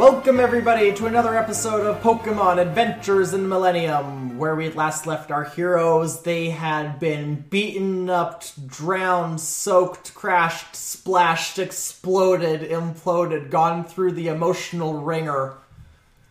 Welcome, 0.00 0.40
everybody, 0.40 0.92
to 0.94 1.04
another 1.04 1.36
episode 1.36 1.84
of 1.84 2.02
Pokemon 2.02 2.58
Adventures 2.58 3.34
in 3.34 3.42
the 3.42 3.48
Millennium, 3.48 4.38
where 4.38 4.56
we 4.56 4.70
last 4.70 5.06
left 5.06 5.30
our 5.30 5.44
heroes. 5.44 6.22
They 6.22 6.48
had 6.48 6.98
been 6.98 7.44
beaten 7.50 8.08
up, 8.08 8.42
drowned, 8.66 9.42
soaked, 9.42 10.14
crashed, 10.14 10.74
splashed, 10.74 11.58
exploded, 11.58 12.62
imploded, 12.62 13.50
gone 13.50 13.84
through 13.84 14.12
the 14.12 14.28
emotional 14.28 14.94
ringer. 14.94 15.58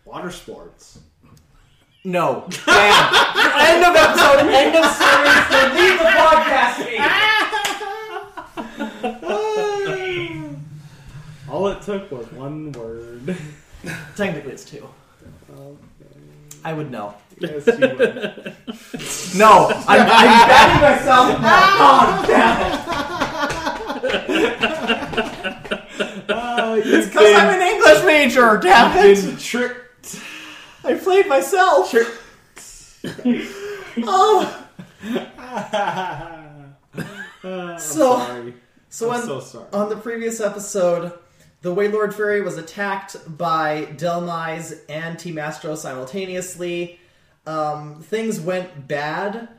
Water 0.03 0.31
sports. 0.31 0.97
No. 2.03 2.47
Bam. 2.65 3.13
end 3.59 3.85
of 3.85 3.95
episode, 3.95 4.49
end 4.49 4.75
of 4.77 4.85
series, 4.95 5.47
then 5.51 5.75
leave 5.77 5.99
the 5.99 6.05
podcast 6.17 6.73
feed. 6.87 7.29
All 11.51 11.67
it 11.67 11.81
took 11.83 12.11
was 12.11 12.31
one 12.31 12.71
word. 12.71 13.37
Technically, 14.15 14.51
it's 14.51 14.65
two. 14.65 14.87
I 16.63 16.73
would 16.73 16.91
know. 16.91 17.13
Yes, 17.39 17.65
you 17.67 17.73
would. 17.79 18.55
No, 19.37 19.67
I'm, 19.87 20.01
I'm 20.01 20.07
batting 20.07 20.81
myself 20.81 21.41
now. 21.41 21.77
God 21.77 22.27
damn 22.27 22.61
it. 22.73 22.79
Oh, 26.31 26.73
It's 26.75 26.85
you've 26.87 27.05
because 27.11 27.33
I'm 27.35 27.49
an 27.49 27.61
English 27.61 28.03
major, 28.05 28.57
damn 28.57 28.97
it. 29.05 29.23
been 29.23 29.37
tricked. 29.37 30.19
I 30.83 30.93
played 30.95 31.27
myself. 31.27 31.93
Oh, 34.03 34.67
ah, 35.37 36.65
I'm 37.43 37.79
So- 37.79 38.17
sorry. 38.19 38.53
so 38.89 39.09
I'm 39.11 39.21
on, 39.21 39.25
so 39.27 39.39
sorry. 39.39 39.65
on 39.73 39.89
the 39.89 39.95
previous 39.97 40.39
episode, 40.41 41.13
the 41.61 41.73
Waylord 41.75 42.13
Ferry 42.13 42.41
was 42.41 42.57
attacked 42.57 43.17
by 43.37 43.85
Delmise 43.97 44.79
and 44.87 45.19
Team 45.19 45.37
Astro 45.37 45.75
simultaneously. 45.75 46.99
Um, 47.45 48.01
things 48.01 48.39
went 48.39 48.87
bad. 48.87 49.49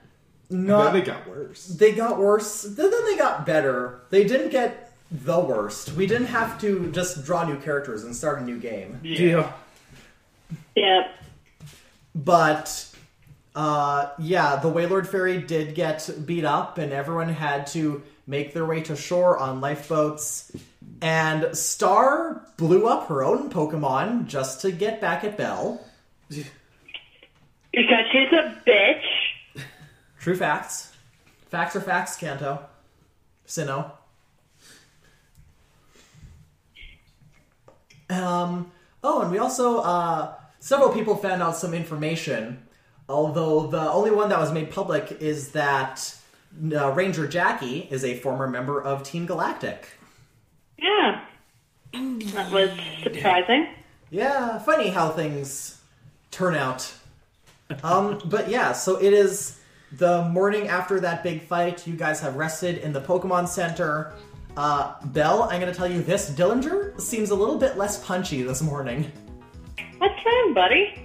And 0.49 0.67
Not 0.67 0.93
then 0.93 1.03
it 1.03 1.05
got 1.07 1.29
worse. 1.29 1.67
they 1.67 1.93
got 1.93 2.19
worse. 2.19 2.63
Then 2.63 2.91
then 2.91 3.05
they 3.05 3.17
got 3.17 3.47
better. 3.47 4.01
They 4.11 4.25
didn't 4.25 4.51
get 4.51 4.93
the 5.11 5.39
worst. 5.39 5.93
We 5.93 6.07
didn't 6.07 6.29
have 6.29 6.61
to 6.61 6.91
just 6.93 7.25
draw 7.25 7.45
new 7.45 7.59
characters 7.59 8.05
and 8.05 8.15
start 8.15 8.41
a 8.41 8.45
new 8.45 8.59
game. 8.59 8.99
Yeah. 9.03 9.53
Yep. 10.75 11.15
But 12.15 12.95
uh, 13.55 14.11
yeah, 14.19 14.57
the 14.57 14.69
Waylord 14.69 15.07
Ferry 15.07 15.39
did 15.41 15.75
get 15.75 16.09
beat 16.25 16.45
up, 16.45 16.79
and 16.79 16.93
everyone 16.93 17.29
had 17.29 17.67
to 17.69 18.03
make 18.27 18.53
their 18.55 18.65
way 18.65 18.81
to 18.83 18.97
shore 18.97 19.39
on 19.39 19.61
lifeboats. 19.61 20.53
And 21.03 21.57
Star 21.57 22.47
blew 22.57 22.87
up 22.87 23.09
her 23.09 23.25
own 23.25 23.51
Pokemon 23.51 24.27
just 24.27 24.61
to 24.63 24.71
get 24.71 25.01
back 25.01 25.25
at 25.25 25.37
Belle. 25.37 25.81
Because 26.29 28.05
she's 28.13 28.33
a 28.33 28.55
bitch. 28.67 29.65
True 30.21 30.37
facts. 30.37 30.93
Facts 31.49 31.75
are 31.75 31.81
facts, 31.81 32.17
Kanto. 32.17 32.61
Sinnoh. 33.47 33.93
Um, 38.11 38.71
oh, 39.03 39.23
and 39.23 39.31
we 39.31 39.39
also, 39.39 39.79
uh, 39.79 40.35
several 40.59 40.91
people 40.91 41.17
found 41.17 41.43
out 41.43 41.57
some 41.57 41.73
information, 41.73 42.67
although 43.09 43.69
the 43.69 43.91
only 43.91 44.11
one 44.11 44.29
that 44.29 44.39
was 44.39 44.53
made 44.53 44.71
public 44.71 45.13
is 45.21 45.53
that 45.53 46.17
uh, 46.73 46.91
Ranger 46.91 47.27
Jackie 47.27 47.89
is 47.91 48.05
a 48.05 48.17
former 48.17 48.49
member 48.49 48.83
of 48.83 49.03
Team 49.03 49.27
Galactic. 49.27 49.89
Yeah. 50.81 51.25
That 51.93 52.53
was 52.53 52.71
surprising. 53.03 53.69
Yeah, 54.11 54.59
funny 54.61 54.89
how 54.89 55.11
things 55.11 55.81
turn 56.31 56.55
out. 56.55 56.93
Um, 57.83 58.21
but 58.25 58.49
yeah, 58.49 58.73
so 58.73 58.97
it 58.97 59.13
is 59.13 59.61
the 59.93 60.25
morning 60.25 60.69
after 60.69 61.01
that 61.01 61.23
big 61.23 61.43
fight. 61.43 61.87
You 61.87 61.95
guys 61.95 62.21
have 62.21 62.37
rested 62.37 62.79
in 62.79 62.93
the 62.93 63.01
Pokemon 63.01 63.49
Center. 63.49 64.13
Uh, 64.57 64.95
Belle, 65.07 65.45
I'm 65.45 65.61
gonna 65.61 65.75
tell 65.75 65.91
you 65.91 66.03
this: 66.03 66.31
Dillinger 66.31 67.01
seems 67.01 67.31
a 67.31 67.35
little 67.35 67.59
bit 67.59 67.77
less 67.77 68.05
punchy 68.05 68.43
this 68.43 68.63
morning. 68.63 69.11
What's 69.99 70.25
wrong, 70.25 70.55
buddy? 70.55 71.03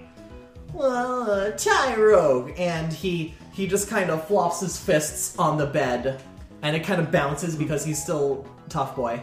Well, 0.74 1.30
uh, 1.30 1.52
Tyrogue, 1.52 2.54
and 2.58 2.92
he 2.92 3.34
he 3.54 3.68
just 3.68 3.88
kind 3.88 4.10
of 4.10 4.28
flops 4.28 4.62
his 4.62 4.80
fists 4.80 5.38
on 5.38 5.58
the 5.58 5.66
bed, 5.66 6.22
and 6.62 6.76
it 6.76 6.84
kind 6.84 7.00
of 7.00 7.12
bounces 7.12 7.56
because 7.56 7.86
he's 7.86 8.02
still 8.02 8.48
tough 8.70 8.96
boy. 8.96 9.22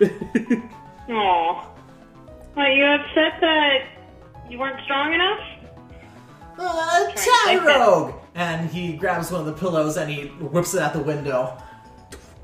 Aw. 1.08 1.68
Are 2.56 2.70
you 2.70 2.84
upset 2.86 3.40
that 3.40 3.78
you 4.48 4.58
weren't 4.58 4.80
strong 4.84 5.12
enough? 5.12 5.40
Uh, 6.58 7.12
Trying 7.14 7.58
to 7.58 7.64
Tyrogue, 7.64 8.14
and 8.34 8.70
he 8.70 8.94
grabs 8.94 9.30
one 9.30 9.40
of 9.40 9.46
the 9.46 9.52
pillows 9.52 9.96
and 9.98 10.10
he 10.10 10.28
whips 10.28 10.74
it 10.74 10.80
at 10.80 10.92
the 10.94 11.00
window. 11.02 11.56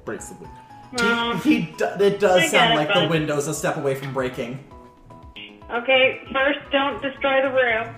Breaks 0.05 0.29
the 0.29 0.35
window. 0.35 1.37
He, 1.39 1.61
he 1.61 1.73
d- 1.73 1.85
it 2.05 2.21
does 2.21 2.43
I 2.43 2.47
sound 2.49 2.51
get 2.51 2.71
it, 2.73 2.75
like 2.77 2.89
the 2.89 2.95
bud. 2.95 3.11
window's 3.11 3.49
a 3.49 3.55
step 3.55 3.79
away 3.79 3.95
from 3.95 4.13
breaking. 4.13 4.63
okay, 5.71 6.21
first, 6.31 6.59
don't 6.71 7.01
destroy 7.01 7.41
the 7.41 7.51
room. 7.51 7.95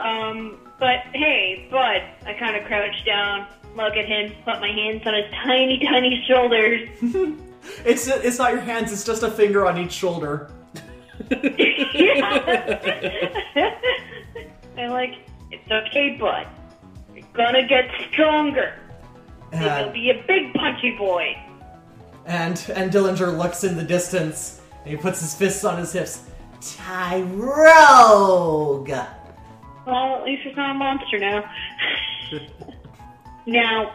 Um, 0.00 0.58
but 0.80 0.98
hey, 1.12 1.68
Bud, 1.70 2.02
I 2.26 2.34
kind 2.36 2.56
of 2.56 2.64
crouch 2.64 3.04
down, 3.06 3.46
look 3.76 3.94
at 3.96 4.06
him, 4.06 4.32
put 4.44 4.60
my 4.60 4.66
hands 4.68 5.02
on 5.06 5.14
his 5.14 5.30
tiny, 5.44 5.78
tiny 5.78 6.24
shoulders. 6.26 6.88
It's 7.84 8.06
it's 8.08 8.38
not 8.38 8.52
your 8.52 8.60
hands; 8.60 8.92
it's 8.92 9.04
just 9.04 9.22
a 9.22 9.30
finger 9.30 9.66
on 9.66 9.78
each 9.78 9.92
shoulder. 9.92 10.50
I'm 14.76 14.90
like, 14.90 15.14
it's 15.50 15.70
okay, 15.70 16.16
Bud. 16.20 16.46
You're 17.14 17.24
gonna 17.34 17.66
get 17.66 17.90
stronger. 18.10 18.74
And, 19.52 19.84
You'll 19.86 19.92
be 19.92 20.10
a 20.10 20.24
big 20.26 20.52
punchy 20.54 20.96
boy. 20.96 21.36
and 22.26 22.58
and 22.74 22.90
Dillinger 22.92 23.36
looks 23.38 23.62
in 23.64 23.76
the 23.76 23.84
distance 23.84 24.60
and 24.82 24.90
he 24.90 24.96
puts 24.96 25.20
his 25.20 25.34
fists 25.34 25.64
on 25.64 25.78
his 25.78 25.92
hips. 25.92 26.24
Tyrogue. 26.60 27.58
Well, 29.86 30.16
at 30.16 30.24
least 30.24 30.42
he's 30.44 30.56
not 30.56 30.70
a 30.70 30.74
monster 30.74 31.18
now. 31.18 31.44
now, 33.46 33.92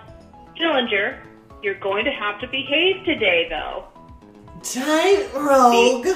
Dillinger, 0.58 1.20
you're 1.62 1.80
going 1.80 2.06
to 2.06 2.12
have 2.12 2.40
to 2.42 2.48
behave 2.48 3.04
today, 3.06 3.48
though. 3.50 3.86
Tyrogue. 4.62 6.08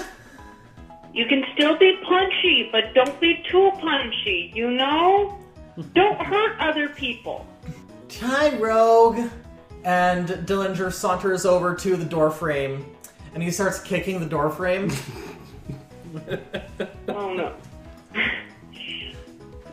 You 1.13 1.25
can 1.27 1.43
still 1.53 1.77
be 1.77 1.97
punchy, 2.07 2.69
but 2.71 2.93
don't 2.93 3.19
be 3.19 3.43
too 3.49 3.71
punchy, 3.79 4.51
you 4.55 4.71
know? 4.71 5.37
Don't 5.93 6.19
hurt 6.19 6.59
other 6.59 6.89
people. 6.89 7.45
Tyrogue. 8.09 9.29
And 9.83 10.29
Dillinger 10.29 10.91
saunters 10.93 11.45
over 11.45 11.75
to 11.75 11.97
the 11.97 12.05
door 12.05 12.31
frame 12.31 12.85
and 13.33 13.41
he 13.41 13.51
starts 13.51 13.79
kicking 13.79 14.19
the 14.19 14.25
door 14.25 14.49
frame. 14.49 14.91
Oh 17.07 17.33
no. 17.33 17.55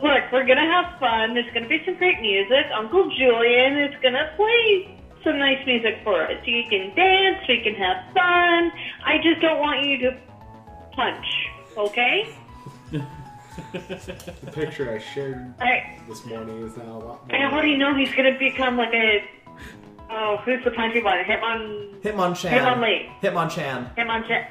Look, 0.01 0.23
we're 0.33 0.47
gonna 0.47 0.65
have 0.65 0.99
fun. 0.99 1.35
There's 1.35 1.53
gonna 1.53 1.67
be 1.67 1.83
some 1.85 1.95
great 1.97 2.19
music. 2.19 2.65
Uncle 2.75 3.11
Julian 3.15 3.77
is 3.77 3.93
gonna 4.01 4.33
play 4.35 4.97
some 5.23 5.37
nice 5.37 5.65
music 5.65 5.99
for 6.03 6.23
us. 6.23 6.45
You 6.45 6.63
can 6.69 6.95
dance, 6.95 7.45
we 7.47 7.61
can 7.61 7.75
have 7.75 8.13
fun. 8.13 8.71
I 9.05 9.17
just 9.23 9.41
don't 9.41 9.59
want 9.59 9.85
you 9.85 9.97
to 9.99 10.17
punch, 10.93 11.25
okay? 11.77 12.35
The 13.71 14.51
picture 14.53 14.93
I 14.93 14.97
shared 14.99 15.53
I 15.59 15.99
this 16.07 16.25
morning 16.25 16.63
is 16.63 16.77
now 16.77 16.97
a 16.97 16.99
lot 16.99 17.21
I 17.31 17.51
already 17.51 17.77
know 17.77 17.93
he's 17.93 18.13
gonna 18.13 18.37
become 18.39 18.77
like 18.77 18.93
a 18.93 19.23
oh, 20.09 20.37
who's 20.43 20.63
the 20.63 20.71
punchy 20.71 21.01
one? 21.01 21.23
Hitmon 21.23 22.01
Hitmonchan. 22.01 22.49
Hitmonlee. 22.49 23.09
Hitmonchan. 23.21 23.95
Hitmonchan. 23.95 24.47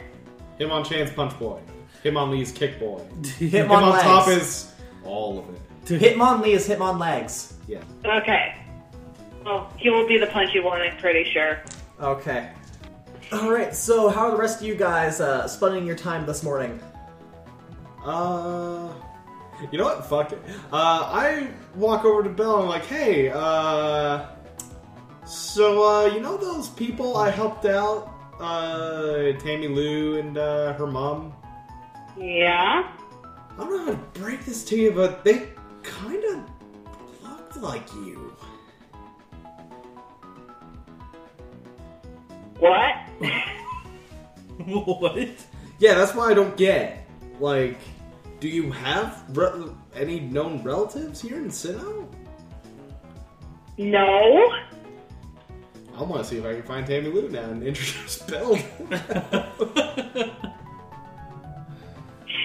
Hitmonchan's 0.58 1.10
Punch 1.12 1.38
Boy. 1.38 1.60
Hitmonlee's 2.04 2.52
Kick 2.52 2.78
Boy. 2.78 3.00
Hitmon 3.22 3.68
Hitmon 3.68 3.92
legs. 3.92 4.02
Top 4.02 4.28
is 4.28 4.72
all 5.04 5.38
of 5.38 5.48
it. 5.48 6.00
Hitmonlee 6.00 6.54
is 6.54 6.68
Hitmon 6.68 6.98
legs. 6.98 7.54
Yeah. 7.66 7.82
Okay. 8.04 8.54
Well, 9.44 9.72
he 9.76 9.90
will 9.90 10.06
be 10.06 10.18
the 10.18 10.26
punchy 10.26 10.60
one, 10.60 10.80
I'm 10.80 10.96
pretty 10.98 11.30
sure. 11.30 11.60
Okay. 12.00 12.50
Alright, 13.32 13.74
so 13.74 14.08
how 14.08 14.26
are 14.26 14.30
the 14.32 14.36
rest 14.36 14.60
of 14.60 14.66
you 14.66 14.74
guys 14.74 15.20
uh, 15.20 15.46
spending 15.46 15.86
your 15.86 15.96
time 15.96 16.26
this 16.26 16.42
morning? 16.42 16.80
Uh, 18.04 18.92
you 19.70 19.78
know 19.78 19.84
what? 19.84 20.06
Fuck 20.06 20.32
it. 20.32 20.42
Uh, 20.72 21.02
I 21.12 21.48
walk 21.74 22.04
over 22.04 22.22
to 22.22 22.28
Bill 22.28 22.56
and 22.56 22.62
I'm 22.64 22.68
like, 22.68 22.86
hey, 22.86 23.30
uh, 23.30 24.26
so, 25.24 25.84
uh, 25.84 26.06
you 26.06 26.20
know 26.20 26.36
those 26.36 26.68
people 26.70 27.16
I 27.16 27.30
helped 27.30 27.66
out? 27.66 28.12
Uh, 28.40 29.32
Tammy 29.38 29.68
Lou 29.68 30.18
and, 30.18 30.36
uh, 30.36 30.72
her 30.72 30.86
mom? 30.86 31.32
Yeah? 32.18 32.90
I 33.52 33.56
don't 33.56 33.70
know 33.70 33.84
how 33.84 33.90
to 33.92 34.20
break 34.20 34.44
this 34.44 34.64
to 34.64 34.76
you, 34.76 34.90
but 34.90 35.22
they 35.24 35.50
kind 35.82 36.24
of 36.24 36.40
looked 37.22 37.56
like 37.58 37.92
you. 37.94 38.34
What? 42.60 42.94
what? 45.00 45.28
Yeah, 45.78 45.94
that's 45.94 46.14
why 46.14 46.30
I 46.30 46.34
don't 46.34 46.56
get. 46.56 47.06
like, 47.40 47.78
do 48.38 48.48
you 48.48 48.70
have 48.72 49.24
re- 49.36 49.70
any 49.94 50.20
known 50.20 50.62
relatives 50.62 51.20
here 51.20 51.36
in 51.38 51.48
Sinnoh? 51.48 52.06
No. 53.78 54.52
I 55.96 56.02
want 56.02 56.22
to 56.22 56.28
see 56.28 56.38
if 56.38 56.44
I 56.44 56.54
can 56.54 56.62
find 56.62 56.86
Tammy 56.86 57.08
Lou 57.10 57.28
now 57.28 57.44
and 57.50 57.62
introduce 57.62 58.18
Bill. 58.22 58.56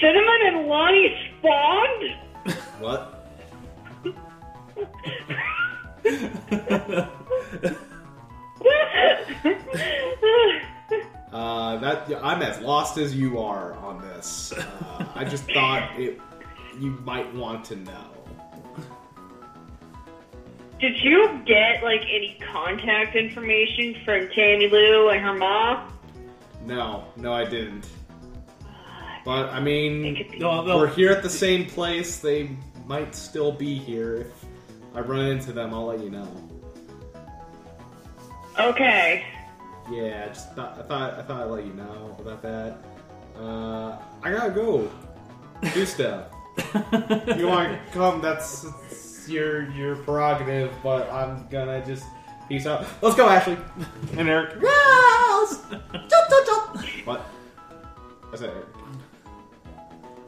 Cinnamon 0.01 0.41
and 0.47 0.68
Lonnie 0.68 1.15
spawned? 1.39 2.03
what? 2.79 3.11
Uh, 11.33 11.75
that 11.80 12.09
I'm 12.24 12.42
as 12.42 12.62
lost 12.62 12.97
as 12.97 13.13
you 13.13 13.39
are 13.39 13.74
on 13.74 14.00
this. 14.00 14.53
Uh, 14.53 15.06
I 15.15 15.25
just 15.25 15.51
thought 15.51 16.00
it 16.00 16.18
you 16.80 16.92
might 17.03 17.33
want 17.36 17.65
to 17.65 17.75
know. 17.75 18.12
Did 20.80 20.97
you 21.03 21.42
get 21.45 21.83
like 21.83 22.01
any 22.03 22.38
contact 22.53 23.15
information 23.15 23.95
from 24.06 24.30
Tammy 24.30 24.69
Lou 24.69 25.09
and 25.09 25.21
her 25.21 25.33
mom? 25.33 25.92
No, 26.65 27.06
no, 27.18 27.33
I 27.33 27.44
didn't. 27.44 27.88
But 29.25 29.50
I 29.50 29.59
mean, 29.59 30.03
be. 30.03 30.38
No, 30.38 30.63
no. 30.63 30.77
we're 30.77 30.88
here 30.88 31.12
at 31.12 31.24
the 31.24 31.30
same 31.30 31.65
place. 31.65 32.19
They 32.19 32.56
might 32.86 33.15
still 33.15 33.51
be 33.51 33.77
here. 33.77 34.31
If 34.31 34.45
I 34.95 35.00
run 35.01 35.25
into 35.25 35.51
them, 35.51 35.74
I'll 35.74 35.88
let 35.88 36.00
you 36.00 36.12
know. 36.12 36.27
Okay. 38.59 39.25
Yeah, 39.91 40.27
just 40.29 40.53
thought, 40.53 40.77
I 40.79 40.81
thought 40.83 41.13
I 41.19 41.21
thought 41.21 41.41
I'd 41.43 41.51
let 41.51 41.65
you 41.65 41.73
know 41.73 42.15
about 42.19 42.41
that. 42.41 42.77
Uh, 43.37 43.97
I 44.23 44.31
gotta 44.31 44.51
go 44.51 44.89
do 45.73 45.85
stuff. 45.85 46.27
you 47.37 47.47
want 47.47 47.71
to 47.71 47.79
come? 47.91 48.21
That's 48.21 48.65
it's 48.91 49.27
your 49.29 49.69
your 49.71 49.95
prerogative. 49.97 50.73
But 50.81 51.11
I'm 51.11 51.47
gonna 51.49 51.85
just 51.85 52.05
peace 52.49 52.65
out. 52.65 52.85
Let's 53.01 53.15
go, 53.15 53.27
Ashley 53.29 53.57
and 54.17 54.27
Eric. 54.29 54.57
Yes! 54.61 55.61
Jump, 55.69 56.09
jump, 56.09 56.45
jump. 56.45 56.85
What? 57.05 57.25
I 58.33 58.35
said 58.37 58.49
Eric. 58.49 58.65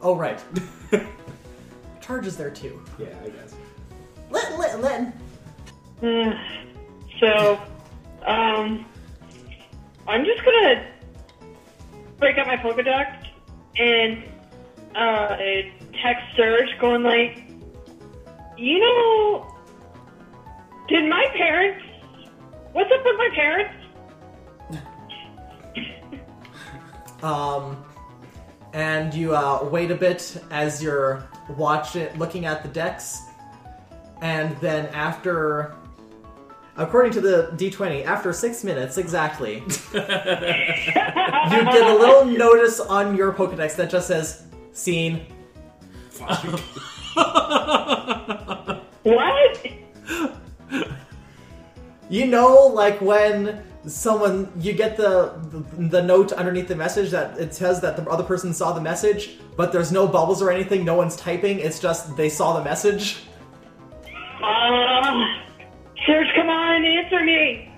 Oh, 0.00 0.14
right. 0.14 0.42
Charge 2.00 2.26
is 2.26 2.36
there 2.36 2.50
too. 2.50 2.80
Yeah, 2.98 3.08
I 3.24 3.28
guess. 3.30 3.54
Len, 4.30 4.58
Len, 4.80 5.12
Len. 6.00 6.40
so, 7.18 7.60
um, 8.24 8.86
I'm 10.08 10.24
just 10.24 10.42
gonna 10.42 10.86
break 12.18 12.38
out 12.38 12.46
my 12.46 12.56
Pokedex 12.56 13.26
and 13.76 14.24
uh, 14.96 15.36
text 16.02 16.24
Serge, 16.34 16.68
going 16.80 17.02
like, 17.02 17.44
you 18.56 18.80
know, 18.80 19.54
did 20.88 21.08
my 21.10 21.26
parents? 21.36 21.84
What's 22.72 22.90
up 22.90 23.04
with 23.04 23.16
my 23.16 23.30
parents? 23.34 23.74
Um, 27.20 27.84
and 28.74 29.12
you 29.12 29.34
uh, 29.34 29.68
wait 29.72 29.90
a 29.90 29.96
bit 29.96 30.40
as 30.52 30.80
you're 30.80 31.28
watching, 31.56 32.16
looking 32.16 32.46
at 32.46 32.62
the 32.62 32.68
decks, 32.68 33.22
and 34.22 34.56
then 34.58 34.86
after, 34.94 35.74
according 36.78 37.12
to 37.12 37.20
the 37.20 37.50
D20, 37.56 38.04
after 38.06 38.32
six 38.32 38.64
minutes 38.64 38.96
exactly, 38.96 39.56
you 39.56 40.00
get 40.00 41.86
a 41.86 41.96
little 41.98 42.24
notice 42.24 42.80
on 42.80 43.16
your 43.16 43.32
Pokedex 43.32 43.76
that 43.76 43.90
just 43.90 44.08
says 44.08 44.44
"Seen." 44.72 45.26
What? 49.02 49.66
You 52.10 52.26
know, 52.26 52.66
like 52.66 53.00
when 53.00 53.62
someone 53.86 54.50
you 54.58 54.72
get 54.72 54.96
the, 54.96 55.38
the 55.50 55.88
the 55.88 56.02
note 56.02 56.32
underneath 56.32 56.68
the 56.68 56.76
message 56.76 57.10
that 57.10 57.38
it 57.38 57.54
says 57.54 57.80
that 57.80 57.96
the 57.96 58.08
other 58.10 58.24
person 58.24 58.52
saw 58.52 58.72
the 58.72 58.80
message, 58.80 59.38
but 59.56 59.72
there's 59.72 59.92
no 59.92 60.06
bubbles 60.06 60.42
or 60.42 60.50
anything. 60.50 60.84
No 60.84 60.94
one's 60.94 61.16
typing. 61.16 61.60
It's 61.60 61.78
just 61.78 62.16
they 62.16 62.28
saw 62.28 62.58
the 62.58 62.64
message. 62.64 63.20
Uh, 64.42 65.47
Serge, 66.08 66.28
come 66.34 66.48
on, 66.48 66.84
answer 66.86 67.22
me. 67.22 67.70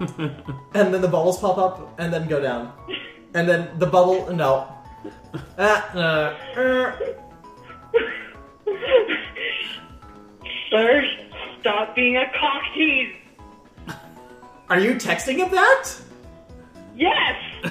and 0.74 0.92
then 0.92 1.00
the 1.00 1.06
bubbles 1.06 1.38
pop 1.38 1.56
up 1.56 1.94
and 2.00 2.12
then 2.12 2.26
go 2.26 2.40
down, 2.40 2.72
and 3.32 3.48
then 3.48 3.70
the 3.78 3.86
bubble 3.86 4.28
no. 4.34 4.66
Ah, 5.56 5.94
uh, 5.94 6.34
uh. 6.58 6.96
Serge, 10.68 11.06
stop 11.60 11.94
being 11.94 12.16
a 12.16 12.24
cock 12.40 12.62
tease. 12.74 13.14
Are 14.68 14.80
you 14.80 14.94
texting 14.94 15.36
him 15.36 15.50
that? 15.52 15.92
Yes. 16.96 17.36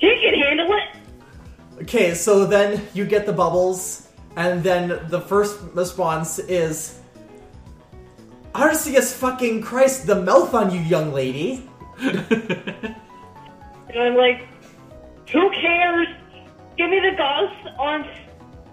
he 0.00 0.16
can 0.22 0.34
handle 0.34 0.72
it. 0.72 0.88
Okay, 1.82 2.14
so 2.14 2.46
then 2.46 2.88
you 2.94 3.04
get 3.04 3.26
the 3.26 3.34
bubbles, 3.34 4.07
and 4.38 4.62
then 4.62 5.00
the 5.08 5.20
first 5.20 5.58
response 5.74 6.38
is 6.38 7.00
Arceus 8.54 9.12
fucking 9.12 9.62
Christ, 9.62 10.06
the 10.06 10.22
mouth 10.22 10.54
on 10.54 10.70
you, 10.70 10.80
young 10.80 11.12
lady. 11.12 11.68
And 13.90 14.02
I'm 14.02 14.16
like, 14.16 14.46
who 15.32 15.50
cares? 15.50 16.08
Give 16.76 16.90
me 16.90 17.00
the 17.00 17.16
goss 17.16 17.52
on 17.78 18.06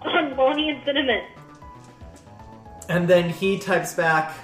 on 0.02 0.36
Lonnie 0.36 0.70
and 0.70 0.84
Cinnamon. 0.84 1.24
And 2.88 3.08
then 3.08 3.30
he 3.30 3.58
types 3.58 3.94
back, 3.94 4.38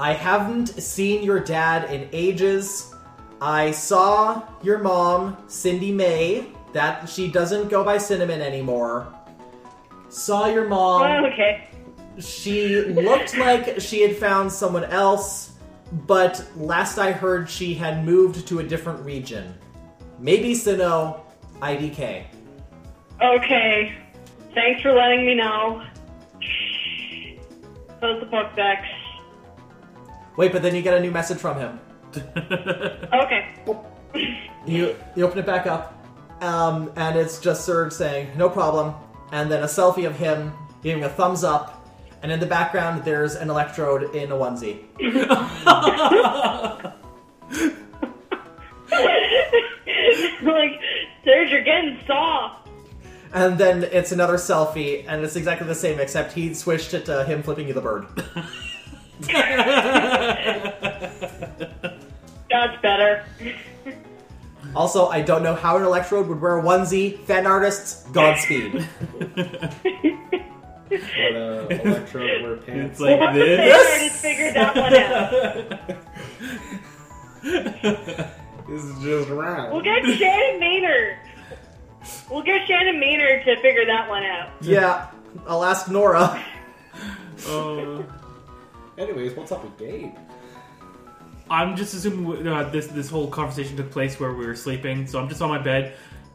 I 0.00 0.12
haven't 0.12 0.68
seen 0.80 1.22
your 1.22 1.40
dad 1.40 1.92
in 1.92 2.08
ages. 2.12 2.94
I 3.42 3.72
saw 3.72 4.42
your 4.62 4.78
mom, 4.78 5.36
Cindy 5.48 5.92
May, 5.92 6.46
that 6.72 7.08
she 7.08 7.30
doesn't 7.30 7.68
go 7.68 7.84
by 7.84 7.98
Cinnamon 7.98 8.40
anymore. 8.40 9.13
Saw 10.14 10.46
your 10.46 10.68
mom. 10.68 11.02
Oh, 11.02 11.26
okay. 11.26 11.66
She 12.20 12.82
looked 12.82 13.36
like 13.36 13.80
she 13.80 14.00
had 14.00 14.16
found 14.16 14.50
someone 14.50 14.84
else, 14.84 15.54
but 16.06 16.46
last 16.56 16.98
I 16.98 17.10
heard 17.10 17.50
she 17.50 17.74
had 17.74 18.04
moved 18.04 18.46
to 18.46 18.60
a 18.60 18.62
different 18.62 19.04
region. 19.04 19.52
Maybe 20.20 20.52
Sinnoh, 20.54 21.20
IDK. 21.60 22.26
Okay. 23.20 23.92
Thanks 24.54 24.82
for 24.82 24.92
letting 24.92 25.26
me 25.26 25.34
know. 25.34 25.84
Close 27.98 28.20
the 28.20 28.26
Pokedex. 28.26 28.86
Wait, 30.36 30.52
but 30.52 30.62
then 30.62 30.76
you 30.76 30.82
get 30.82 30.94
a 30.94 31.00
new 31.00 31.10
message 31.10 31.38
from 31.38 31.58
him. 31.58 31.80
Okay. 33.12 33.48
You 34.64 34.94
you 35.16 35.26
open 35.26 35.40
it 35.40 35.46
back 35.46 35.66
up, 35.66 36.06
um, 36.40 36.92
and 36.94 37.16
it's 37.16 37.40
just 37.40 37.64
Serge 37.64 37.92
saying 37.92 38.28
no 38.36 38.48
problem, 38.48 38.94
and 39.34 39.50
then 39.50 39.64
a 39.64 39.66
selfie 39.66 40.06
of 40.06 40.16
him 40.16 40.52
giving 40.84 41.02
a 41.02 41.08
thumbs 41.08 41.42
up, 41.42 41.84
and 42.22 42.30
in 42.30 42.38
the 42.38 42.46
background 42.46 43.04
there's 43.04 43.34
an 43.34 43.50
electrode 43.50 44.14
in 44.14 44.30
a 44.30 44.34
onesie. 44.34 44.84
like, 50.40 50.80
Serge, 51.24 51.50
you're 51.50 51.64
getting 51.64 51.98
soft. 52.06 52.68
And 53.32 53.58
then 53.58 53.82
it's 53.82 54.12
another 54.12 54.34
selfie, 54.34 55.04
and 55.08 55.24
it's 55.24 55.34
exactly 55.34 55.66
the 55.66 55.74
same 55.74 55.98
except 55.98 56.32
he 56.32 56.54
switched 56.54 56.94
it 56.94 57.04
to 57.06 57.24
him 57.24 57.42
flipping 57.42 57.66
you 57.66 57.74
the 57.74 57.80
bird. 57.80 58.06
That's 62.50 62.82
better. 62.82 63.24
Also, 64.74 65.06
I 65.08 65.20
don't 65.22 65.42
know 65.42 65.54
how 65.54 65.76
an 65.76 65.84
electrode 65.84 66.26
would 66.28 66.40
wear 66.40 66.58
a 66.58 66.62
onesie. 66.62 67.18
Fan 67.24 67.46
artists, 67.46 68.04
Godspeed. 68.12 68.86
What 70.86 71.00
uh, 71.34 71.66
electrode 71.70 72.42
wear 72.42 72.56
pants. 72.58 72.92
It's 72.92 73.00
like 73.00 73.18
We'll 73.18 73.32
this. 73.32 74.20
figure 74.20 74.52
that 74.52 74.76
one 74.76 74.94
out. 74.94 75.30
this 78.68 78.84
is 78.84 79.02
just 79.02 79.30
around. 79.30 79.72
We'll 79.72 79.82
get 79.82 80.04
Shannon 80.04 80.60
Maynard. 80.60 81.16
We'll 82.30 82.42
get 82.44 82.68
Shannon 82.68 83.00
Maynard 83.00 83.44
to 83.44 83.56
figure 83.60 83.84
that 83.86 84.08
one 84.08 84.22
out. 84.24 84.50
yeah, 84.60 85.08
I'll 85.48 85.64
ask 85.64 85.90
Nora. 85.90 86.40
Oh. 87.46 88.04
Anyways, 88.98 89.34
what's 89.34 89.50
up 89.50 89.64
with 89.64 89.76
Gabe? 89.76 90.14
I'm 91.50 91.76
just 91.76 91.94
assuming 91.94 92.46
uh, 92.48 92.64
this 92.70 92.86
this 92.88 93.08
whole 93.10 93.28
conversation 93.28 93.76
took 93.76 93.90
place 93.90 94.18
where 94.18 94.32
we 94.32 94.46
were 94.46 94.56
sleeping, 94.56 95.06
so 95.06 95.18
I'm 95.20 95.28
just 95.28 95.42
on 95.42 95.48
my 95.50 95.58
bed, 95.58 95.94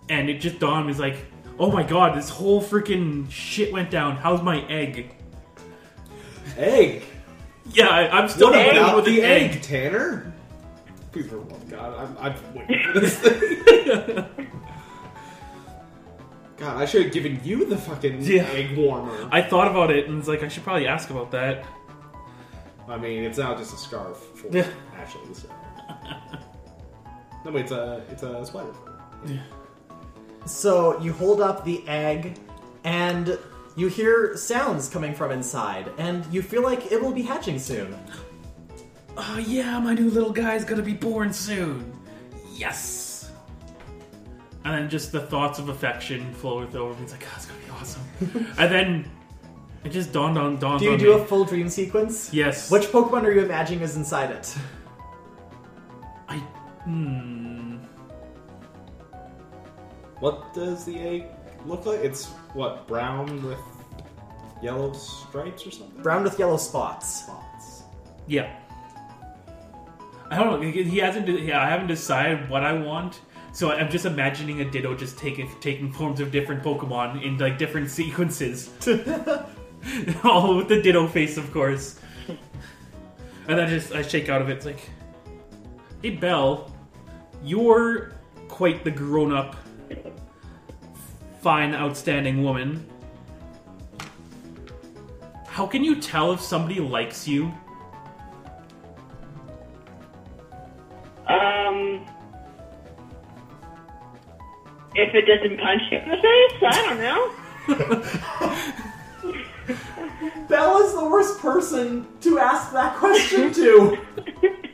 and 0.10 0.30
it 0.30 0.40
just 0.40 0.60
dawned 0.60 0.82
on 0.82 0.88
me 0.88 0.94
like, 0.94 1.18
oh 1.58 1.72
my 1.72 1.84
god, 1.84 2.16
this 2.18 2.30
whole 2.30 2.62
freaking 2.62 3.30
shit 3.32 3.72
went 3.74 3.90
down. 3.90 4.16
How's 4.18 4.42
my 4.44 4.62
egg? 4.68 5.16
Egg. 6.58 7.04
Yeah, 7.72 7.88
I, 7.90 8.10
I'm 8.20 8.28
still 8.30 8.52
What 8.52 8.72
about 8.78 8.96
with 8.98 9.06
the 9.06 9.22
egg, 9.22 9.52
egg. 9.52 9.62
Tanner? 9.62 10.34
Please 11.12 11.26
for 11.28 11.36
the 11.36 11.42
love 11.42 11.52
of 11.54 11.70
God, 11.70 12.18
I'm, 12.20 12.34
I'm 12.34 12.54
waiting 12.56 12.84
for 12.94 13.00
this 13.00 13.18
thing. 13.20 14.38
God, 16.58 16.78
I 16.78 16.86
should 16.86 17.04
have 17.04 17.14
given 17.14 17.40
you 17.44 17.66
the 17.66 17.78
fucking 17.78 18.22
Yeah. 18.22 18.44
egg 18.50 18.76
warmer. 18.78 19.30
I 19.32 19.42
thought 19.42 19.70
about 19.70 19.92
it 19.92 20.08
and 20.08 20.18
was 20.18 20.28
like, 20.28 20.44
I 20.44 20.50
should 20.50 20.64
probably 20.64 20.88
ask 20.88 21.10
about 21.10 21.32
that. 21.32 21.66
I 22.90 22.98
mean, 22.98 23.24
it's 23.24 23.38
now 23.38 23.56
just 23.56 23.74
a 23.74 23.78
scarf 23.78 24.18
for 24.36 24.48
Yeah. 24.50 24.68
Ashley. 24.96 25.22
So. 25.34 25.48
no, 27.46 27.52
but 27.52 27.56
it's 27.56 27.72
a 27.72 28.04
it's 28.10 28.24
a 28.24 28.46
sweater. 28.46 28.74
So 30.46 31.00
you 31.00 31.14
hold 31.14 31.42
up 31.42 31.64
the 31.64 31.88
egg, 31.88 32.38
and 32.84 33.38
you 33.76 33.88
hear 33.88 34.36
sounds 34.36 34.90
coming 34.90 35.14
from 35.14 35.32
inside, 35.32 35.92
and 35.98 36.26
you 36.34 36.42
feel 36.42 36.64
like 36.64 36.92
it 36.92 37.02
will 37.02 37.12
be 37.12 37.22
hatching 37.22 37.60
soon. 37.60 37.96
Oh 39.18 39.38
yeah, 39.38 39.80
my 39.80 39.94
new 39.94 40.10
little 40.10 40.32
guy's 40.32 40.66
gonna 40.66 40.82
be 40.82 40.94
born 40.94 41.32
soon. 41.32 41.94
Yes. 42.54 43.32
And 44.66 44.74
then 44.74 44.90
just 44.90 45.12
the 45.12 45.22
thoughts 45.22 45.60
of 45.60 45.70
affection 45.70 46.34
flow 46.34 46.60
over 46.62 46.94
me. 46.96 47.04
It's 47.04 47.12
like, 47.12 47.24
oh, 47.26 47.34
it's 47.36 47.46
gonna 47.46 47.60
be 47.60 47.70
awesome. 47.72 48.02
and 48.58 48.72
then 48.72 49.12
it 49.84 49.90
just 49.90 50.12
dawned 50.12 50.38
on 50.38 50.58
dawned 50.60 50.80
Do 50.80 50.86
you 50.86 50.92
on 50.94 51.00
do 51.00 51.16
me. 51.16 51.22
a 51.22 51.26
full 51.26 51.46
dream 51.46 51.70
sequence? 51.70 52.34
yes. 52.34 52.70
Which 52.72 52.86
Pokemon 52.88 53.24
are 53.24 53.32
you 53.32 53.42
imagining 53.44 53.82
is 53.82 53.96
inside 53.96 54.32
it? 54.32 54.56
I 56.28 56.38
hmm. 56.86 57.78
What 60.20 60.54
does 60.54 60.86
the 60.86 61.00
egg 61.00 61.26
look 61.66 61.86
like? 61.86 62.00
It's 62.02 62.26
what 62.54 62.88
brown 62.88 63.42
with 63.46 63.60
yellow 64.62 64.92
stripes 64.94 65.66
or 65.66 65.72
something. 65.72 66.02
Brown 66.02 66.24
with 66.24 66.38
yellow 66.38 66.58
spots. 66.58 67.24
spots. 67.24 67.84
Yeah. 68.28 68.54
I 70.30 70.38
don't 70.38 70.52
know. 70.52 70.62
He 70.70 70.84
he 70.84 70.98
hasn't. 71.00 71.28
Yeah, 71.28 71.62
I 71.64 71.70
haven't 71.70 71.88
decided 71.88 72.50
what 72.50 72.64
I 72.64 72.74
want. 72.74 73.22
So 73.52 73.72
I'm 73.72 73.90
just 73.90 74.06
imagining 74.06 74.62
a 74.62 74.70
Ditto 74.70 74.94
just 74.94 75.18
taking 75.18 75.50
taking 75.60 75.92
forms 75.92 76.20
of 76.20 76.32
different 76.32 76.62
Pokemon 76.64 77.24
in 77.24 77.38
like 77.38 77.58
different 77.58 77.90
sequences. 77.90 78.70
All 80.24 80.58
with 80.58 80.68
the 80.68 80.82
Ditto 80.82 81.08
face, 81.08 81.38
of 81.38 81.52
course. 81.52 82.00
And 83.48 83.58
then 83.58 83.68
just 83.68 83.94
I 83.94 84.04
shake 84.04 84.30
out 84.30 84.42
of 84.44 84.50
it. 84.50 84.58
It's 84.58 84.66
like, 84.66 84.90
hey 86.04 86.12
Belle, 86.12 86.72
you're 87.44 88.14
quite 88.48 88.84
the 88.84 88.92
grown 88.92 89.34
up, 89.34 89.56
fine, 91.42 91.74
outstanding 91.74 92.44
woman. 92.44 92.88
How 95.48 95.66
can 95.66 95.84
you 95.84 96.00
tell 96.00 96.32
if 96.32 96.42
somebody 96.42 96.80
likes 96.80 97.28
you? 97.28 97.52
Um, 101.28 102.06
if 104.94 105.14
it 105.16 105.26
doesn't 105.26 105.58
punch 105.60 105.82
you 105.92 105.98
in 105.98 106.10
the 106.10 106.18
face, 106.18 106.64
I 106.68 106.82
don't 106.86 107.00
know. 107.02 108.86
Belle 110.48 110.82
is 110.84 110.94
the 110.94 111.06
worst 111.06 111.40
person 111.40 112.08
to 112.22 112.40
ask 112.40 112.72
that 112.74 112.96
question 112.98 113.54
to. 113.54 113.98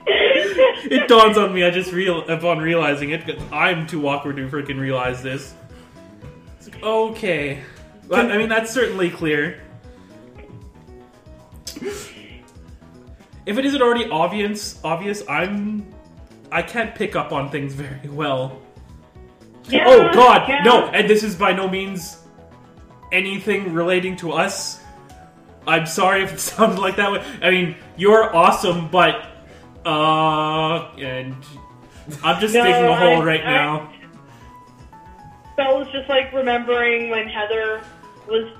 It 0.07 1.07
dawns 1.07 1.37
on 1.37 1.53
me. 1.53 1.63
I 1.63 1.71
just 1.71 1.91
real 1.91 2.27
upon 2.29 2.59
realizing 2.59 3.09
it. 3.09 3.25
'cause 3.25 3.41
I'm 3.51 3.87
too 3.87 4.07
awkward 4.07 4.37
to 4.37 4.47
freaking 4.47 4.79
realize 4.79 5.21
this. 5.23 5.53
It's 6.59 6.69
like, 6.71 6.83
okay, 6.83 7.61
Well, 8.07 8.31
I 8.31 8.37
mean 8.37 8.49
that's 8.49 8.71
certainly 8.71 9.09
clear. 9.09 9.61
If 13.45 13.57
it 13.57 13.65
isn't 13.65 13.81
already 13.81 14.09
obvious, 14.09 14.79
obvious, 14.83 15.23
I'm 15.29 15.85
I 16.51 16.61
can't 16.61 16.93
pick 16.95 17.15
up 17.15 17.31
on 17.31 17.49
things 17.49 17.73
very 17.73 18.07
well. 18.09 18.61
Yeah, 19.67 19.83
Oh 19.87 20.11
God, 20.13 20.47
yeah. 20.47 20.61
no! 20.63 20.87
And 20.87 21.09
this 21.09 21.23
is 21.23 21.35
by 21.35 21.51
no 21.53 21.67
means 21.67 22.17
anything 23.11 23.73
relating 23.73 24.15
to 24.17 24.31
us. 24.31 24.79
I'm 25.67 25.85
sorry 25.85 26.23
if 26.23 26.33
it 26.33 26.39
sounded 26.51 26.79
like 26.79 26.95
that. 26.97 27.11
way. 27.11 27.23
I 27.41 27.49
mean, 27.51 27.75
you're 27.97 28.35
awesome, 28.35 28.89
but 28.89 29.15
uh, 29.85 30.91
and 30.97 31.35
I'm 32.23 32.39
just 32.39 32.53
No, 32.53 32.63
digging 32.63 32.83
a 32.85 32.95
hole 32.95 33.21
I- 33.21 33.25
right 33.25 33.41
I- 33.45 33.51
now. 33.51 33.91
That 35.57 35.73
was 35.73 35.87
just 35.93 36.09
like 36.09 36.33
remembering 36.33 37.09
when 37.09 37.29
Heather 37.29 37.81
was 38.27 38.51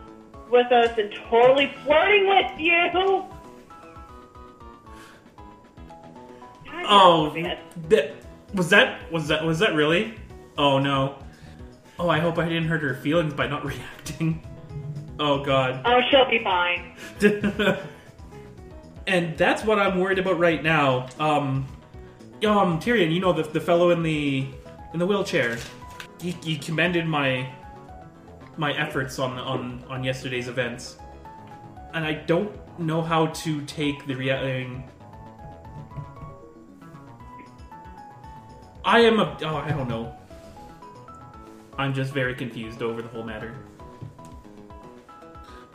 with 0.50 0.72
us 0.72 0.98
and 0.98 1.12
totally 1.30 1.74
flirting 1.84 2.28
with 2.30 2.58
you. 2.60 2.90
God, 6.66 6.86
Oh, 6.88 7.34
that 7.90 8.14
was 8.54 8.70
that 8.70 9.12
was 9.12 9.28
that 9.28 9.44
was 9.44 9.60
that 9.60 9.74
really? 9.76 10.16
Oh 10.58 10.80
no! 10.80 11.18
Oh, 12.00 12.10
I 12.10 12.20
hope 12.20 12.38
I 12.38 12.46
didn't 12.46 12.68
hurt 12.68 12.82
her 12.82 12.94
feelings 12.96 13.34
by 13.34 13.48
not 13.48 13.66
reacting. 13.74 14.42
Oh 15.20 15.44
God! 15.44 15.82
Oh, 15.86 16.02
she'll 16.10 16.30
be 16.30 16.44
fine. 16.44 16.96
and 19.08 19.38
that's 19.38 19.64
what 19.64 19.80
I'm 19.80 20.00
worried 20.00 20.20
about 20.20 20.40
right 20.40 20.62
now. 20.62 21.08
Um, 21.20 21.68
um, 22.46 22.80
Tyrion, 22.80 23.14
you 23.14 23.20
know 23.20 23.32
the 23.32 23.44
the 23.44 23.62
fellow 23.62 23.92
in 23.92 24.04
the 24.04 24.48
in 24.94 25.00
the 25.00 25.06
wheelchair. 25.06 25.58
He, 26.20 26.32
he 26.44 26.58
commended 26.58 27.06
my 27.06 27.50
my 28.58 28.74
efforts 28.78 29.20
on 29.20 29.38
on 29.38 29.84
on 29.90 30.04
yesterday's 30.04 30.48
events, 30.48 30.98
and 31.94 32.06
I 32.06 32.14
don't 32.14 32.52
know 32.80 33.02
how 33.02 33.28
to 33.28 33.62
take 33.66 34.06
the 34.08 34.16
reality. 34.16 34.84
I 38.84 39.00
am 39.00 39.20
a 39.20 39.38
oh 39.44 39.56
I 39.56 39.70
don't 39.70 39.88
know. 39.88 40.14
I'm 41.78 41.94
just 41.94 42.14
very 42.14 42.36
confused 42.36 42.82
over 42.82 43.02
the 43.02 43.10
whole 43.10 43.24
matter. 43.24 43.56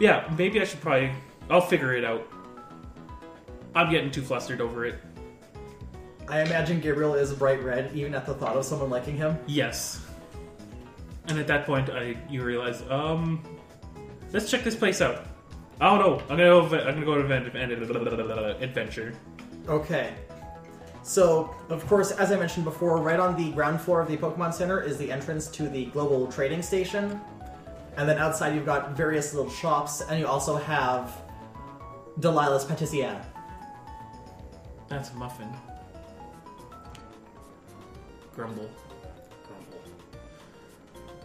Yeah, 0.01 0.29
maybe 0.37 0.61
I 0.61 0.65
should 0.65 0.81
probably. 0.81 1.13
I'll 1.51 1.61
figure 1.61 1.95
it 1.95 2.05
out. 2.05 2.27
I'm 3.75 3.91
getting 3.91 4.11
too 4.11 4.23
flustered 4.23 4.61
over 4.61 4.87
it. 4.87 4.97
I 6.27 6.41
imagine 6.43 6.81
Gabriel 6.81 7.15
is 7.15 7.33
bright 7.33 7.63
red, 7.63 7.95
even 7.95 8.15
at 8.15 8.25
the 8.25 8.35
thought 8.35 8.57
of 8.57 8.65
someone 8.65 8.89
liking 8.89 9.17
him. 9.17 9.39
Yes. 9.47 10.05
And 11.29 11.39
at 11.39 11.47
that 11.49 11.67
point, 11.67 11.91
I 11.91 12.17
you 12.29 12.43
realize, 12.43 12.83
um, 12.89 13.43
let's 14.33 14.51
check 14.51 14.65
this 14.65 14.75
place 14.75 15.01
out. 15.01 15.27
Oh 15.81 15.97
no, 15.97 16.21
I'm 16.31 16.37
gonna 16.37 16.45
go. 16.45 16.63
I'm 16.63 16.95
gonna 16.95 17.05
go 17.05 17.15
to 17.17 17.25
event, 17.25 18.63
adventure. 18.63 19.13
Okay. 19.69 20.13
So, 21.03 21.55
of 21.69 21.87
course, 21.87 22.13
as 22.13 22.31
I 22.31 22.37
mentioned 22.37 22.65
before, 22.65 22.99
right 22.99 23.19
on 23.19 23.37
the 23.37 23.51
ground 23.53 23.81
floor 23.81 24.01
of 24.01 24.09
the 24.09 24.17
Pokemon 24.17 24.55
Center 24.55 24.81
is 24.81 24.99
the 24.99 25.11
entrance 25.11 25.49
to 25.49 25.69
the 25.69 25.87
Global 25.87 26.31
Trading 26.31 26.63
Station. 26.63 27.21
And 28.01 28.09
then 28.09 28.17
outside 28.17 28.55
you've 28.55 28.65
got 28.65 28.97
various 28.97 29.35
little 29.35 29.51
shops, 29.51 30.01
and 30.01 30.19
you 30.19 30.27
also 30.27 30.57
have 30.57 31.21
Delilah's 32.19 32.65
Patissiere. 32.65 33.21
That's 34.89 35.11
a 35.11 35.15
muffin. 35.17 35.53
Grumble. 38.35 38.71
Grumble. 39.47 39.83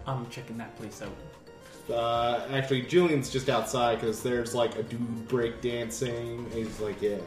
I'm 0.06 0.30
checking 0.30 0.58
that 0.58 0.76
place 0.76 1.02
out. 1.02 1.16
Uh, 1.90 2.46
actually, 2.52 2.82
Julian's 2.82 3.30
just 3.30 3.48
outside 3.48 4.02
because 4.02 4.22
there's 4.22 4.54
like 4.54 4.76
a 4.76 4.84
dude 4.84 5.30
break 5.30 5.62
dancing. 5.62 6.46
He's 6.52 6.82
like, 6.82 7.02
yeah. 7.02 7.20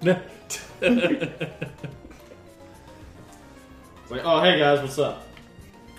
It's 0.00 0.64
like, 4.10 4.22
oh 4.24 4.40
hey 4.40 4.58
guys, 4.58 4.80
what's 4.80 4.98
up? 4.98 5.27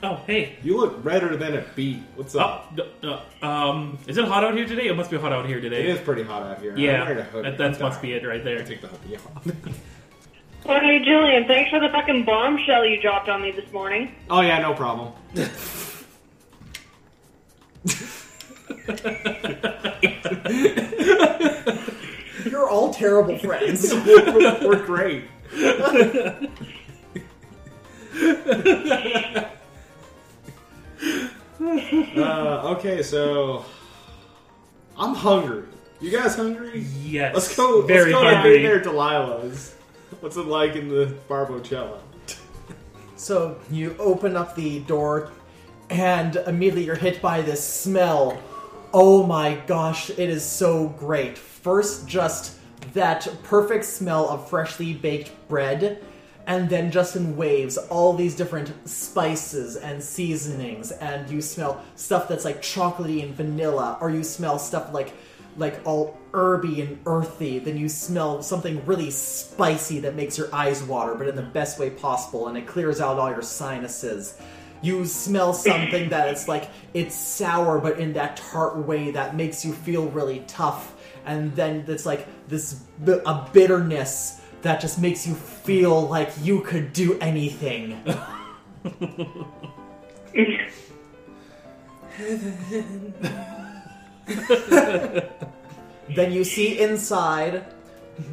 Oh 0.03 0.15
hey. 0.27 0.57
You 0.63 0.77
look 0.77 1.03
redder 1.03 1.35
than 1.37 1.55
a 1.57 1.65
beet. 1.75 2.01
What's 2.15 2.35
Oh, 2.35 2.39
up? 2.39 2.75
d- 2.75 2.83
uh, 3.03 3.45
um, 3.45 3.97
is 4.07 4.17
it 4.17 4.25
hot 4.25 4.43
out 4.43 4.55
here 4.55 4.65
today? 4.67 4.87
It 4.87 4.95
must 4.95 5.11
be 5.11 5.17
hot 5.17 5.31
out 5.33 5.45
here 5.45 5.59
today. 5.61 5.81
It 5.83 5.89
is 5.89 5.99
pretty 5.99 6.23
hot 6.23 6.43
out 6.43 6.59
here. 6.61 6.71
I'm 6.73 6.77
Yeah, 6.79 7.03
wearing 7.03 7.19
a 7.19 7.23
hoodie. 7.23 7.49
that, 7.51 7.57
that 7.57 7.79
must 7.79 8.01
be 8.01 8.13
it 8.13 8.25
right 8.25 8.43
there. 8.43 8.63
Take 8.63 8.81
the 8.81 8.87
hoodie 8.87 9.17
off. 9.17 9.47
Oh, 10.65 10.79
hey, 10.79 10.99
Julian, 11.03 11.45
thanks 11.47 11.69
for 11.69 11.79
the 11.79 11.89
fucking 11.89 12.25
bombshell 12.25 12.85
you 12.85 13.01
dropped 13.01 13.29
on 13.29 13.41
me 13.41 13.51
this 13.51 13.71
morning. 13.71 14.13
oh 14.29 14.41
yeah, 14.41 14.59
no 14.59 14.73
problem. 14.73 15.13
You're 22.45 22.69
all 22.69 22.93
terrible 22.93 23.37
friends. 23.37 23.93
We're 24.05 24.85
great. 24.85 25.25
uh, 31.61 32.75
okay, 32.75 33.01
so 33.01 33.65
I'm 34.97 35.15
hungry. 35.15 35.63
You 36.01 36.11
guys 36.11 36.35
hungry? 36.35 36.85
Yes. 37.03 37.33
Let's 37.33 37.55
go. 37.55 37.81
Very 37.81 38.11
let's 38.13 38.23
go 38.23 38.35
hungry. 38.35 38.57
to 38.57 38.63
there, 38.63 38.79
Delilah's. 38.79 39.75
What's 40.19 40.37
it 40.37 40.45
like 40.45 40.75
in 40.75 40.89
the 40.89 41.15
Barbocella? 41.29 41.99
So 43.15 43.59
you 43.69 43.95
open 43.99 44.37
up 44.37 44.55
the 44.55 44.79
door, 44.81 45.31
and 45.89 46.37
immediately 46.47 46.85
you're 46.85 46.95
hit 46.95 47.21
by 47.21 47.41
this 47.41 47.63
smell. 47.63 48.41
Oh 48.93 49.25
my 49.25 49.55
gosh, 49.67 50.09
it 50.09 50.29
is 50.29 50.43
so 50.43 50.87
great. 50.97 51.37
First, 51.37 52.07
just 52.07 52.57
that 52.93 53.27
perfect 53.43 53.85
smell 53.85 54.29
of 54.29 54.49
freshly 54.49 54.93
baked 54.93 55.31
bread, 55.49 56.01
and 56.49 56.67
then 56.67 56.89
just 56.89 57.15
in 57.15 57.37
waves, 57.37 57.77
all 57.77 58.13
these 58.13 58.35
different 58.35 58.73
spices 58.89 59.75
and 59.75 60.01
seasonings, 60.01 60.91
and 60.91 61.29
you 61.29 61.43
smell 61.43 61.85
stuff 61.95 62.27
that's 62.27 62.43
like 62.43 62.59
chocolatey 62.59 63.21
and 63.21 63.35
vanilla, 63.35 63.99
or 64.01 64.09
you 64.09 64.23
smell 64.23 64.57
stuff 64.57 64.91
like 64.91 65.13
like 65.57 65.79
all 65.85 66.17
herby 66.33 66.81
and 66.81 66.99
earthy. 67.05 67.59
Then 67.59 67.77
you 67.77 67.87
smell 67.87 68.41
something 68.41 68.83
really 68.87 69.11
spicy 69.11 69.99
that 69.99 70.15
makes 70.15 70.39
your 70.39 70.53
eyes 70.53 70.81
water, 70.81 71.13
but 71.13 71.27
in 71.27 71.35
the 71.35 71.43
best 71.43 71.77
way 71.77 71.91
possible, 71.91 72.47
and 72.47 72.57
it 72.57 72.65
clears 72.65 72.99
out 72.99 73.19
all 73.19 73.29
your 73.29 73.43
sinuses. 73.43 74.35
You 74.81 75.05
smell 75.05 75.53
something 75.53 76.09
that 76.09 76.29
it's 76.29 76.47
like 76.47 76.71
it's 76.95 77.13
sour, 77.13 77.79
but 77.79 77.99
in 77.99 78.13
that 78.13 78.37
tart 78.37 78.75
way 78.75 79.11
that 79.11 79.35
makes 79.35 79.63
you 79.63 79.71
feel 79.71 80.07
really 80.07 80.43
tough, 80.47 80.95
and 81.25 81.55
then 81.55 81.85
it's 81.87 82.07
like 82.07 82.25
this 82.47 82.81
a 83.05 83.47
bitterness 83.53 84.41
that 84.61 84.81
just 84.81 84.99
makes 84.99 85.25
you 85.25 85.33
feel 85.35 86.07
like 86.07 86.31
you 86.41 86.61
could 86.61 86.93
do 86.93 87.17
anything. 87.19 88.03
then 96.15 96.31
you 96.31 96.43
see 96.43 96.79
inside 96.79 97.65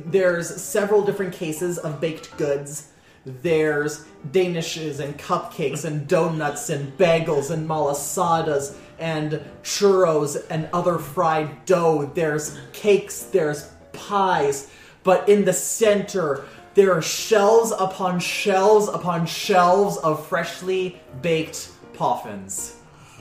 there's 0.06 0.60
several 0.60 1.02
different 1.02 1.32
cases 1.32 1.78
of 1.78 2.00
baked 2.00 2.36
goods. 2.36 2.88
There's 3.24 4.04
danishes 4.30 5.00
and 5.00 5.16
cupcakes 5.18 5.84
and 5.84 6.06
donuts 6.08 6.70
and 6.70 6.96
bagels 6.98 7.50
and 7.50 7.68
malasadas 7.68 8.76
and 8.98 9.40
churros 9.62 10.44
and 10.50 10.68
other 10.72 10.98
fried 10.98 11.64
dough. 11.66 12.10
There's 12.14 12.58
cakes, 12.72 13.24
there's 13.24 13.70
pies, 13.92 14.70
but 15.06 15.28
in 15.28 15.44
the 15.44 15.52
center 15.52 16.44
there 16.74 16.92
are 16.92 17.00
shelves 17.00 17.72
upon 17.78 18.18
shelves 18.18 18.88
upon 18.88 19.24
shelves 19.24 19.96
of 19.98 20.26
freshly 20.26 21.00
baked 21.22 21.70
poffins. 21.94 22.74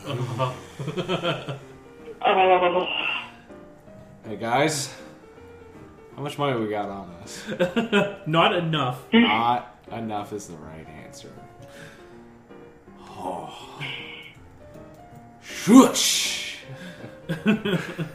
Hey 4.28 4.38
guys, 4.38 4.92
how 6.16 6.24
much 6.24 6.40
money 6.40 6.60
we 6.60 6.68
got 6.68 6.90
on 6.90 7.12
us? 7.22 7.44
Not 8.26 8.56
enough. 8.56 9.04
Not 9.14 9.78
enough 9.92 10.34
is 10.34 10.48
the 10.48 10.56
right 10.56 10.88
answer. 11.06 11.32
Oh. 13.02 13.54
Shush. 15.44 16.58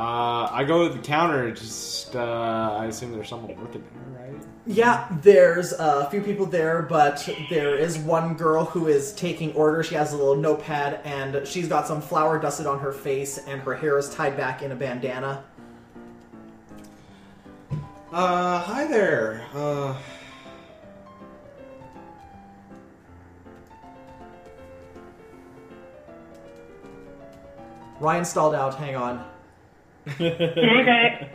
uh, 0.00 0.48
I 0.50 0.64
go 0.64 0.88
to 0.88 0.94
the 0.94 1.00
counter. 1.00 1.50
Just, 1.50 2.16
uh, 2.16 2.78
I 2.80 2.86
assume 2.86 3.12
there's 3.12 3.28
someone 3.28 3.54
working 3.60 3.84
there, 3.84 4.24
right? 4.24 4.42
Yeah, 4.66 5.06
there's 5.20 5.74
a 5.74 6.08
few 6.10 6.22
people 6.22 6.46
there, 6.46 6.80
but 6.80 7.28
there 7.50 7.76
is 7.76 7.98
one 7.98 8.34
girl 8.34 8.64
who 8.64 8.88
is 8.88 9.12
taking 9.12 9.52
orders. 9.52 9.88
She 9.88 9.96
has 9.96 10.14
a 10.14 10.16
little 10.16 10.36
notepad, 10.36 11.02
and 11.04 11.46
she's 11.46 11.68
got 11.68 11.86
some 11.86 12.00
flour 12.00 12.38
dusted 12.38 12.66
on 12.66 12.78
her 12.78 12.92
face, 12.92 13.36
and 13.46 13.60
her 13.60 13.74
hair 13.74 13.98
is 13.98 14.08
tied 14.14 14.38
back 14.38 14.62
in 14.62 14.72
a 14.72 14.74
bandana. 14.74 15.44
Uh, 18.10 18.58
hi 18.60 18.86
there. 18.86 19.44
Uh, 19.52 19.94
Ryan 28.00 28.24
stalled 28.24 28.54
out. 28.54 28.76
Hang 28.76 28.96
on. 28.96 29.29
Okay. 30.08 31.28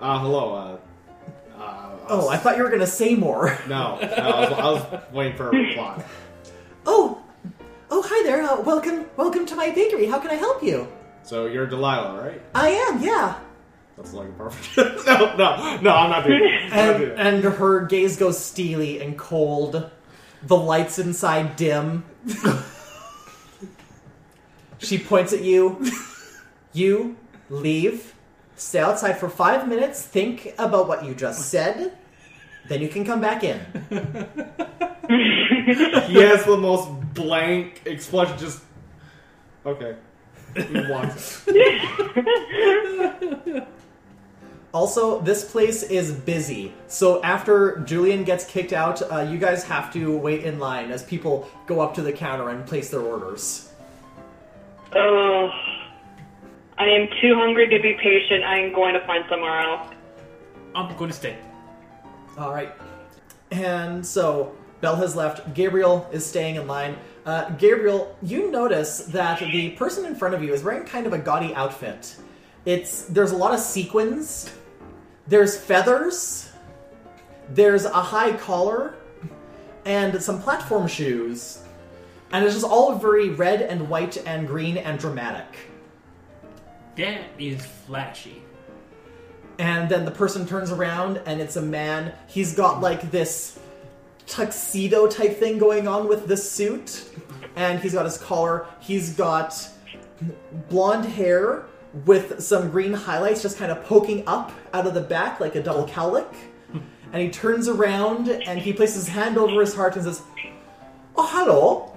uh 0.00 0.18
hello. 0.18 0.54
Uh, 0.54 1.60
uh, 1.60 1.82
Oh, 2.08 2.28
I 2.28 2.36
thought 2.36 2.56
you 2.56 2.62
were 2.62 2.70
gonna 2.70 2.86
say 2.86 3.14
more. 3.14 3.58
no, 3.68 3.98
no 4.00 4.06
I, 4.06 4.40
was, 4.40 4.52
I 4.52 4.64
was 4.94 5.02
waiting 5.12 5.36
for 5.36 5.48
a 5.48 5.52
reply. 5.52 6.04
Oh, 6.84 7.20
oh, 7.90 8.02
hi 8.06 8.22
there. 8.24 8.42
Uh, 8.42 8.60
welcome, 8.60 9.06
welcome 9.16 9.44
to 9.46 9.56
my 9.56 9.70
bakery. 9.70 10.06
How 10.06 10.18
can 10.18 10.30
I 10.30 10.34
help 10.34 10.62
you? 10.62 10.86
So 11.22 11.46
you're 11.46 11.66
Delilah, 11.66 12.20
right? 12.22 12.40
I 12.54 12.68
am, 12.68 13.02
yeah. 13.02 13.40
That's 13.96 14.12
like 14.12 14.28
a 14.28 14.32
perfect. 14.32 14.76
no, 15.06 15.36
no, 15.36 15.80
no. 15.80 15.90
I'm 15.90 16.10
not 16.10 16.26
doing 16.26 16.42
it. 16.44 16.72
And 16.72 16.98
doing 16.98 17.18
and 17.18 17.44
her 17.44 17.86
gaze 17.86 18.16
goes 18.16 18.42
steely 18.42 19.00
and 19.00 19.16
cold. 19.16 19.90
The 20.42 20.56
lights 20.56 20.98
inside 20.98 21.56
dim. 21.56 22.04
she 24.78 24.98
points 24.98 25.32
at 25.32 25.42
you. 25.42 25.84
You 26.72 27.16
leave. 27.48 28.14
Stay 28.56 28.80
outside 28.80 29.18
for 29.18 29.28
five 29.28 29.68
minutes. 29.68 30.02
Think 30.02 30.54
about 30.58 30.88
what 30.88 31.04
you 31.04 31.14
just 31.14 31.48
said. 31.48 31.96
Then 32.68 32.82
you 32.82 32.88
can 32.88 33.04
come 33.04 33.20
back 33.20 33.44
in. 33.44 33.60
He 35.08 36.20
has 36.20 36.44
the 36.44 36.56
most 36.56 36.88
blank 37.14 37.82
expression. 37.86 38.36
Just 38.38 38.62
okay. 39.64 39.96
He 40.54 40.90
walks. 40.90 41.46
Also, 44.76 45.22
this 45.22 45.42
place 45.42 45.82
is 45.84 46.12
busy. 46.12 46.70
So 46.86 47.22
after 47.22 47.78
Julian 47.86 48.24
gets 48.24 48.44
kicked 48.44 48.74
out, 48.74 49.00
uh, 49.10 49.20
you 49.20 49.38
guys 49.38 49.64
have 49.64 49.90
to 49.94 50.14
wait 50.18 50.44
in 50.44 50.58
line 50.58 50.90
as 50.90 51.02
people 51.02 51.48
go 51.66 51.80
up 51.80 51.94
to 51.94 52.02
the 52.02 52.12
counter 52.12 52.50
and 52.50 52.66
place 52.66 52.90
their 52.90 53.00
orders. 53.00 53.72
Oh, 54.94 55.48
I 56.76 56.84
am 56.88 57.08
too 57.22 57.34
hungry 57.36 57.70
to 57.70 57.80
be 57.80 57.94
patient. 57.94 58.44
I 58.44 58.58
am 58.58 58.74
going 58.74 58.92
to 58.92 59.00
find 59.06 59.24
somewhere 59.30 59.58
else. 59.60 59.94
I'm 60.74 60.94
going 60.98 61.08
to 61.10 61.16
stay. 61.16 61.38
All 62.36 62.52
right. 62.52 62.70
And 63.52 64.06
so 64.06 64.54
Belle 64.82 64.96
has 64.96 65.16
left. 65.16 65.54
Gabriel 65.54 66.06
is 66.12 66.26
staying 66.26 66.56
in 66.56 66.66
line. 66.66 66.98
Uh, 67.24 67.48
Gabriel, 67.52 68.14
you 68.20 68.50
notice 68.50 69.06
that 69.06 69.38
the 69.38 69.70
person 69.70 70.04
in 70.04 70.14
front 70.14 70.34
of 70.34 70.42
you 70.42 70.52
is 70.52 70.62
wearing 70.62 70.84
kind 70.84 71.06
of 71.06 71.14
a 71.14 71.18
gaudy 71.18 71.54
outfit. 71.54 72.14
It's 72.66 73.06
there's 73.06 73.32
a 73.32 73.36
lot 73.38 73.54
of 73.54 73.60
sequins. 73.60 74.52
There's 75.26 75.56
feathers. 75.56 76.50
There's 77.50 77.84
a 77.84 77.90
high 77.90 78.32
collar 78.36 78.94
and 79.84 80.20
some 80.22 80.40
platform 80.40 80.86
shoes. 80.86 81.62
And 82.32 82.44
it's 82.44 82.54
just 82.54 82.66
all 82.66 82.96
very 82.96 83.30
red 83.30 83.62
and 83.62 83.88
white 83.88 84.16
and 84.26 84.46
green 84.46 84.76
and 84.76 84.98
dramatic. 84.98 85.46
That 86.96 87.22
is 87.38 87.64
flashy. 87.64 88.42
And 89.58 89.88
then 89.88 90.04
the 90.04 90.10
person 90.10 90.46
turns 90.46 90.70
around 90.70 91.22
and 91.26 91.40
it's 91.40 91.56
a 91.56 91.62
man. 91.62 92.12
He's 92.26 92.54
got 92.54 92.80
like 92.80 93.10
this 93.10 93.58
tuxedo 94.26 95.06
type 95.06 95.38
thing 95.38 95.58
going 95.58 95.88
on 95.88 96.08
with 96.08 96.26
this 96.26 96.50
suit. 96.50 97.08
And 97.54 97.80
he's 97.80 97.94
got 97.94 98.04
his 98.04 98.18
collar. 98.18 98.66
He's 98.80 99.14
got 99.14 99.68
blonde 100.68 101.04
hair 101.04 101.66
with 102.04 102.40
some 102.42 102.70
green 102.70 102.92
highlights 102.92 103.42
just 103.42 103.56
kind 103.58 103.72
of 103.72 103.82
poking 103.84 104.22
up 104.26 104.52
out 104.72 104.86
of 104.86 104.94
the 104.94 105.00
back 105.00 105.40
like 105.40 105.54
a 105.54 105.62
double 105.62 105.86
cowlick. 105.86 106.32
And 107.12 107.22
he 107.22 107.30
turns 107.30 107.68
around 107.68 108.28
and 108.28 108.58
he 108.58 108.72
places 108.72 109.06
his 109.06 109.08
hand 109.14 109.38
over 109.38 109.60
his 109.60 109.74
heart 109.74 109.94
and 109.96 110.04
says, 110.04 110.22
Oh, 111.16 111.26
hello. 111.30 111.96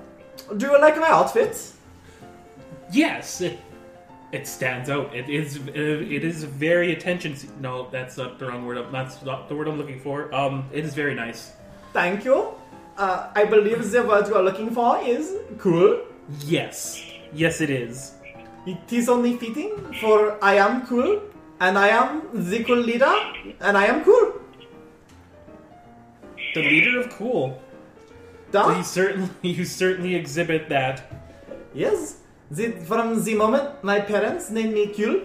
Do 0.58 0.68
you 0.68 0.80
like 0.80 0.96
my 0.98 1.10
outfit? 1.10 1.74
Yes, 2.92 3.42
it, 3.42 3.60
it 4.32 4.48
stands 4.48 4.90
out. 4.90 5.14
It 5.14 5.30
is 5.30 5.58
uh, 5.58 5.62
it 5.76 6.24
is 6.24 6.44
very 6.46 6.94
attention. 6.94 7.36
se- 7.36 7.50
No, 7.60 7.90
that's 7.90 8.18
not 8.18 8.40
the 8.40 8.46
wrong 8.48 8.66
word. 8.66 8.78
That's 8.92 9.22
not 9.24 9.50
the 9.50 9.56
word 9.56 9.68
I'm 9.68 9.78
looking 9.78 10.00
for. 10.00 10.34
Um, 10.34 10.70
it 10.72 10.86
is 10.86 10.94
very 10.94 11.16
nice. 11.16 11.52
Thank 11.92 12.24
you. 12.24 12.54
Uh, 12.98 13.30
I 13.36 13.46
believe 13.46 13.92
the 13.92 14.04
word 14.04 14.28
you 14.28 14.36
are 14.36 14.44
looking 14.44 14.72
for 14.72 15.00
is 15.04 15.36
cool. 15.58 16.02
Yes, 16.46 17.04
yes, 17.34 17.60
it 17.62 17.70
is. 17.70 18.14
It 18.70 18.94
is 18.94 19.10
only 19.10 19.36
fitting, 19.38 19.72
for 20.00 20.38
I 20.44 20.56
am 20.64 20.86
cool, 20.86 21.22
and 21.60 21.76
I 21.76 21.88
am 21.88 22.22
the 22.34 22.64
cool 22.64 22.78
leader, 22.78 23.16
and 23.60 23.76
I 23.76 23.86
am 23.86 24.04
cool. 24.04 24.34
The 26.54 26.62
leader 26.62 27.00
of 27.00 27.10
cool. 27.10 27.60
Duh. 28.52 28.76
You 28.78 28.84
certainly 28.84 29.30
you 29.58 29.66
certainly 29.66 30.14
exhibit 30.14 30.70
that. 30.70 31.02
Yes. 31.74 32.18
The, 32.52 32.72
from 32.92 33.24
the 33.24 33.36
moment 33.36 33.84
my 33.84 34.00
parents 34.00 34.52
named 34.52 34.74
me 34.74 34.88
cool, 34.94 35.22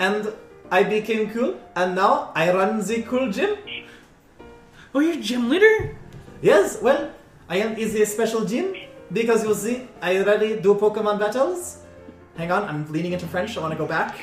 and 0.00 0.32
I 0.70 0.82
became 0.82 1.30
cool, 1.30 1.54
and 1.76 1.94
now 1.94 2.32
I 2.34 2.52
run 2.52 2.84
the 2.84 3.02
cool 3.02 3.30
gym. 3.30 3.56
Oh, 4.92 5.00
you're 5.00 5.22
gym 5.22 5.48
leader? 5.48 5.96
Yes, 6.42 6.78
well, 6.82 7.10
I 7.48 7.58
am 7.58 7.76
is 7.76 7.94
a 7.94 8.06
special 8.06 8.44
gym 8.44 8.74
because 9.12 9.44
you 9.44 9.54
see, 9.54 9.88
I 10.02 10.18
already 10.18 10.60
do 10.60 10.74
Pokemon 10.74 11.20
battles. 11.20 11.77
Hang 12.38 12.52
on, 12.52 12.68
I'm 12.68 12.92
leaning 12.92 13.14
into 13.14 13.26
French. 13.26 13.56
I 13.56 13.60
want 13.60 13.72
to 13.72 13.76
go 13.76 13.84
back 13.84 14.16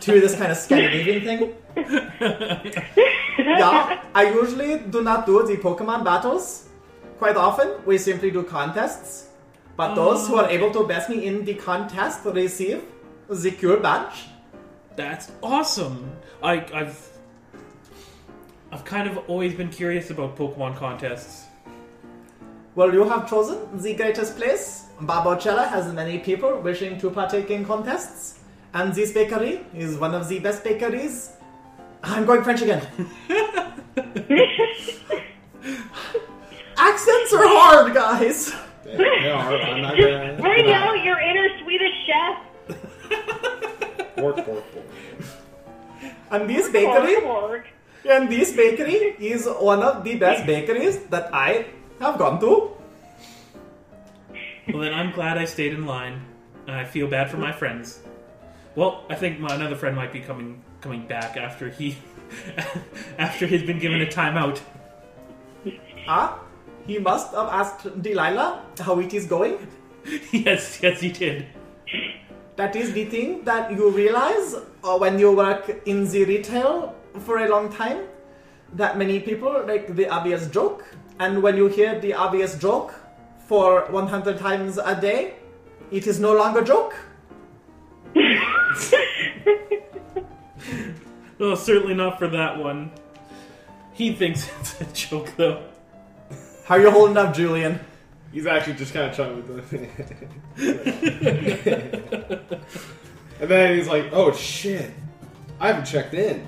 to 0.00 0.20
this 0.20 0.34
kind 0.34 0.50
of 0.50 0.56
Scandinavian 0.56 1.20
thing. 1.22 1.54
yeah, 3.38 4.02
I 4.14 4.32
usually 4.32 4.78
do 4.78 5.02
not 5.02 5.26
do 5.26 5.46
the 5.46 5.58
Pokemon 5.58 6.02
battles. 6.02 6.70
Quite 7.18 7.36
often, 7.36 7.68
we 7.84 7.98
simply 7.98 8.30
do 8.30 8.42
contests. 8.42 9.28
But 9.76 9.94
those 9.96 10.26
who 10.26 10.36
are 10.36 10.48
able 10.48 10.70
to 10.70 10.86
best 10.86 11.10
me 11.10 11.26
in 11.26 11.44
the 11.44 11.52
contest 11.52 12.24
receive 12.24 12.82
the 13.28 13.50
cool 13.50 13.76
badge. 13.76 14.28
That's 14.96 15.30
awesome. 15.42 16.10
I, 16.42 16.64
I've 16.72 17.10
I've 18.72 18.84
kind 18.86 19.06
of 19.06 19.18
always 19.28 19.52
been 19.52 19.68
curious 19.68 20.08
about 20.08 20.38
Pokemon 20.38 20.76
contests. 20.76 21.44
Well, 22.74 22.94
you 22.94 23.04
have 23.04 23.28
chosen 23.28 23.58
the 23.76 23.94
greatest 23.94 24.38
place. 24.38 24.87
Barbocella 25.00 25.68
has 25.68 25.92
many 25.92 26.18
people 26.18 26.60
wishing 26.60 26.98
to 27.00 27.10
partake 27.10 27.50
in 27.50 27.64
contests, 27.64 28.40
and 28.74 28.92
this 28.92 29.12
bakery 29.12 29.64
is 29.74 29.96
one 29.96 30.14
of 30.14 30.28
the 30.28 30.38
best 30.40 30.64
bakeries. 30.64 31.30
I'm 32.02 32.24
going 32.26 32.42
French 32.42 32.62
again. 32.62 32.86
Accents 36.78 37.32
are 37.34 37.46
hard, 37.46 37.94
guys. 37.94 38.54
They 38.84 39.30
are. 39.30 39.56
I'm 39.60 39.82
not 39.82 39.96
Just 39.96 40.08
gonna. 40.08 40.40
bring 40.40 40.70
out 40.70 41.02
your 41.04 41.18
inner 41.20 41.48
Swedish 41.62 41.94
chef. 42.06 42.38
Work, 44.18 44.36
work, 44.48 44.48
work. 44.74 44.84
And 46.32 46.50
this 46.50 46.68
bakery, 46.70 47.20
Pork, 47.22 47.24
pork. 47.24 47.66
and 48.10 48.28
this 48.28 48.50
bakery 48.52 49.14
is 49.20 49.46
one 49.46 49.80
of 49.82 50.02
the 50.02 50.16
best 50.16 50.44
bakeries 50.52 50.98
that 51.14 51.30
I 51.32 51.66
have 52.00 52.18
gone 52.18 52.40
to. 52.40 52.72
Well, 54.68 54.82
then 54.82 54.92
I'm 54.92 55.12
glad 55.12 55.38
I 55.38 55.46
stayed 55.46 55.72
in 55.72 55.86
line. 55.86 56.20
And 56.66 56.76
I 56.76 56.84
feel 56.84 57.08
bad 57.08 57.30
for 57.30 57.38
my 57.38 57.50
friends. 57.50 58.00
Well, 58.74 59.04
I 59.08 59.14
think 59.14 59.40
my 59.40 59.54
another 59.54 59.74
friend 59.74 59.96
might 59.96 60.12
be 60.12 60.20
coming 60.20 60.62
coming 60.82 61.06
back 61.06 61.36
after 61.38 61.70
he 61.70 61.96
after 63.18 63.46
he's 63.46 63.62
been 63.62 63.78
given 63.78 64.02
a 64.02 64.06
timeout. 64.06 64.60
Ah, 66.06 66.38
he 66.86 66.98
must 66.98 67.32
have 67.34 67.48
asked 67.48 68.02
Delilah 68.02 68.62
how 68.78 69.00
it 69.00 69.14
is 69.14 69.24
going. 69.24 69.66
yes, 70.32 70.78
yes, 70.82 71.00
he 71.00 71.10
did. 71.10 71.46
That 72.56 72.76
is 72.76 72.92
the 72.92 73.06
thing 73.06 73.44
that 73.44 73.72
you 73.72 73.90
realize 73.90 74.54
uh, 74.84 74.98
when 74.98 75.18
you 75.18 75.32
work 75.32 75.82
in 75.86 76.06
the 76.06 76.24
retail 76.24 76.94
for 77.20 77.38
a 77.38 77.48
long 77.48 77.72
time. 77.72 78.04
That 78.74 78.98
many 78.98 79.20
people 79.20 79.64
make 79.64 79.96
the 79.96 80.08
obvious 80.10 80.48
joke, 80.48 80.84
and 81.18 81.42
when 81.42 81.56
you 81.56 81.68
hear 81.68 81.98
the 81.98 82.12
obvious 82.12 82.58
joke 82.58 82.92
for 83.48 83.86
100 83.90 84.38
times 84.38 84.78
a 84.78 85.00
day, 85.00 85.34
it 85.90 86.06
is 86.06 86.20
no 86.20 86.34
longer 86.34 86.60
a 86.60 86.64
joke. 86.64 86.94
Oh, 91.40 91.54
certainly 91.54 91.94
not 91.94 92.18
for 92.18 92.26
that 92.28 92.58
one. 92.58 92.90
He 93.92 94.12
thinks 94.12 94.50
it's 94.60 94.80
a 94.80 94.84
joke, 94.86 95.32
though. 95.36 95.62
How 96.64 96.76
are 96.76 96.80
you 96.80 96.90
holding 96.90 97.16
up, 97.16 97.32
Julian? 97.34 97.78
He's 98.32 98.46
actually 98.46 98.74
just 98.74 98.92
kind 98.92 99.08
of 99.08 99.16
chugging 99.16 99.36
with 99.36 99.70
the. 99.70 99.88
and 103.40 103.50
then 103.50 103.76
he's 103.76 103.88
like, 103.88 104.10
"Oh 104.12 104.32
shit, 104.32 104.92
I 105.58 105.68
haven't 105.68 105.86
checked 105.86 106.12
in." 106.12 106.46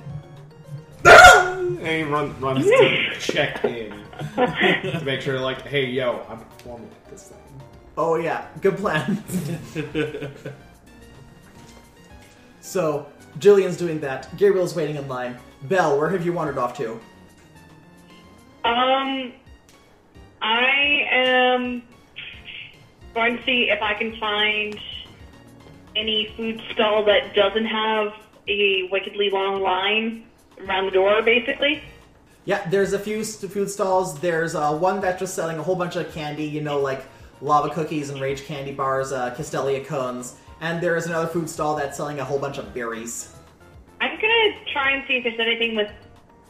And 1.79 1.87
he 1.87 2.03
run, 2.03 2.39
runs 2.41 2.67
to 2.67 3.15
check 3.21 3.65
in 3.65 3.91
to 4.37 5.03
make 5.05 5.21
sure, 5.21 5.39
like, 5.39 5.63
"Hey, 5.63 5.87
yo, 5.87 6.25
I'm 6.29 6.39
performing 6.39 6.91
at 6.91 7.11
this 7.11 7.29
thing." 7.29 7.39
Oh 7.97 8.17
yeah, 8.17 8.47
good 8.61 8.77
plan. 8.77 9.23
so, 12.61 13.07
Julian's 13.39 13.77
doing 13.77 14.01
that. 14.01 14.35
Gabriel's 14.37 14.75
waiting 14.75 14.97
in 14.97 15.07
line. 15.09 15.39
Belle, 15.63 15.99
where 15.99 16.09
have 16.09 16.25
you 16.25 16.33
wandered 16.33 16.59
off 16.59 16.77
to? 16.79 16.93
Um, 18.65 19.33
I 20.43 21.07
am 21.11 21.83
going 23.15 23.39
to 23.39 23.45
see 23.45 23.71
if 23.71 23.83
I 23.83 23.95
can 23.95 24.17
find 24.19 24.79
any 25.97 26.33
food 26.37 26.63
stall 26.73 27.05
that 27.05 27.35
doesn't 27.35 27.67
have 27.67 28.15
a 28.49 28.89
wickedly 28.91 29.31
long 29.31 29.61
line 29.61 30.25
around 30.67 30.87
the 30.87 30.91
door, 30.93 31.23
basically. 31.23 31.83
Yeah, 32.45 32.67
there's 32.69 32.93
a 32.93 32.99
few 32.99 33.23
food 33.25 33.71
stalls. 33.71 34.19
There's 34.19 34.55
uh, 34.55 34.73
one 34.77 35.01
that's 35.01 35.21
just 35.21 35.35
selling 35.35 35.59
a 35.59 35.63
whole 35.63 35.77
bunch 35.77 35.97
of 35.97 36.11
candy, 36.13 36.45
you 36.45 36.61
know, 36.61 36.81
like 36.81 37.05
lava 37.41 37.71
cookies 37.71 38.11
and 38.11 38.21
rage 38.21 38.45
candy 38.45 38.73
bars, 38.73 39.13
uh, 39.13 39.35
Castelia 39.35 39.85
cones. 39.85 40.37
And 40.61 40.83
there 40.83 40.97
is 40.97 41.07
another 41.07 41.27
food 41.27 41.49
stall 41.49 41.77
that's 41.77 41.97
selling 41.97 42.21
a 42.21 42.25
whole 42.25 42.39
bunch 42.39 42.59
of 42.59 42.75
berries. 42.75 43.35
I'm 44.01 44.17
gonna 44.17 44.65
try 44.73 44.93
and 44.93 45.05
see 45.07 45.17
if 45.19 45.25
there's 45.25 45.39
anything 45.39 45.77
with 45.77 45.91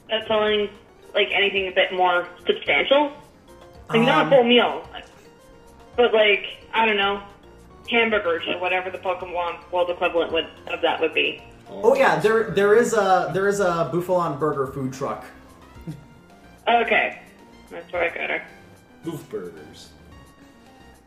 that's 0.09 0.27
selling 0.29 0.69
like 1.15 1.29
anything 1.33 1.69
a 1.69 1.73
bit 1.73 1.93
more 1.93 2.27
substantial. 2.47 3.13
Like 3.89 4.03
not 4.03 4.27
Um, 4.27 4.33
a 4.33 4.37
full 4.37 4.45
meal, 4.45 4.89
but 5.97 6.15
like 6.15 6.45
I 6.73 6.87
don't 6.87 6.97
know, 6.97 7.23
hamburgers 7.91 8.45
or 8.49 8.59
whatever 8.59 8.91
the 8.91 8.99
Pokemon 8.99 9.71
World 9.73 9.91
equivalent 9.91 10.33
would, 10.33 10.47
of 10.69 10.81
that 10.83 11.01
would 11.01 11.15
be. 11.15 11.43
Oh 11.71 11.95
yeah, 11.95 12.19
there 12.19 12.51
there 12.51 12.75
is 12.75 12.93
a 12.93 13.31
there 13.33 13.49
is 13.49 13.61
a 13.61 13.91
Bouffalant 13.93 14.39
burger 14.39 14.67
food 14.67 14.93
truck. 14.93 15.25
Okay, 16.69 17.21
that's 17.71 17.93
where 17.93 18.05
I 18.05 18.09
got 18.15 18.31
her. 18.31 18.43
Boof 19.05 19.29
burgers. 19.31 19.89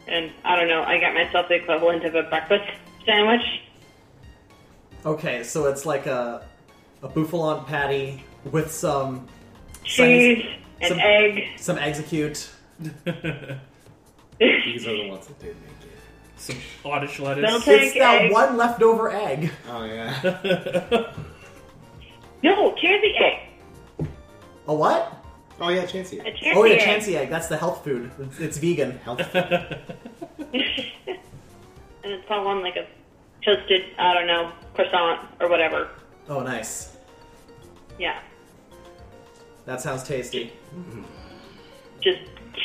And 0.07 0.31
I 0.43 0.55
don't 0.57 0.67
know, 0.67 0.83
I 0.83 0.99
got 0.99 1.13
myself 1.13 1.47
the 1.47 1.55
equivalent 1.55 2.03
of 2.05 2.15
a 2.15 2.23
breakfast 2.23 2.65
sandwich. 3.05 3.41
Okay, 5.05 5.43
so 5.43 5.65
it's 5.67 5.85
like 5.85 6.05
a 6.07 6.45
a 7.01 7.09
Bouffalant 7.09 7.67
patty 7.67 8.23
with 8.51 8.71
some 8.71 9.27
Cheese, 9.83 10.43
an 10.81 10.89
some- 10.89 10.99
egg. 10.99 11.43
some 11.57 11.77
execute. 11.77 12.49
These 14.39 14.87
are 14.87 14.91
the 14.97 15.09
ones 15.09 15.27
that 15.27 15.39
did 15.39 15.55
make 15.61 15.69
it. 15.69 15.72
Some 16.43 16.57
Scottish 16.81 17.19
lettuce. 17.21 17.45
They'll 17.45 17.55
It's 17.57 17.65
take 17.93 17.99
that 18.01 18.21
egg. 18.23 18.31
one 18.33 18.57
leftover 18.57 19.09
egg. 19.11 19.51
Oh 19.69 19.85
yeah. 19.85 21.11
No, 22.43 22.73
chansey 22.73 23.13
egg. 23.21 24.07
A 24.67 24.73
what? 24.73 25.23
oh 25.61 25.69
yeah, 25.69 25.83
Chansey. 25.83 26.19
A 26.19 26.31
chansey 26.33 26.53
Oh 26.55 26.65
yeah, 26.65 26.73
egg. 26.75 27.01
Chansey 27.01 27.15
egg. 27.15 27.29
That's 27.29 27.47
the 27.47 27.55
health 27.55 27.85
food. 27.85 28.11
It's, 28.19 28.39
it's 28.39 28.57
vegan. 28.57 28.97
Health. 28.99 29.21
And 32.05 32.11
it's 32.11 32.29
all 32.29 32.45
on 32.47 32.61
like 32.61 32.75
a 32.75 32.85
toasted, 33.45 33.83
I 33.97 34.13
don't 34.13 34.27
know, 34.27 34.51
croissant 34.73 35.21
or 35.39 35.47
whatever. 35.47 35.89
Oh 36.27 36.41
nice. 36.41 36.97
Yeah. 37.97 38.19
That 39.65 39.79
sounds 39.79 40.03
tasty. 40.03 40.51
just 42.01 42.19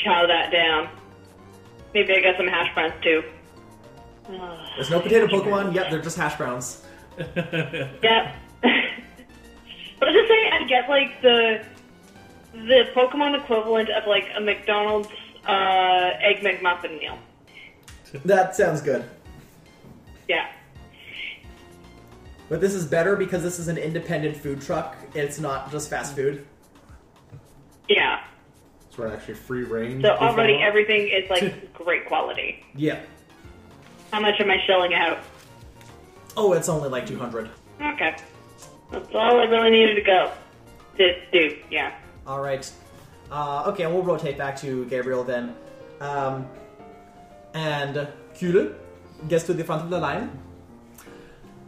chow 0.04 0.26
that 0.26 0.50
down. 0.50 0.88
Maybe 1.94 2.12
I 2.14 2.20
got 2.20 2.36
some 2.36 2.48
hash 2.48 2.74
browns 2.74 2.94
too. 3.00 3.22
Ugh. 4.28 4.58
There's 4.76 4.90
no 4.90 5.00
potato 5.00 5.26
Pokemon. 5.26 5.74
Yep, 5.74 5.90
they're 5.90 6.02
just 6.02 6.16
hash 6.16 6.36
browns. 6.36 6.84
Yep. 7.18 8.34
but 8.62 10.12
just 10.12 10.28
say 10.28 10.50
I 10.52 10.64
get 10.68 10.88
like 10.88 11.20
the 11.20 11.64
the 12.52 12.84
Pokemon 12.94 13.40
equivalent 13.40 13.88
of 13.90 14.06
like 14.06 14.28
a 14.36 14.40
McDonald's 14.40 15.08
uh, 15.46 16.10
egg 16.20 16.42
McMuffin 16.42 16.98
meal. 16.98 17.18
That 18.24 18.54
sounds 18.56 18.80
good. 18.80 19.04
Yeah. 20.28 20.46
But 22.48 22.60
this 22.60 22.74
is 22.74 22.86
better 22.86 23.16
because 23.16 23.42
this 23.42 23.58
is 23.58 23.68
an 23.68 23.76
independent 23.76 24.36
food 24.36 24.60
truck. 24.62 24.96
It's 25.14 25.38
not 25.38 25.70
just 25.70 25.90
fast 25.90 26.16
food. 26.16 26.46
Yeah. 27.88 28.24
So 28.90 29.02
we're 29.02 29.12
actually 29.12 29.34
free 29.34 29.64
range. 29.64 30.02
So 30.02 30.10
already 30.10 30.54
Buffalo. 30.54 30.68
everything 30.68 31.08
is 31.08 31.28
like 31.30 31.72
great 31.84 32.06
quality. 32.06 32.64
Yeah. 32.74 33.00
How 34.10 34.20
much 34.20 34.40
am 34.40 34.50
I 34.50 34.56
shelling 34.66 34.94
out? 34.94 35.18
Oh, 36.36 36.52
it's 36.52 36.68
only 36.68 36.88
like 36.88 37.06
200. 37.06 37.50
Okay. 37.80 38.16
That's 38.90 39.14
all 39.14 39.40
I 39.40 39.44
really 39.44 39.70
needed 39.70 39.94
to 39.96 40.02
go. 40.02 40.32
To 40.96 41.14
do, 41.30 41.56
yeah. 41.70 41.94
All 42.26 42.40
right. 42.40 42.70
Uh, 43.30 43.64
okay, 43.66 43.86
we'll 43.86 44.02
rotate 44.02 44.38
back 44.38 44.56
to 44.60 44.86
Gabriel 44.86 45.24
then. 45.24 45.54
Um, 46.00 46.48
and 47.54 48.08
Kule 48.34 48.72
gets 49.28 49.44
to 49.44 49.52
the 49.52 49.64
front 49.64 49.82
of 49.82 49.90
the 49.90 49.98
line. 49.98 50.30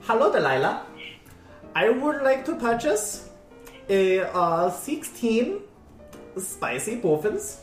Hello, 0.02 0.32
Delilah. 0.32 0.86
I 1.74 1.90
would 1.90 2.22
like 2.22 2.44
to 2.46 2.56
purchase 2.56 3.28
a 3.88 4.20
uh, 4.20 4.70
16 4.70 5.60
spicy 6.38 6.96
muffins. 6.96 7.62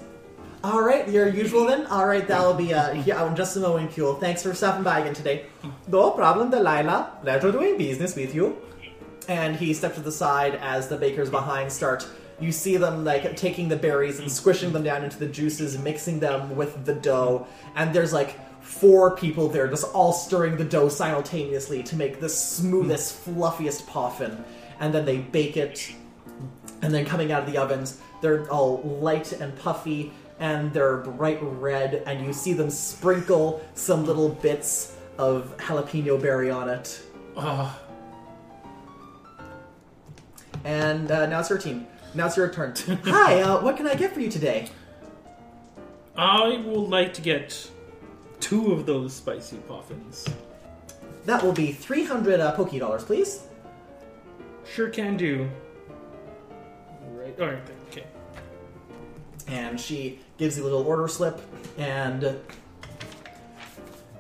All 0.64 0.82
right, 0.82 1.08
your 1.08 1.28
usual 1.28 1.66
then. 1.66 1.86
All 1.86 2.08
right, 2.08 2.28
that'll 2.28 2.54
be 2.54 2.74
uh, 2.74 2.94
yeah, 2.94 3.24
I'm 3.24 3.36
just 3.36 3.56
a 3.58 3.60
moment, 3.60 3.92
Kule. 3.92 4.16
Thanks 4.16 4.44
for 4.44 4.54
stopping 4.54 4.84
by 4.84 5.00
again 5.00 5.14
today. 5.14 5.46
No 5.88 6.12
problem, 6.12 6.50
Delilah. 6.50 7.20
Pleasure 7.22 7.52
doing 7.52 7.78
business 7.78 8.16
with 8.16 8.34
you 8.34 8.58
and 9.28 9.56
he 9.56 9.74
steps 9.74 9.96
to 9.96 10.02
the 10.02 10.12
side 10.12 10.56
as 10.56 10.88
the 10.88 10.98
bakers 10.98 11.30
behind 11.30 11.72
start. 11.72 12.08
You 12.40 12.52
see 12.52 12.78
them 12.78 13.04
like 13.04 13.36
taking 13.36 13.68
the 13.68 13.76
berries 13.76 14.20
and 14.20 14.32
squishing 14.32 14.72
them 14.72 14.84
down 14.84 15.04
into 15.04 15.18
the 15.18 15.28
juices, 15.28 15.78
mixing 15.78 16.20
them 16.20 16.56
with 16.56 16.86
the 16.86 16.94
dough, 16.94 17.48
and 17.76 17.94
there's 17.94 18.14
like 18.14 18.40
four 18.62 19.16
people 19.16 19.48
there 19.48 19.68
just 19.68 19.86
all 19.94 20.12
stirring 20.12 20.58
the 20.58 20.64
dough 20.64 20.90
simultaneously 20.90 21.82
to 21.84 21.96
make 21.96 22.20
the 22.20 22.30
smoothest, 22.30 23.16
fluffiest 23.24 23.88
poffin. 23.88 24.44
And 24.80 24.94
then 24.94 25.06
they 25.06 25.18
bake 25.18 25.58
it, 25.58 25.92
and 26.82 26.94
then 26.94 27.06
coming 27.06 27.32
out 27.32 27.44
of 27.44 27.52
the 27.52 27.58
ovens, 27.58 28.00
they're 28.22 28.50
all 28.52 28.82
light 29.02 29.32
and 29.34 29.58
puffy, 29.58 30.12
and 30.40 30.72
they're 30.74 30.98
bright 30.98 31.40
red, 31.42 32.04
and 32.06 32.26
you 32.26 32.34
see 32.34 32.54
them 32.54 32.70
sprinkle 32.70 33.62
some 33.74 34.06
little 34.06 34.30
bits 34.30 34.96
of 35.18 35.56
jalapeno 35.58 36.22
berry 36.22 36.50
on 36.52 36.70
it. 36.70 37.02
Ah, 37.36 37.80
And 40.64 41.12
uh, 41.12 41.26
now 41.28 41.40
it's 41.40 41.50
your 41.50 41.60
team. 41.60 41.88
Now 42.14 42.28
it's 42.28 42.38
your 42.38 42.52
turn. 42.52 42.74
Hi, 43.06 43.42
uh, 43.42 43.62
what 43.62 43.78
can 43.78 43.88
I 43.88 43.96
get 43.96 44.14
for 44.14 44.20
you 44.20 44.30
today? 44.30 44.70
I 46.16 46.58
would 46.66 46.90
like 46.90 47.14
to 47.16 47.22
get 47.22 47.70
two 48.40 48.72
of 48.74 48.86
those 48.86 49.14
spicy 49.14 49.58
poffins. 49.68 50.28
That 51.26 51.44
will 51.44 51.54
be 51.54 51.72
300 51.72 52.40
uh, 52.40 52.52
Poke 52.54 52.78
Dollars, 52.80 53.04
please. 53.04 53.44
Sure 54.66 54.90
can 54.90 55.16
do. 55.18 55.50
Right. 57.10 57.40
All 57.40 57.48
right. 57.48 57.60
Okay. 57.92 58.06
And 59.48 59.80
she 59.80 60.20
gives 60.38 60.58
you 60.58 60.64
a 60.64 60.66
little 60.66 60.86
order 60.86 61.08
slip, 61.08 61.42
and 61.78 62.38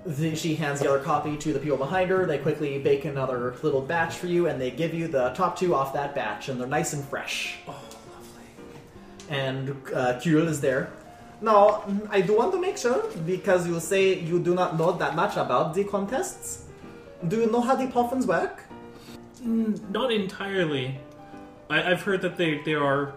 the, 0.05 0.35
she 0.35 0.55
hands 0.55 0.79
the 0.79 0.89
other 0.89 1.03
copy 1.03 1.37
to 1.37 1.53
the 1.53 1.59
people 1.59 1.77
behind 1.77 2.09
her. 2.09 2.25
They 2.25 2.37
quickly 2.37 2.79
bake 2.79 3.05
another 3.05 3.55
little 3.61 3.81
batch 3.81 4.15
for 4.15 4.27
you, 4.27 4.47
and 4.47 4.59
they 4.59 4.71
give 4.71 4.93
you 4.93 5.07
the 5.07 5.29
top 5.29 5.57
two 5.57 5.75
off 5.75 5.93
that 5.93 6.15
batch, 6.15 6.49
and 6.49 6.59
they're 6.59 6.67
nice 6.67 6.93
and 6.93 7.03
fresh. 7.05 7.59
Oh, 7.67 7.71
lovely. 7.71 8.47
And 9.29 9.75
uh, 9.93 10.19
Kirill 10.19 10.47
is 10.47 10.61
there. 10.61 10.91
Now, 11.39 11.83
I 12.09 12.21
do 12.21 12.35
want 12.35 12.51
to 12.53 12.59
make 12.59 12.77
sure, 12.77 13.03
because 13.25 13.67
you 13.67 13.79
say 13.79 14.19
you 14.19 14.39
do 14.39 14.55
not 14.55 14.77
know 14.77 14.91
that 14.93 15.15
much 15.15 15.37
about 15.37 15.75
the 15.75 15.83
contests. 15.83 16.63
Do 17.27 17.41
you 17.41 17.51
know 17.51 17.61
how 17.61 17.75
the 17.75 17.87
poffins 17.87 18.25
work? 18.25 18.63
Mm, 19.43 19.89
Not 19.91 20.11
entirely. 20.11 20.97
I, 21.69 21.91
I've 21.91 22.01
heard 22.01 22.21
that 22.21 22.37
they 22.37 22.61
they 22.63 22.73
are 22.73 23.13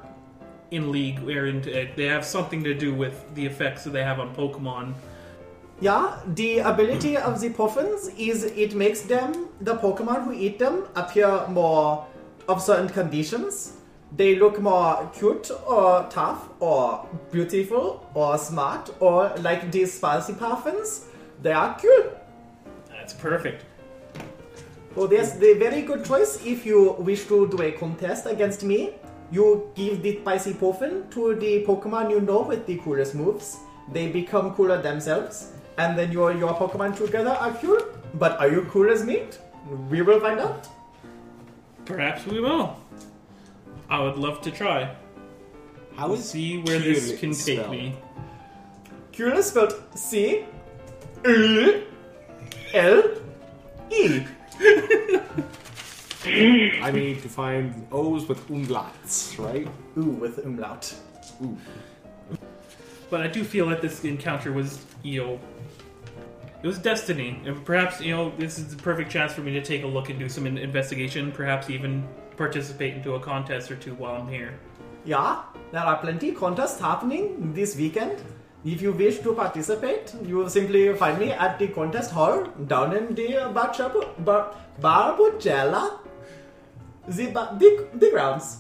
in 0.71 0.93
league 0.93 1.19
wherein 1.21 1.59
uh, 1.61 1.87
they 1.97 2.07
have 2.07 2.25
something 2.25 2.63
to 2.65 2.75
do 2.75 2.95
with 2.95 3.35
the 3.35 3.45
effects 3.47 3.85
that 3.85 3.91
they 3.91 4.03
have 4.03 4.21
on 4.21 4.35
Pokemon. 4.35 4.95
Yeah, 5.81 6.19
the 6.27 6.59
ability 6.59 7.17
of 7.17 7.41
the 7.41 7.51
poffins 7.51 8.09
is 8.19 8.45
it 8.45 8.75
makes 8.75 9.01
them, 9.03 9.49
the 9.61 9.77
Pokemon 9.77 10.25
who 10.25 10.33
eat 10.33 10.59
them, 10.59 10.85
appear 10.95 11.47
more 11.49 12.07
of 12.49 12.61
certain 12.61 12.89
conditions. 12.89 13.79
They 14.15 14.37
look 14.37 14.61
more 14.61 15.11
cute 15.15 15.51
or 15.67 16.07
tough 16.11 16.49
or 16.59 17.09
beautiful 17.33 18.11
or 18.13 18.37
smart 18.37 18.91
or 19.01 19.33
like 19.39 19.71
these 19.73 19.95
spicy 19.95 20.35
poffins. 20.35 21.07
They 21.41 21.53
are 21.53 21.75
cute. 21.79 22.13
That's 22.89 23.15
perfect. 23.15 23.65
So 24.95 25.07
that's 25.07 25.33
the 25.35 25.55
very 25.55 25.83
good 25.83 26.05
choice 26.05 26.45
if 26.45 26.67
you 26.67 26.93
wish 26.99 27.27
to 27.29 27.49
do 27.49 27.63
a 27.63 27.73
contest 27.73 28.27
against 28.27 28.65
me. 28.65 28.95
You 29.31 29.71
give 29.75 30.03
the 30.03 30.21
spicy 30.21 30.55
poffin 30.55 31.09
to 31.11 31.35
the 31.37 31.65
Pokemon 31.65 32.11
you 32.11 32.21
know 32.21 32.43
with 32.43 32.67
the 32.67 32.77
coolest 32.79 33.15
moves. 33.15 33.59
They 33.93 34.09
become 34.09 34.55
cooler 34.55 34.81
themselves, 34.83 35.53
and 35.79 35.97
then 35.99 36.11
your 36.13 36.33
your 36.33 36.55
Pokemon 36.55 36.97
together 36.97 37.31
are 37.31 37.53
cool. 37.55 37.79
But 38.15 38.39
are 38.41 38.49
you 38.49 38.63
cool 38.71 38.91
as 38.91 39.05
meat? 39.05 39.39
We 39.89 40.03
will 40.03 40.21
find 40.21 40.41
out. 40.41 40.69
Perhaps 41.85 42.27
we 42.27 42.41
will. 42.41 42.77
I 43.89 44.03
would 44.03 44.17
love 44.19 44.41
to 44.43 44.51
try. 44.51 44.95
How 45.97 46.09
We'll 46.09 46.19
is 46.19 46.29
see 46.31 46.59
where 46.63 46.79
this 46.79 47.09
cute 47.09 47.21
can 47.21 47.31
take 47.33 47.59
spelled? 47.59 47.71
me. 47.71 47.95
Cool 49.17 49.33
is 49.39 49.47
spelled 49.47 49.75
C 49.95 50.45
L 52.75 53.03
E. 53.91 54.25
I 56.25 56.91
need 56.93 57.23
to 57.23 57.29
find 57.29 57.87
O's 57.91 58.29
with 58.29 58.47
umlauts, 58.49 59.39
right? 59.39 59.67
Ooh, 59.97 60.11
with 60.11 60.39
umlaut. 60.39 60.95
Ooh. 61.43 61.57
But 63.09 63.23
I 63.23 63.27
do 63.27 63.43
feel 63.43 63.69
that 63.71 63.81
this 63.81 64.05
encounter 64.05 64.53
was, 64.53 64.85
you 65.03 65.23
know, 65.23 65.41
it 66.63 66.67
was 66.67 66.79
destiny. 66.79 67.41
And 67.47 67.65
perhaps, 67.65 68.01
you 68.01 68.15
know, 68.15 68.33
this 68.39 68.59
is 68.59 68.75
the 68.75 68.83
perfect 68.83 69.11
chance 69.11 69.33
for 69.33 69.41
me 69.41 69.53
to 69.53 69.63
take 69.63 69.83
a 69.83 69.87
look 69.87 70.11
and 70.11 70.19
do 70.19 70.29
some 70.29 70.47
in- 70.47 70.59
investigation. 70.59 71.33
Perhaps 71.33 71.71
even 71.71 72.07
participate 72.37 72.95
into 72.95 73.15
a 73.15 73.21
contest 73.21 73.71
or 73.71 73.77
two 73.77 73.95
while 73.95 74.21
I'm 74.21 74.29
here. 74.29 74.59
Yeah, 75.07 75.43
there 75.73 75.81
are 75.81 75.97
plenty 75.99 76.33
contests 76.33 76.79
happening 76.79 77.55
this 77.55 77.77
weekend. 77.77 78.23
If 78.63 78.83
you 78.83 78.93
wish 78.93 79.21
to 79.21 79.35
participate, 79.35 80.15
you 80.23 80.37
will 80.37 80.51
simply 80.51 80.93
find 80.95 81.19
me 81.19 81.33
at 81.33 81.59
the 81.59 81.69
contest 81.69 82.11
hall 82.11 82.45
down 82.67 82.95
in 82.95 83.15
the 83.15 83.39
uh, 83.39 83.53
Barchabu- 83.55 84.23
Bar- 84.23 84.55
Barbucella. 84.83 85.99
The, 87.11 87.27
ba- 87.27 87.57
the, 87.59 87.89
the 87.95 88.11
grounds. 88.11 88.59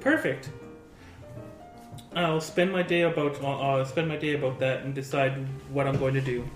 Perfect. 0.00 0.50
I'll 2.16 2.40
spend 2.40 2.72
my 2.72 2.82
day 2.82 3.02
about 3.02 3.40
uh, 3.42 3.58
uh, 3.80 3.84
spend 3.84 4.08
my 4.08 4.16
day 4.16 4.34
about 4.34 4.58
that 4.60 4.82
and 4.82 4.94
decide 4.94 5.32
what 5.70 5.86
I'm 5.86 5.98
going 5.98 6.14
to 6.14 6.20
do. 6.20 6.48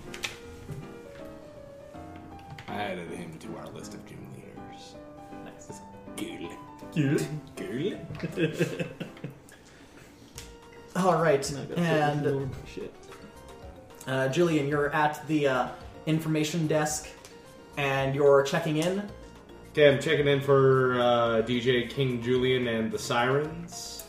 I 2.67 2.73
added 2.75 3.09
him 3.11 3.37
to 3.39 3.57
our 3.57 3.67
list 3.67 3.93
of 3.93 4.05
gym 4.05 4.25
leaders. 4.35 4.95
Nice. 5.45 5.79
Cool. 6.95 7.17
Cool. 8.19 8.47
All 10.95 11.21
right, 11.21 11.49
and 11.77 12.51
uh, 14.07 14.27
Julian, 14.29 14.67
you're 14.67 14.89
at 14.93 15.25
the 15.27 15.47
uh, 15.47 15.67
information 16.07 16.67
desk, 16.67 17.07
and 17.77 18.13
you're 18.15 18.43
checking 18.43 18.77
in. 18.77 19.09
Okay, 19.71 19.87
I'm 19.87 20.01
checking 20.01 20.27
in 20.27 20.41
for 20.41 20.99
uh, 20.99 21.41
DJ 21.45 21.89
King 21.89 22.21
Julian 22.21 22.67
and 22.67 22.91
the 22.91 22.97
Sirens. 22.97 24.03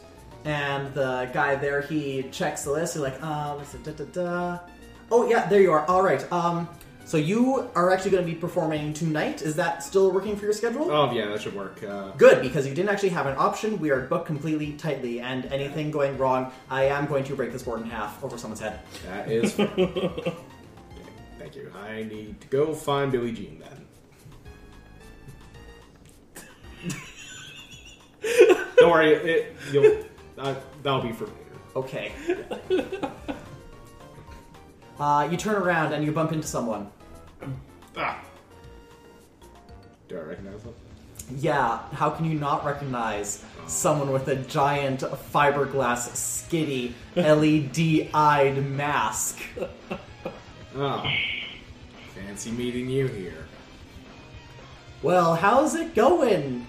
And 0.44 0.92
the 0.94 1.28
guy 1.34 1.54
there, 1.56 1.82
he 1.82 2.22
checks 2.32 2.64
the 2.64 2.72
list. 2.72 2.94
He's 2.94 3.02
like, 3.02 3.18
uh, 3.22 3.58
da, 3.84 3.92
da, 3.92 4.04
da. 4.04 4.58
Oh, 5.10 5.28
yeah, 5.28 5.46
there 5.48 5.60
you 5.60 5.70
are. 5.70 5.84
All 5.86 6.02
right. 6.02 6.30
Um, 6.32 6.66
so 7.04 7.16
you 7.16 7.68
are 7.74 7.90
actually 7.90 8.12
going 8.12 8.24
to 8.24 8.32
be 8.32 8.38
performing 8.38 8.94
tonight. 8.94 9.42
Is 9.42 9.56
that 9.56 9.82
still 9.82 10.12
working 10.12 10.36
for 10.36 10.44
your 10.44 10.52
schedule? 10.52 10.90
Oh 10.92 11.10
yeah, 11.12 11.26
that 11.26 11.42
should 11.42 11.56
work. 11.56 11.82
Uh, 11.82 12.10
Good, 12.12 12.40
because 12.40 12.68
you 12.68 12.72
didn't 12.72 12.88
actually 12.88 13.08
have 13.08 13.26
an 13.26 13.34
option. 13.36 13.80
We 13.80 13.90
are 13.90 14.02
booked 14.02 14.26
completely 14.26 14.74
tightly, 14.74 15.20
and 15.20 15.44
anything 15.46 15.90
going 15.90 16.16
wrong, 16.18 16.52
I 16.70 16.84
am 16.84 17.06
going 17.06 17.24
to 17.24 17.34
break 17.34 17.50
this 17.50 17.64
board 17.64 17.80
in 17.80 17.90
half 17.90 18.22
over 18.22 18.38
someone's 18.38 18.60
head. 18.60 18.78
that 19.08 19.28
is. 19.28 19.54
fine. 19.54 19.66
Okay, 19.76 20.34
Thank 21.38 21.56
you. 21.56 21.72
I 21.74 22.02
need 22.04 22.40
to 22.42 22.46
go 22.48 22.74
find 22.74 23.10
Billie 23.10 23.32
Jean 23.32 23.58
then. 23.58 23.79
Don't 28.80 28.90
worry, 28.90 29.12
it, 29.12 29.56
you'll, 29.70 30.04
uh, 30.38 30.54
that'll 30.82 31.02
be 31.02 31.12
for 31.12 31.26
later. 31.26 31.36
Okay. 31.76 32.12
uh, 34.98 35.28
you 35.30 35.36
turn 35.36 35.56
around 35.56 35.92
and 35.92 36.02
you 36.02 36.12
bump 36.12 36.32
into 36.32 36.48
someone. 36.48 36.90
Ah. 37.94 38.18
Do 40.08 40.16
I 40.16 40.22
recognize 40.22 40.62
them? 40.62 40.74
Yeah, 41.36 41.78
how 41.92 42.08
can 42.08 42.24
you 42.24 42.38
not 42.38 42.64
recognize 42.64 43.44
someone 43.66 44.10
with 44.10 44.26
a 44.28 44.36
giant 44.36 45.00
fiberglass, 45.00 46.08
skitty, 46.10 46.94
LED-eyed 47.14 48.66
mask? 48.70 49.38
Oh, 50.74 51.04
fancy 52.14 52.50
meeting 52.52 52.88
you 52.88 53.08
here. 53.08 53.44
Well, 55.02 55.34
how's 55.34 55.74
it 55.74 55.94
going, 55.94 56.66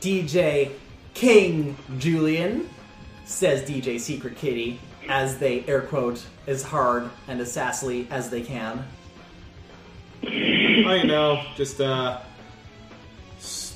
DJ 0.00 0.72
King 1.14 1.76
Julian? 1.98 2.68
Says 3.24 3.68
DJ 3.68 3.98
Secret 3.98 4.36
Kitty 4.36 4.78
as 5.08 5.38
they 5.38 5.64
air 5.66 5.80
quote 5.80 6.24
as 6.46 6.62
hard 6.62 7.08
and 7.28 7.40
as 7.40 7.54
sassily 7.54 8.10
as 8.10 8.28
they 8.28 8.42
can. 8.42 8.84
Oh, 10.24 10.28
you 10.94 11.04
know, 11.04 11.42
just 11.56 11.80
uh, 11.80 12.20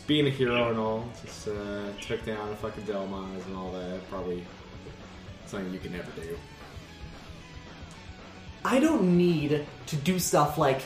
being 0.07 0.27
a 0.27 0.31
hero 0.31 0.71
and 0.71 0.79
all. 0.79 1.09
Just 1.25 1.49
uh, 1.49 1.93
took 2.01 2.25
down 2.25 2.51
a 2.51 2.57
fucking 2.57 2.85
Delmaz 2.85 3.47
and 3.47 3.57
all 3.57 3.73
that. 3.73 4.01
Probably 4.11 4.45
something 5.47 5.73
you 5.73 5.79
can 5.79 5.93
never 5.93 6.11
do. 6.13 6.37
I 8.65 8.81
don't 8.81 9.17
need 9.17 9.65
to 9.87 9.97
do 9.97 10.19
stuff 10.19 10.59
like 10.59 10.83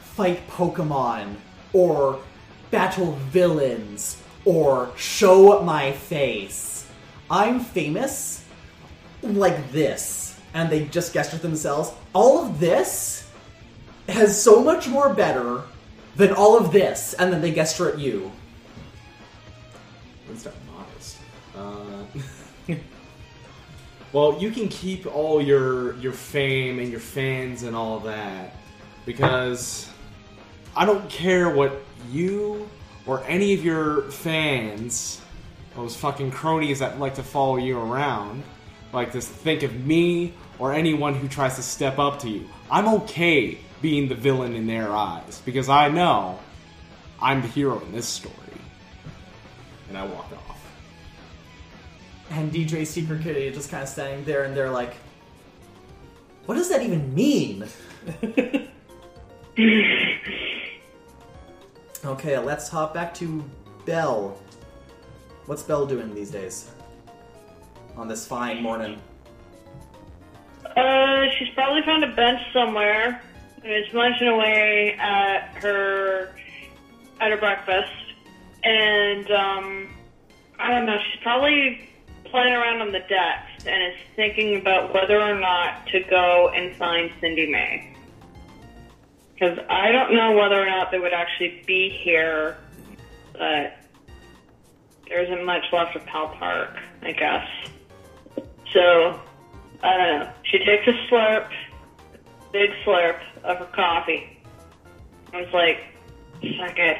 fight 0.00 0.46
Pokemon 0.48 1.36
or 1.72 2.20
battle 2.70 3.12
villains 3.30 4.22
or 4.46 4.90
show 4.96 5.60
my 5.62 5.92
face. 5.92 6.88
I'm 7.30 7.60
famous 7.60 8.44
like 9.20 9.72
this. 9.72 10.38
And 10.54 10.70
they 10.70 10.86
just 10.86 11.12
gesture 11.12 11.36
themselves. 11.36 11.92
All 12.14 12.46
of 12.46 12.58
this 12.58 13.28
has 14.08 14.40
so 14.40 14.62
much 14.62 14.88
more 14.88 15.12
better 15.12 15.62
than 16.14 16.32
all 16.32 16.56
of 16.56 16.72
this. 16.72 17.12
And 17.14 17.30
then 17.30 17.42
they 17.42 17.52
gesture 17.52 17.90
at 17.90 17.98
you. 17.98 18.32
Let's 20.28 20.40
start 20.40 20.56
modest. 20.72 21.18
Uh, 22.68 22.74
well, 24.12 24.38
you 24.40 24.50
can 24.50 24.68
keep 24.68 25.06
all 25.06 25.42
your 25.42 25.96
your 25.96 26.12
fame 26.12 26.78
and 26.78 26.90
your 26.90 27.00
fans 27.00 27.62
and 27.62 27.76
all 27.76 28.00
that 28.00 28.56
because 29.04 29.88
I 30.74 30.84
don't 30.84 31.08
care 31.08 31.50
what 31.50 31.82
you 32.10 32.68
or 33.06 33.22
any 33.24 33.54
of 33.54 33.64
your 33.64 34.02
fans, 34.10 35.20
those 35.74 35.96
fucking 35.96 36.30
cronies 36.30 36.80
that 36.80 36.98
like 36.98 37.14
to 37.14 37.22
follow 37.22 37.56
you 37.56 37.78
around, 37.78 38.42
like 38.92 39.12
to 39.12 39.20
think 39.20 39.62
of 39.62 39.74
me 39.86 40.34
or 40.58 40.72
anyone 40.72 41.14
who 41.14 41.28
tries 41.28 41.56
to 41.56 41.62
step 41.62 41.98
up 41.98 42.18
to 42.20 42.28
you. 42.28 42.48
I'm 42.70 42.88
okay 42.88 43.58
being 43.80 44.08
the 44.08 44.14
villain 44.14 44.54
in 44.54 44.66
their 44.66 44.90
eyes 44.90 45.42
because 45.44 45.68
I 45.68 45.88
know 45.88 46.38
I'm 47.20 47.42
the 47.42 47.48
hero 47.48 47.80
in 47.80 47.92
this 47.92 48.06
story. 48.06 48.34
And 49.88 49.96
I 49.96 50.04
walk 50.04 50.32
off. 50.32 50.56
And 52.30 52.50
DJ 52.52 52.86
Secret 52.86 53.22
Kitty 53.22 53.50
just 53.52 53.70
kind 53.70 53.84
of 53.84 53.88
standing 53.88 54.24
there, 54.24 54.42
and 54.42 54.56
they're 54.56 54.70
like, 54.70 54.94
"What 56.46 56.56
does 56.56 56.68
that 56.70 56.82
even 56.82 57.14
mean?" 57.14 57.68
okay, 62.06 62.38
let's 62.38 62.68
hop 62.68 62.94
back 62.94 63.12
to 63.14 63.44
Belle. 63.84 64.38
What's 65.46 65.62
Belle 65.62 65.86
doing 65.86 66.14
these 66.14 66.30
days? 66.30 66.70
On 67.96 68.08
this 68.08 68.26
fine 68.26 68.62
morning. 68.62 69.00
Uh, 70.64 71.24
she's 71.38 71.48
probably 71.54 71.82
found 71.82 72.04
a 72.04 72.14
bench 72.14 72.40
somewhere 72.52 73.22
and 73.62 73.72
is 73.72 73.92
munching 73.92 74.28
away 74.28 74.96
at 74.98 75.54
her 75.56 76.34
at 77.20 77.30
her 77.30 77.36
breakfast. 77.36 77.92
And 78.62 79.30
um, 79.30 79.88
I 80.58 80.70
don't 80.70 80.86
know. 80.86 80.98
She's 81.10 81.22
probably 81.22 81.88
playing 82.24 82.52
around 82.52 82.82
on 82.82 82.92
the 82.92 83.00
decks 83.00 83.66
and 83.66 83.82
is 83.92 83.98
thinking 84.16 84.60
about 84.60 84.92
whether 84.92 85.20
or 85.20 85.38
not 85.38 85.86
to 85.88 86.00
go 86.10 86.50
and 86.54 86.74
find 86.76 87.10
Cindy 87.20 87.50
May. 87.50 87.95
Because 89.38 89.58
I 89.68 89.92
don't 89.92 90.14
know 90.14 90.32
whether 90.32 90.60
or 90.60 90.64
not 90.64 90.90
they 90.90 90.98
would 90.98 91.12
actually 91.12 91.62
be 91.66 91.90
here, 91.90 92.56
but 93.34 93.76
there 95.06 95.22
isn't 95.22 95.44
much 95.44 95.64
left 95.72 95.94
of 95.94 96.06
Pal 96.06 96.28
Park, 96.38 96.74
I 97.02 97.12
guess. 97.12 97.46
So 98.72 99.20
I 99.82 99.96
don't 99.96 100.20
know. 100.20 100.32
She 100.44 100.58
takes 100.58 100.86
a 100.86 100.92
slurp, 101.08 101.50
big 102.50 102.70
slurp 102.84 103.18
of 103.44 103.58
her 103.58 103.68
coffee. 103.74 104.40
I 105.34 105.42
was 105.42 105.52
like, 105.52 105.80
fuck 106.58 106.78
it. 106.78 106.98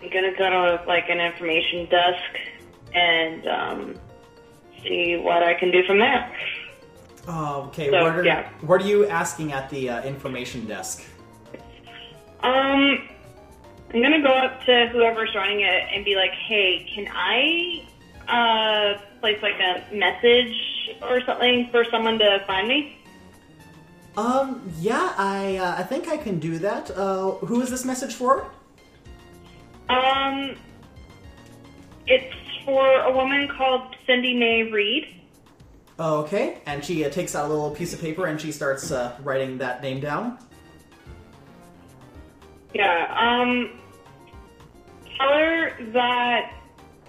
I'm 0.00 0.10
gonna 0.10 0.36
go 0.36 0.50
to 0.50 0.84
like 0.86 1.08
an 1.08 1.20
information 1.20 1.86
desk 1.86 2.38
and 2.94 3.46
um, 3.48 3.94
see 4.82 5.16
what 5.16 5.42
I 5.42 5.54
can 5.54 5.72
do 5.72 5.82
from 5.84 5.98
there. 5.98 6.32
Oh, 7.28 7.64
okay. 7.68 7.90
So, 7.90 8.02
what, 8.02 8.14
are, 8.14 8.24
yeah. 8.24 8.48
what 8.62 8.82
are 8.82 8.86
you 8.86 9.06
asking 9.06 9.52
at 9.52 9.70
the 9.70 9.90
uh, 9.90 10.02
information 10.02 10.66
desk? 10.66 11.04
Um, 12.42 13.08
I'm 13.94 14.02
gonna 14.02 14.22
go 14.22 14.30
up 14.30 14.64
to 14.64 14.88
whoever's 14.92 15.34
running 15.34 15.60
it 15.60 15.82
and 15.94 16.04
be 16.04 16.16
like, 16.16 16.32
hey, 16.32 16.86
can 16.94 17.08
I 17.12 17.84
uh, 18.28 19.00
place 19.20 19.40
like 19.42 19.60
a 19.60 19.94
message 19.94 20.56
or 21.02 21.20
something 21.24 21.68
for 21.70 21.84
someone 21.90 22.18
to 22.18 22.42
find 22.46 22.68
me? 22.68 22.98
Um, 24.16 24.70
yeah, 24.78 25.14
I 25.16 25.56
uh, 25.56 25.76
I 25.78 25.82
think 25.84 26.08
I 26.08 26.16
can 26.16 26.38
do 26.38 26.58
that. 26.58 26.90
Uh, 26.90 27.32
who 27.32 27.60
is 27.62 27.70
this 27.70 27.84
message 27.84 28.14
for? 28.14 28.46
Um, 29.88 30.56
it's 32.06 32.34
for 32.64 32.86
a 33.02 33.12
woman 33.12 33.48
called 33.56 33.94
Cindy 34.06 34.34
Mae 34.34 34.70
Reed. 34.70 35.08
Okay, 35.98 36.58
and 36.66 36.84
she 36.84 37.04
uh, 37.04 37.10
takes 37.10 37.34
out 37.34 37.46
a 37.46 37.48
little 37.48 37.70
piece 37.70 37.92
of 37.92 38.00
paper 38.00 38.26
and 38.26 38.40
she 38.40 38.52
starts 38.52 38.90
uh, 38.90 39.16
writing 39.22 39.58
that 39.58 39.82
name 39.82 40.00
down. 40.00 40.38
Yeah, 42.74 43.14
um, 43.18 43.78
tell 45.16 45.28
her 45.28 45.92
that 45.92 46.52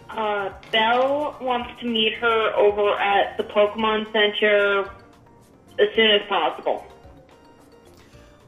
uh, 0.09 0.53
Belle 0.71 1.37
wants 1.41 1.79
to 1.81 1.87
meet 1.87 2.13
her 2.15 2.53
over 2.55 2.97
at 2.99 3.37
the 3.37 3.43
Pokemon 3.43 4.11
Center 4.11 4.91
as 5.79 5.87
soon 5.95 6.11
as 6.11 6.21
possible. 6.27 6.85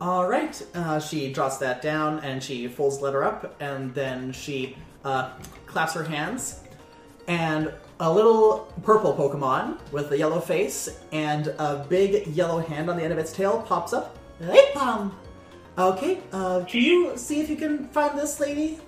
All 0.01 0.27
right, 0.27 0.61
uh, 0.73 0.99
she 0.99 1.31
jots 1.31 1.57
that 1.57 1.81
down 1.81 2.19
and 2.19 2.43
she 2.43 2.67
folds 2.67 2.97
the 2.97 3.05
letter 3.05 3.23
up 3.23 3.55
and 3.61 3.93
then 3.95 4.33
she 4.33 4.75
uh, 5.03 5.31
claps 5.65 5.93
her 5.93 6.03
hands. 6.03 6.59
And 7.27 7.73
a 7.99 8.11
little 8.11 8.71
purple 8.83 9.13
Pokemon 9.13 9.79
with 9.91 10.11
a 10.11 10.17
yellow 10.17 10.41
face 10.41 10.99
and 11.11 11.47
a 11.47 11.85
big 11.89 12.27
yellow 12.27 12.59
hand 12.59 12.89
on 12.89 12.97
the 12.97 13.03
end 13.03 13.13
of 13.13 13.19
its 13.19 13.31
tail 13.31 13.63
pops 13.65 13.93
up. 13.93 14.17
Aipom! 14.41 15.11
Okay, 15.77 16.19
uh, 16.31 16.63
can 16.65 16.81
you 16.81 17.17
see 17.17 17.41
if 17.41 17.49
you 17.49 17.55
can 17.55 17.87
find 17.89 18.17
this 18.17 18.39
lady? 18.39 18.79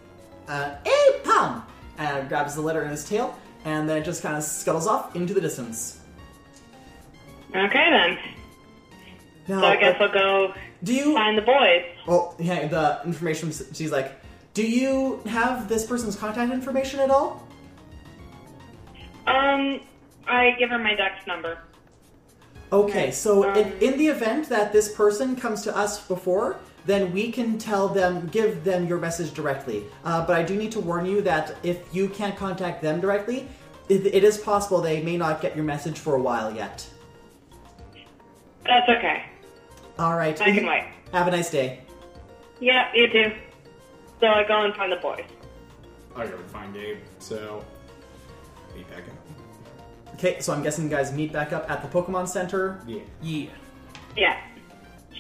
Uh, 0.48 0.76
Aipom! 0.86 1.64
And 1.98 2.30
grabs 2.30 2.56
the 2.56 2.62
letter 2.62 2.84
in 2.84 2.90
his 2.92 3.04
tail 3.08 3.36
and 3.68 3.90
then 3.90 3.98
it 3.98 4.06
just 4.06 4.24
kind 4.24 4.38
of 4.38 4.44
scuttles 4.44 4.88
off 4.88 5.16
into 5.16 5.34
the 5.34 5.42
distance. 5.42 6.00
Okay 7.54 7.90
then. 7.90 8.18
Now, 9.48 9.62
So 9.62 9.68
I 9.68 9.76
guess 9.76 10.00
uh, 10.00 10.06
I'll 10.06 10.14
go 10.14 10.54
do 10.84 10.94
you 10.94 11.14
find 11.14 11.38
the 11.38 11.42
boys. 11.42 11.84
Well, 12.08 12.36
yeah, 12.40 12.68
the 12.68 13.02
information. 13.04 13.52
She's 13.74 13.92
like, 13.92 14.12
"Do 14.54 14.64
you 14.64 15.22
have 15.26 15.68
this 15.68 15.86
person's 15.86 16.16
contact 16.16 16.52
information 16.52 17.00
at 17.00 17.10
all?" 17.10 17.48
Um, 19.26 19.82
I 20.28 20.52
give 20.60 20.70
her 20.70 20.78
my 20.78 20.94
dex 20.96 21.26
number. 21.26 21.58
Okay, 22.72 23.12
so 23.12 23.44
in, 23.54 23.66
Um, 23.66 23.74
in 23.82 23.98
the 23.98 24.08
event 24.08 24.50
that 24.50 24.72
this 24.72 24.94
person 24.94 25.36
comes 25.36 25.62
to 25.64 25.76
us 25.76 26.06
before, 26.06 26.58
then 26.88 27.12
we 27.12 27.32
can 27.32 27.58
tell 27.58 27.90
them, 27.90 28.28
give 28.28 28.64
them 28.64 28.88
your 28.88 28.98
message 28.98 29.34
directly. 29.34 29.84
Uh, 30.06 30.26
but 30.26 30.38
I 30.38 30.44
do 30.44 30.56
need 30.56 30.72
to 30.72 30.80
warn 30.80 31.06
you 31.06 31.22
that 31.22 31.58
if 31.62 31.94
you 31.94 32.08
can't 32.08 32.36
contact 32.36 32.82
them 32.82 33.02
directly, 33.02 33.48
it, 33.90 34.06
it 34.08 34.24
is 34.24 34.38
possible 34.38 34.82
they 34.82 35.04
may 35.04 35.18
not 35.18 35.42
get 35.42 35.54
your 35.56 35.66
message 35.66 36.00
for 36.00 36.16
a 36.16 36.22
while 36.22 36.52
yet. 36.56 36.88
That's 38.66 38.90
okay. 38.90 39.26
All 40.00 40.16
right. 40.16 40.40
I 40.42 40.52
can 40.52 40.66
wait. 40.66 40.86
Have 41.12 41.28
a 41.28 41.32
nice 41.32 41.52
day. 41.52 41.82
Yeah, 42.60 42.90
you 42.96 43.12
too. 43.12 43.32
So 44.22 44.28
I 44.28 44.48
go 44.48 44.64
and 44.64 44.74
find 44.74 44.92
the 44.92 44.98
boys. 44.98 45.26
I 46.16 46.26
gotta 46.26 46.38
find 46.44 46.74
Gabe, 46.74 46.98
so 47.20 47.64
meet 48.76 48.90
back 48.90 49.04
up. 49.04 50.14
Okay, 50.16 50.40
so 50.40 50.54
I'm 50.54 50.64
guessing 50.64 50.86
you 50.86 50.90
guys 50.90 51.14
meet 51.14 51.32
back 51.32 51.54
up 51.54 51.70
at 51.70 51.84
the 51.84 51.88
Pokemon 51.90 52.28
Center. 52.28 52.82
Yeah. 52.88 53.02
Yeah. 53.22 53.50
Yeah. 54.16 54.40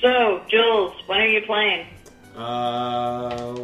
So, 0.01 0.43
Jules, 0.47 0.93
when 1.07 1.21
are 1.21 1.27
you 1.27 1.41
playing? 1.41 1.87
Uh, 2.35 3.55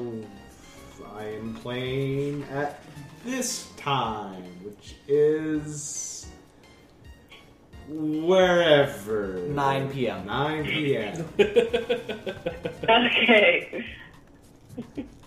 I 1.15 1.26
am 1.26 1.54
playing 1.62 2.43
at 2.52 2.80
this 3.24 3.69
time, 3.78 4.43
which 4.63 4.96
is 5.08 6.26
wherever 7.88 9.43
9 9.48 9.89
p.m.. 9.91 10.26
9 10.26 10.63
p.m. 10.65 11.30
Okay. 12.84 13.86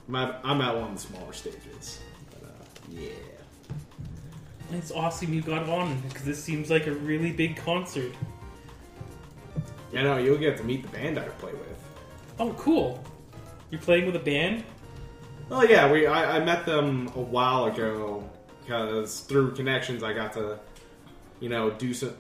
I'm 0.09 0.15
at, 0.17 0.41
I'm 0.45 0.61
at 0.61 0.75
one 0.75 0.91
of 0.91 0.95
the 0.95 1.01
smaller 1.01 1.33
stages. 1.33 2.01
But, 2.31 2.49
uh, 2.49 2.53
yeah. 2.91 3.11
It's 4.73 4.91
awesome 4.91 5.33
you 5.33 5.43
got 5.43 5.69
on 5.69 6.01
because 6.01 6.25
this 6.25 6.43
seems 6.43 6.71
like 6.71 6.87
a 6.87 6.93
really 6.93 7.33
big 7.33 7.57
concert. 7.57 8.13
Yeah, 9.93 10.03
no, 10.03 10.19
you'll 10.19 10.39
get 10.39 10.57
to 10.59 10.65
meet 10.65 10.83
the 10.83 10.89
band 10.89 11.19
I 11.19 11.25
play 11.25 11.53
with. 11.53 11.85
Oh, 12.39 12.53
cool. 12.59 13.03
You're 13.71 13.81
playing 13.81 14.07
with 14.07 14.17
a 14.17 14.21
band? 14.21 14.65
Oh 15.51 15.63
yeah, 15.63 15.91
we 15.91 16.07
I, 16.07 16.39
I 16.39 16.45
met 16.45 16.67
them 16.67 17.09
a 17.15 17.21
while 17.21 17.67
ago 17.67 18.29
because 18.61 19.21
through 19.21 19.55
connections 19.55 20.03
I 20.03 20.13
got 20.13 20.33
to, 20.33 20.59
you 21.39 21.49
know, 21.49 21.71
do 21.71 21.95
some, 21.95 22.17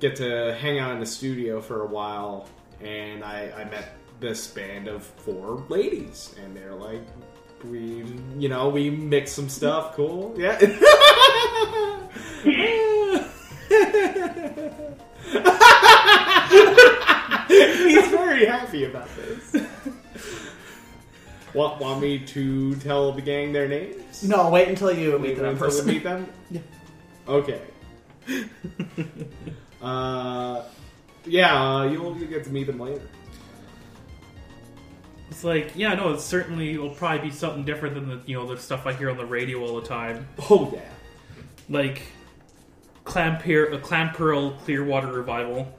get 0.00 0.16
to 0.16 0.56
hang 0.58 0.78
out 0.78 0.92
in 0.92 1.00
the 1.00 1.06
studio 1.06 1.60
for 1.60 1.82
a 1.82 1.86
while, 1.86 2.48
and 2.80 3.22
I, 3.22 3.52
I 3.54 3.64
met 3.64 3.94
this 4.20 4.46
band 4.46 4.88
of 4.88 5.04
four 5.04 5.62
ladies, 5.68 6.34
and 6.42 6.56
they're 6.56 6.74
like, 6.74 7.02
we, 7.64 8.04
you 8.38 8.48
know, 8.48 8.70
we 8.70 8.88
mix 8.88 9.32
some 9.32 9.50
stuff, 9.50 9.94
cool, 9.94 10.34
yeah. 10.38 10.58
He's 17.48 18.08
very 18.08 18.46
happy 18.46 18.84
about 18.84 19.08
this. 19.16 19.56
Want, 21.54 21.80
want 21.80 22.00
me 22.00 22.18
to 22.18 22.74
tell 22.76 23.12
the 23.12 23.20
gang 23.20 23.52
their 23.52 23.68
names? 23.68 24.22
No, 24.22 24.48
wait 24.48 24.68
until 24.68 24.92
you 24.92 25.18
meet 25.18 25.36
them 25.36 25.44
in 25.44 25.62
until 25.62 25.84
we 25.84 25.92
meet 25.92 26.04
them? 26.04 26.26
Yeah. 26.50 26.60
Okay. 27.28 27.60
uh, 29.82 30.62
yeah, 31.24 31.62
uh, 31.62 31.84
you'll, 31.84 32.16
you'll 32.16 32.28
get 32.28 32.44
to 32.44 32.50
meet 32.50 32.66
them 32.66 32.80
later. 32.80 33.02
It's 35.30 35.44
like, 35.44 35.72
yeah, 35.74 35.94
no, 35.94 36.12
it's 36.12 36.24
certainly 36.24 36.76
will 36.78 36.90
probably 36.90 37.28
be 37.28 37.34
something 37.34 37.64
different 37.64 37.94
than 37.94 38.08
the 38.08 38.20
you 38.26 38.36
know 38.36 38.46
the 38.46 38.60
stuff 38.60 38.86
I 38.86 38.92
hear 38.92 39.10
on 39.10 39.16
the 39.16 39.24
radio 39.24 39.64
all 39.64 39.80
the 39.80 39.86
time. 39.86 40.28
Oh 40.50 40.70
yeah. 40.74 40.80
Like 41.68 42.02
Clampear, 43.04 43.72
a 43.74 43.78
Clamperl 43.78 44.58
Clearwater 44.60 45.08
Revival. 45.12 45.72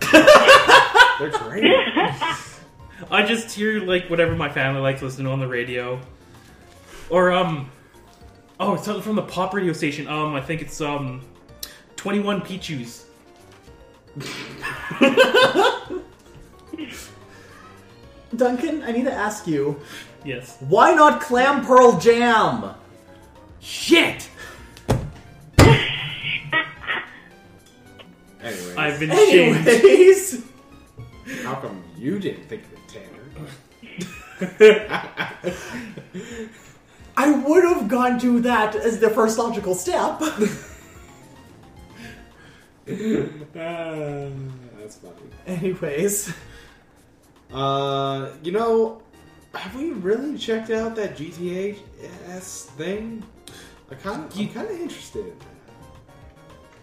They're 0.00 1.30
great. 1.30 1.64
I 3.10 3.22
just 3.26 3.54
hear 3.54 3.80
like 3.80 4.08
whatever 4.10 4.34
my 4.34 4.48
family 4.48 4.80
likes 4.80 5.02
listening 5.02 5.26
to 5.26 5.32
on 5.32 5.38
the 5.40 5.46
radio. 5.48 6.00
Or 7.10 7.32
um 7.32 7.70
oh, 8.60 8.74
it's 8.74 8.84
something 8.84 9.02
from 9.02 9.16
the 9.16 9.22
pop 9.22 9.54
radio 9.54 9.72
station. 9.72 10.06
Um 10.08 10.34
I 10.34 10.40
think 10.40 10.60
it's 10.62 10.80
um 10.80 11.22
21 11.96 12.40
Pichus. 12.42 13.04
Duncan, 18.36 18.82
I 18.82 18.92
need 18.92 19.04
to 19.04 19.12
ask 19.12 19.46
you, 19.46 19.80
Yes. 20.24 20.58
why 20.60 20.92
not 20.92 21.20
clam 21.20 21.64
pearl 21.64 21.98
jam? 21.98 22.74
Shit! 23.60 24.27
I've 28.88 29.00
been 29.00 29.10
shamed. 29.10 29.66
Anyways, 29.68 30.44
how 31.44 31.54
come 31.56 31.82
you 31.96 32.18
didn't 32.18 32.44
think 32.48 32.62
of 32.64 32.72
it, 32.72 32.80
Tanner? 32.88 34.84
I 37.16 37.30
would 37.32 37.64
have 37.64 37.88
gone 37.88 38.18
to 38.20 38.40
that 38.40 38.74
as 38.76 39.00
the 39.00 39.10
first 39.10 39.38
logical 39.38 39.74
step. 39.74 40.20
Uh, 40.22 40.38
that's 44.78 44.96
funny. 44.96 45.28
Anyways, 45.46 46.32
Uh, 47.52 48.30
you 48.42 48.52
know, 48.52 49.00
have 49.54 49.74
we 49.74 49.90
really 49.92 50.36
checked 50.36 50.70
out 50.70 50.94
that 50.96 51.16
GTS 51.16 52.66
thing? 52.76 53.22
I 53.90 53.94
kind 53.94 54.24
of, 54.24 54.38
I'm 54.38 54.48
kind 54.50 54.68
of 54.68 54.78
interested 54.78 55.24
in 55.24 55.38
that. 55.38 55.57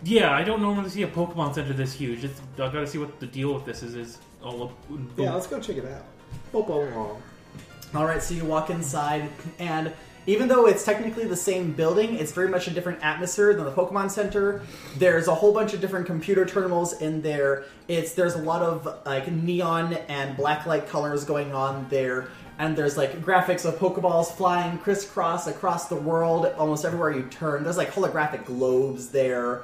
Yeah, 0.04 0.32
I 0.32 0.44
don't 0.44 0.62
normally 0.62 0.90
see 0.90 1.04
a 1.04 1.08
Pokemon 1.08 1.56
Center 1.56 1.74
this 1.74 1.94
huge. 1.94 2.24
It's, 2.24 2.42
I 2.56 2.68
gotta 2.68 2.88
see 2.88 2.98
what 2.98 3.20
the 3.20 3.28
deal 3.28 3.54
with 3.54 3.66
this 3.66 3.84
is. 3.84 3.96
Is 3.96 4.18
all 4.44 4.64
up. 4.64 4.72
Yeah, 5.18 5.34
let's 5.34 5.48
go 5.48 5.60
check 5.60 5.78
it 5.78 5.86
out. 5.86 6.06
Boop, 6.54 6.70
all 6.70 8.06
right. 8.06 8.22
So 8.22 8.34
you 8.34 8.46
walk 8.46 8.70
inside, 8.70 9.30
and 9.60 9.94
even 10.28 10.48
though 10.48 10.66
it's 10.66 10.84
technically 10.84 11.26
the 11.26 11.36
same 11.36 11.72
building, 11.72 12.16
it's 12.16 12.32
very 12.32 12.50
much 12.50 12.68
a 12.68 12.72
different 12.72 13.04
atmosphere 13.04 13.54
than 13.54 13.66
the 13.66 13.72
Pokemon 13.72 14.10
Center. 14.10 14.62
There's 14.98 15.28
a 15.28 15.36
whole 15.36 15.54
bunch 15.54 15.74
of 15.74 15.82
different 15.82 16.08
computer 16.08 16.46
terminals 16.46 17.00
in 17.02 17.22
there. 17.22 17.66
It's 17.88 18.14
there's 18.14 18.34
a 18.34 18.42
lot 18.42 18.62
of 18.62 19.06
like 19.06 19.32
neon 19.32 19.94
and 19.94 20.36
blacklight 20.36 20.88
colors 20.88 21.24
going 21.26 21.54
on 21.54 21.88
there. 21.90 22.30
And 22.58 22.76
there's 22.76 22.98
like 22.98 23.22
graphics 23.22 23.66
of 23.66 23.78
Pokeballs 23.78 24.32
flying 24.32 24.78
crisscross 24.80 25.46
across 25.48 25.90
the 25.90 25.96
world, 25.96 26.46
almost 26.58 26.86
everywhere 26.86 27.12
you 27.12 27.24
turn. 27.24 27.64
There's 27.64 27.78
like 27.78 27.92
holographic 27.92 28.46
globes 28.46 29.10
there. 29.10 29.64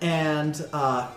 And 0.00 0.64
uh, 0.72 1.08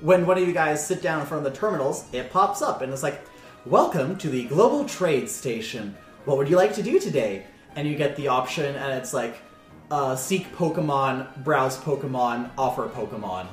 when 0.00 0.26
one 0.26 0.38
of 0.38 0.46
you 0.46 0.54
guys 0.54 0.84
sit 0.84 1.02
down 1.02 1.20
in 1.20 1.26
front 1.26 1.46
of 1.46 1.52
the 1.52 1.58
terminals, 1.58 2.06
it 2.12 2.30
pops 2.30 2.62
up 2.62 2.82
and 2.82 2.92
it's 2.92 3.02
like, 3.02 3.20
Welcome 3.66 4.18
to 4.18 4.28
the 4.28 4.44
Global 4.44 4.84
Trade 4.84 5.26
Station. 5.30 5.96
What 6.26 6.36
would 6.36 6.50
you 6.50 6.56
like 6.56 6.74
to 6.74 6.82
do 6.82 6.98
today? 6.98 7.46
And 7.76 7.88
you 7.88 7.96
get 7.96 8.14
the 8.14 8.28
option, 8.28 8.76
and 8.76 8.92
it's 8.92 9.14
like, 9.14 9.38
uh, 9.90 10.16
seek 10.16 10.54
Pokemon, 10.54 11.42
browse 11.42 11.78
Pokemon, 11.78 12.50
offer 12.58 12.88
Pokemon. 12.88 13.46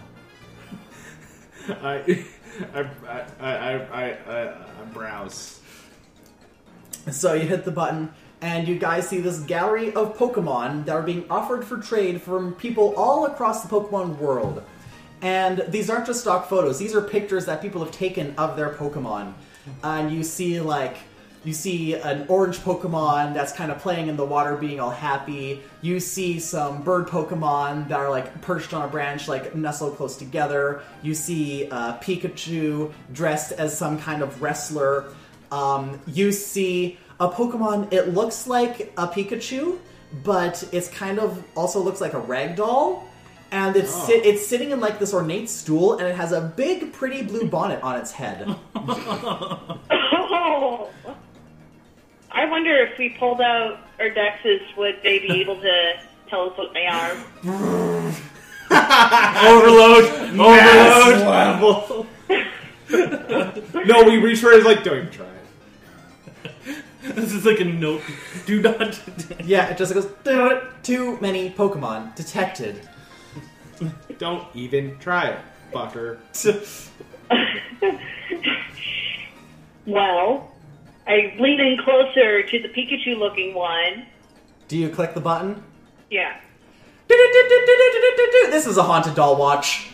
I, 1.81 2.25
I, 2.73 2.79
I, 3.07 3.25
I, 3.39 3.53
I, 3.55 4.09
I, 4.09 4.49
I 4.49 4.85
browse. 4.91 5.61
So 7.09 7.31
you 7.33 7.47
hit 7.47 7.63
the 7.63 7.71
button, 7.71 8.13
and 8.41 8.67
you 8.67 8.77
guys 8.77 9.07
see 9.07 9.19
this 9.19 9.39
gallery 9.39 9.93
of 9.93 10.17
Pokemon 10.17 10.85
that 10.85 10.95
are 10.95 11.03
being 11.03 11.25
offered 11.29 11.63
for 11.63 11.77
trade 11.77 12.21
from 12.21 12.53
people 12.55 12.93
all 12.95 13.25
across 13.25 13.63
the 13.63 13.69
Pokemon 13.69 14.17
world. 14.17 14.63
And 15.21 15.63
these 15.67 15.89
aren't 15.89 16.07
just 16.07 16.21
stock 16.21 16.49
photos; 16.49 16.79
these 16.79 16.95
are 16.95 17.01
pictures 17.01 17.45
that 17.45 17.61
people 17.61 17.83
have 17.83 17.93
taken 17.93 18.33
of 18.37 18.57
their 18.57 18.73
Pokemon. 18.73 19.33
And 19.83 20.11
you 20.11 20.23
see 20.23 20.59
like 20.59 20.97
you 21.43 21.53
see 21.53 21.95
an 21.95 22.25
orange 22.27 22.57
Pokemon 22.59 23.33
that's 23.33 23.51
kind 23.51 23.71
of 23.71 23.79
playing 23.79 24.07
in 24.07 24.15
the 24.15 24.25
water, 24.25 24.55
being 24.55 24.79
all 24.79 24.91
happy. 24.91 25.61
You 25.81 25.99
see 25.99 26.39
some 26.39 26.83
bird 26.83 27.07
Pokemon 27.07 27.87
that 27.87 27.99
are 27.99 28.11
like 28.11 28.41
perched 28.41 28.73
on 28.73 28.83
a 28.83 28.87
branch, 28.87 29.27
like 29.27 29.55
nestled 29.55 29.97
close 29.97 30.17
together. 30.17 30.83
You 31.01 31.15
see 31.15 31.67
uh, 31.71 31.97
Pikachu 31.97 32.93
dressed 33.11 33.53
as 33.53 33.75
some 33.75 33.99
kind 33.99 34.21
of 34.21 34.41
wrestler. 34.41 35.13
Um, 35.51 35.99
you 36.07 36.31
see 36.31 36.99
a 37.21 37.29
Pokemon. 37.29 37.93
It 37.93 38.13
looks 38.13 38.47
like 38.47 38.91
a 38.97 39.07
Pikachu, 39.07 39.77
but 40.23 40.67
it's 40.73 40.89
kind 40.89 41.19
of 41.19 41.41
also 41.55 41.79
looks 41.79 42.01
like 42.01 42.13
a 42.13 42.19
rag 42.19 42.55
doll. 42.57 43.07
And 43.51 43.75
it's 43.75 43.93
Oh. 43.93 44.05
sit, 44.07 44.25
it's 44.25 44.45
sitting 44.47 44.71
in 44.71 44.79
like 44.79 44.97
this 44.97 45.13
ornate 45.13 45.49
stool, 45.49 45.97
and 45.97 46.07
it 46.07 46.15
has 46.15 46.31
a 46.31 46.41
big, 46.41 46.93
pretty 46.93 47.21
blue 47.21 47.45
bonnet 47.47 47.83
on 47.83 47.97
its 47.97 48.11
head. 48.11 48.55
Oh. 48.75 49.79
I 52.31 52.45
wonder 52.45 52.75
if 52.77 52.97
we 52.97 53.09
pulled 53.09 53.41
out 53.41 53.79
our 53.99 54.09
dexes, 54.09 54.61
would 54.77 54.95
they 55.03 55.19
be 55.19 55.41
able 55.41 55.59
to 55.61 55.93
tell 56.29 56.49
us 56.49 56.57
what 56.57 56.73
they 56.73 56.87
are? 56.87 57.11
Overload! 59.45 60.05
Overload! 60.39 61.27
level. 61.27 62.07
no, 63.85 64.03
we 64.05 64.17
reach 64.17 64.39
for 64.39 64.53
it. 64.53 64.63
Like, 64.63 64.83
don't 64.85 64.97
even 64.97 65.11
try 65.11 65.25
it. 65.25 65.40
This 67.15 67.33
is 67.33 67.45
like 67.45 67.59
a 67.59 67.65
note. 67.65 68.03
Do 68.45 68.61
not. 68.61 69.01
Yeah, 69.43 69.69
it 69.69 69.77
just 69.77 69.93
goes 69.93 70.07
too 70.83 71.17
many 71.19 71.49
Pokemon 71.49 72.15
detected. 72.15 72.87
Don't 74.19 74.45
even 74.55 74.97
try 74.99 75.29
it, 75.29 75.39
fucker. 75.73 76.19
Well, 79.87 80.51
I 81.07 81.35
lean 81.39 81.59
in 81.59 81.77
closer 81.83 82.43
to 82.43 82.59
the 82.61 82.69
Pikachu 82.69 83.17
looking 83.17 83.55
one. 83.55 84.05
Do 84.67 84.77
you 84.77 84.89
click 84.89 85.15
the 85.15 85.21
button? 85.21 85.63
Yeah. 86.09 86.37
This 88.51 88.67
is 88.67 88.77
a 88.77 88.83
haunted 88.83 89.15
doll 89.15 89.37
watch. 89.37 89.87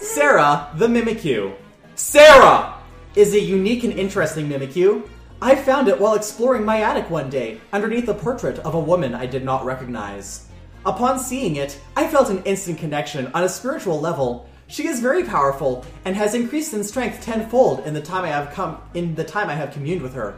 Sarah, 0.00 0.70
the 0.76 0.86
Mimikyu. 0.86 1.54
Sarah 1.94 2.74
is 3.14 3.34
a 3.34 3.40
unique 3.40 3.84
and 3.84 3.92
interesting 3.92 4.48
Mimikyu. 4.48 5.08
I 5.40 5.54
found 5.54 5.88
it 5.88 6.00
while 6.00 6.14
exploring 6.14 6.64
my 6.64 6.82
attic 6.82 7.10
one 7.10 7.28
day, 7.28 7.60
underneath 7.72 8.08
a 8.08 8.14
portrait 8.14 8.58
of 8.60 8.74
a 8.74 8.80
woman 8.80 9.14
I 9.14 9.26
did 9.26 9.44
not 9.44 9.64
recognize. 9.64 10.48
Upon 10.86 11.18
seeing 11.18 11.56
it, 11.56 11.80
I 11.96 12.06
felt 12.06 12.30
an 12.30 12.42
instant 12.44 12.78
connection 12.78 13.26
on 13.34 13.44
a 13.44 13.48
spiritual 13.48 14.00
level. 14.00 14.48
She 14.68 14.86
is 14.86 15.00
very 15.00 15.24
powerful 15.24 15.84
and 16.04 16.14
has 16.16 16.34
increased 16.34 16.74
in 16.74 16.84
strength 16.84 17.22
tenfold 17.22 17.86
in 17.86 17.92
the 17.92 18.00
time 18.00 18.24
I 18.24 18.28
have 18.28 18.52
come 18.52 18.80
in 18.94 19.14
the 19.14 19.24
time 19.24 19.48
I 19.48 19.54
have 19.54 19.72
communed 19.72 20.02
with 20.02 20.14
her. 20.14 20.36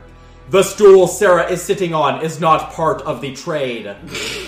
The 0.50 0.62
stool 0.62 1.06
Sarah 1.06 1.48
is 1.50 1.62
sitting 1.62 1.92
on 1.92 2.24
is 2.24 2.40
not 2.40 2.72
part 2.72 3.02
of 3.02 3.20
the 3.20 3.34
trade. 3.34 3.94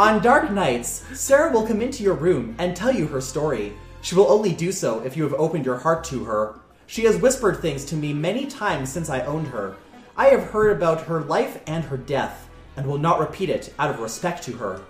On 0.00 0.22
dark 0.22 0.50
nights, 0.50 1.04
Sarah 1.12 1.52
will 1.52 1.66
come 1.66 1.82
into 1.82 2.02
your 2.02 2.14
room 2.14 2.54
and 2.56 2.74
tell 2.74 2.90
you 2.90 3.06
her 3.08 3.20
story. 3.20 3.74
She 4.00 4.14
will 4.14 4.32
only 4.32 4.54
do 4.54 4.72
so 4.72 5.00
if 5.00 5.14
you 5.14 5.24
have 5.24 5.34
opened 5.34 5.66
your 5.66 5.76
heart 5.76 6.04
to 6.04 6.24
her. 6.24 6.58
She 6.86 7.04
has 7.04 7.18
whispered 7.18 7.58
things 7.58 7.84
to 7.84 7.96
me 7.96 8.14
many 8.14 8.46
times 8.46 8.90
since 8.90 9.10
I 9.10 9.26
owned 9.26 9.48
her. 9.48 9.76
I 10.16 10.28
have 10.28 10.44
heard 10.44 10.74
about 10.74 11.02
her 11.02 11.20
life 11.20 11.60
and 11.66 11.84
her 11.84 11.98
death, 11.98 12.48
and 12.78 12.86
will 12.86 12.96
not 12.96 13.20
repeat 13.20 13.50
it 13.50 13.74
out 13.78 13.90
of 13.90 14.00
respect 14.00 14.42
to 14.44 14.52
her. 14.52 14.80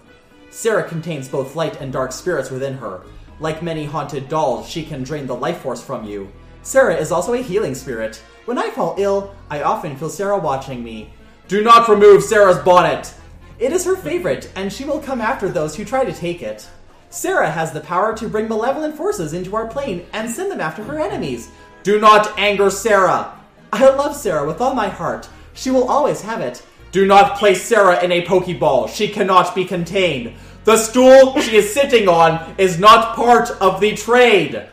Sarah 0.50 0.88
contains 0.88 1.26
both 1.26 1.56
light 1.56 1.80
and 1.80 1.92
dark 1.92 2.12
spirits 2.12 2.52
within 2.52 2.74
her. 2.74 3.02
Like 3.40 3.64
many 3.64 3.86
haunted 3.86 4.28
dolls, 4.28 4.68
she 4.68 4.84
can 4.84 5.02
drain 5.02 5.26
the 5.26 5.34
life 5.34 5.58
force 5.58 5.82
from 5.82 6.04
you. 6.04 6.30
Sarah 6.62 6.94
is 6.94 7.10
also 7.10 7.34
a 7.34 7.42
healing 7.42 7.74
spirit. 7.74 8.22
When 8.44 8.58
I 8.58 8.70
fall 8.70 8.94
ill, 8.96 9.34
I 9.50 9.62
often 9.62 9.96
feel 9.96 10.08
Sarah 10.08 10.38
watching 10.38 10.84
me. 10.84 11.12
Do 11.48 11.64
not 11.64 11.88
remove 11.88 12.22
Sarah's 12.22 12.58
bonnet! 12.58 13.12
It 13.60 13.72
is 13.72 13.84
her 13.84 13.94
favorite, 13.94 14.50
and 14.56 14.72
she 14.72 14.86
will 14.86 15.00
come 15.00 15.20
after 15.20 15.50
those 15.50 15.76
who 15.76 15.84
try 15.84 16.06
to 16.06 16.12
take 16.14 16.42
it. 16.42 16.66
Sarah 17.10 17.50
has 17.50 17.72
the 17.72 17.80
power 17.80 18.16
to 18.16 18.28
bring 18.28 18.48
malevolent 18.48 18.96
forces 18.96 19.34
into 19.34 19.54
our 19.54 19.66
plane 19.66 20.06
and 20.14 20.30
send 20.30 20.50
them 20.50 20.62
after 20.62 20.82
her 20.82 20.98
enemies. 20.98 21.50
Do 21.82 22.00
not 22.00 22.38
anger 22.38 22.70
Sarah! 22.70 23.38
I 23.70 23.84
love 23.90 24.16
Sarah 24.16 24.46
with 24.46 24.62
all 24.62 24.74
my 24.74 24.88
heart. 24.88 25.28
She 25.52 25.70
will 25.70 25.88
always 25.88 26.22
have 26.22 26.40
it. 26.40 26.62
Do 26.90 27.04
not 27.04 27.38
place 27.38 27.62
Sarah 27.62 28.02
in 28.02 28.10
a 28.12 28.24
Pokeball. 28.24 28.88
She 28.88 29.08
cannot 29.08 29.54
be 29.54 29.66
contained. 29.66 30.32
The 30.64 30.78
stool 30.78 31.38
she 31.40 31.56
is 31.56 31.72
sitting 31.72 32.08
on 32.08 32.54
is 32.56 32.78
not 32.78 33.14
part 33.14 33.50
of 33.60 33.78
the 33.80 33.94
trade. 33.94 34.66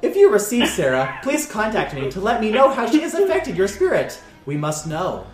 If 0.00 0.16
you 0.16 0.30
receive 0.30 0.68
Sarah, 0.68 1.18
please 1.22 1.46
contact 1.46 1.94
me 1.94 2.10
to 2.10 2.20
let 2.20 2.40
me 2.40 2.50
know 2.50 2.70
how 2.70 2.90
she 2.90 3.00
has 3.00 3.12
affected 3.12 3.56
your 3.56 3.68
spirit. 3.68 4.18
We 4.46 4.56
must 4.56 4.86
know. 4.86 5.26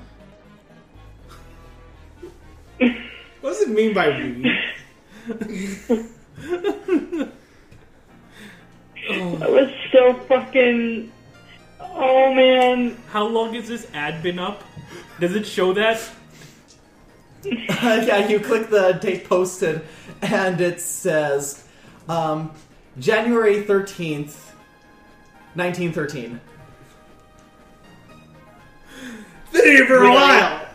What 3.40 3.50
does 3.50 3.62
it 3.62 3.70
mean 3.70 3.94
by 3.94 4.08
we? 4.08 4.58
That 9.10 9.50
was 9.50 9.70
so 9.92 10.14
fucking. 10.28 11.10
Oh 11.80 12.34
man. 12.34 12.96
How 13.08 13.26
long 13.26 13.54
has 13.54 13.66
this 13.68 13.88
ad 13.92 14.22
been 14.22 14.38
up? 14.38 14.62
Does 15.18 15.34
it 15.34 15.46
show 15.46 15.72
that? 15.72 16.00
yeah, 17.44 18.28
you 18.28 18.38
click 18.38 18.68
the 18.68 18.92
date 18.92 19.28
posted, 19.28 19.82
and 20.22 20.60
it 20.60 20.80
says 20.80 21.64
um, 22.08 22.52
January 22.98 23.62
13th, 23.62 24.36
1913. 25.54 26.40
Been 29.52 29.64
here 29.64 29.86
for 29.86 30.04
a 30.04 30.10
while. 30.14 30.66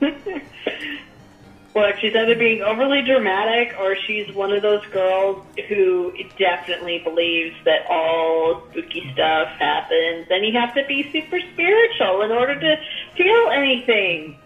Look, 0.00 1.96
she's 2.00 2.16
either 2.16 2.34
being 2.34 2.62
overly 2.62 3.02
dramatic 3.02 3.76
or 3.78 3.94
she's 3.94 4.32
one 4.34 4.52
of 4.52 4.60
those 4.62 4.84
girls 4.86 5.44
who 5.68 6.12
definitely 6.36 6.98
believes 6.98 7.54
that 7.64 7.86
all 7.88 8.62
spooky 8.70 9.08
stuff 9.12 9.48
happens 9.58 10.26
and 10.30 10.44
you 10.44 10.52
have 10.58 10.74
to 10.74 10.84
be 10.88 11.08
super 11.12 11.38
spiritual 11.52 12.22
in 12.22 12.32
order 12.32 12.58
to 12.58 12.76
feel 13.16 13.48
anything. 13.50 14.36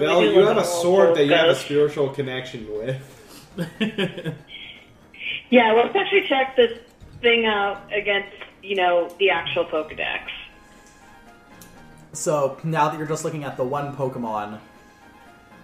Belle, 0.00 0.24
you 0.24 0.40
have 0.40 0.56
a 0.56 0.64
sword 0.64 1.14
that 1.14 1.26
you 1.26 1.34
have 1.34 1.50
a 1.50 1.54
spiritual 1.54 2.08
connection 2.08 2.66
with. 2.72 3.00
Yeah, 5.50 5.72
let's 5.72 5.94
actually 5.94 6.26
check 6.28 6.56
this 6.56 6.78
thing 7.20 7.46
out 7.46 7.92
against, 7.92 8.34
you 8.62 8.76
know, 8.76 9.08
the 9.18 9.30
actual 9.30 9.64
Pokedex. 9.64 10.22
So 12.16 12.58
now 12.64 12.88
that 12.88 12.98
you're 12.98 13.06
just 13.06 13.24
looking 13.24 13.44
at 13.44 13.56
the 13.56 13.64
one 13.64 13.94
Pokemon, 13.94 14.58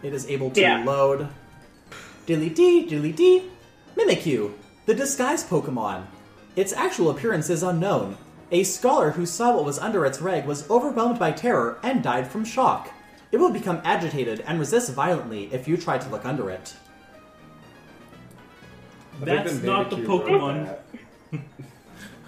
it 0.02 0.12
is 0.12 0.26
able 0.26 0.50
to 0.50 0.60
Yeah. 0.60 0.84
load. 0.84 1.28
Dilly 2.26 2.50
dee, 2.50 2.86
dilly 2.86 3.12
dee. 3.12 3.50
Mimikyu, 3.96 4.52
the 4.86 4.94
disguise 4.94 5.44
Pokemon. 5.44 6.04
Its 6.54 6.72
actual 6.72 7.10
appearance 7.10 7.48
is 7.48 7.62
unknown. 7.62 8.16
A 8.50 8.64
scholar 8.64 9.12
who 9.12 9.24
saw 9.24 9.54
what 9.54 9.64
was 9.64 9.78
under 9.78 10.04
its 10.04 10.20
reg 10.20 10.44
was 10.44 10.68
overwhelmed 10.68 11.18
by 11.18 11.32
terror 11.32 11.78
and 11.82 12.02
died 12.02 12.28
from 12.28 12.44
shock. 12.44 12.90
It 13.30 13.38
will 13.38 13.50
become 13.50 13.80
agitated 13.82 14.44
and 14.46 14.58
resist 14.58 14.92
violently 14.92 15.48
if 15.52 15.66
you 15.66 15.78
try 15.78 15.96
to 15.96 16.08
look 16.10 16.26
under 16.26 16.50
it. 16.50 16.74
That's 19.20 19.62
not 19.62 19.88
the 19.88 19.96
Pokemon. 19.96 20.76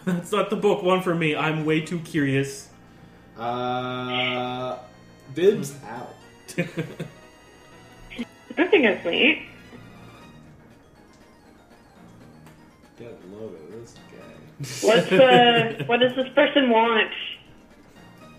That's 0.07 0.33
not 0.33 0.49
the 0.49 0.57
book 0.57 0.83
one 0.83 1.03
for 1.03 1.15
me. 1.15 1.37
I'm 1.37 1.65
way 1.67 1.81
too 1.81 1.99
curious. 2.01 2.69
Uh, 3.39 4.79
dibs 5.35 5.75
out. 5.87 6.15
I 8.57 8.65
think 8.67 8.85
that's 8.85 9.05
neat. 9.05 9.43
Get 12.99 13.19
low 13.33 13.49
to 13.49 13.73
this 13.73 13.97
guy. 14.13 14.87
What's 14.87 15.13
uh, 15.13 15.85
what 15.87 15.99
does 15.99 16.15
this 16.15 16.29
person 16.35 16.71
want? 16.71 17.11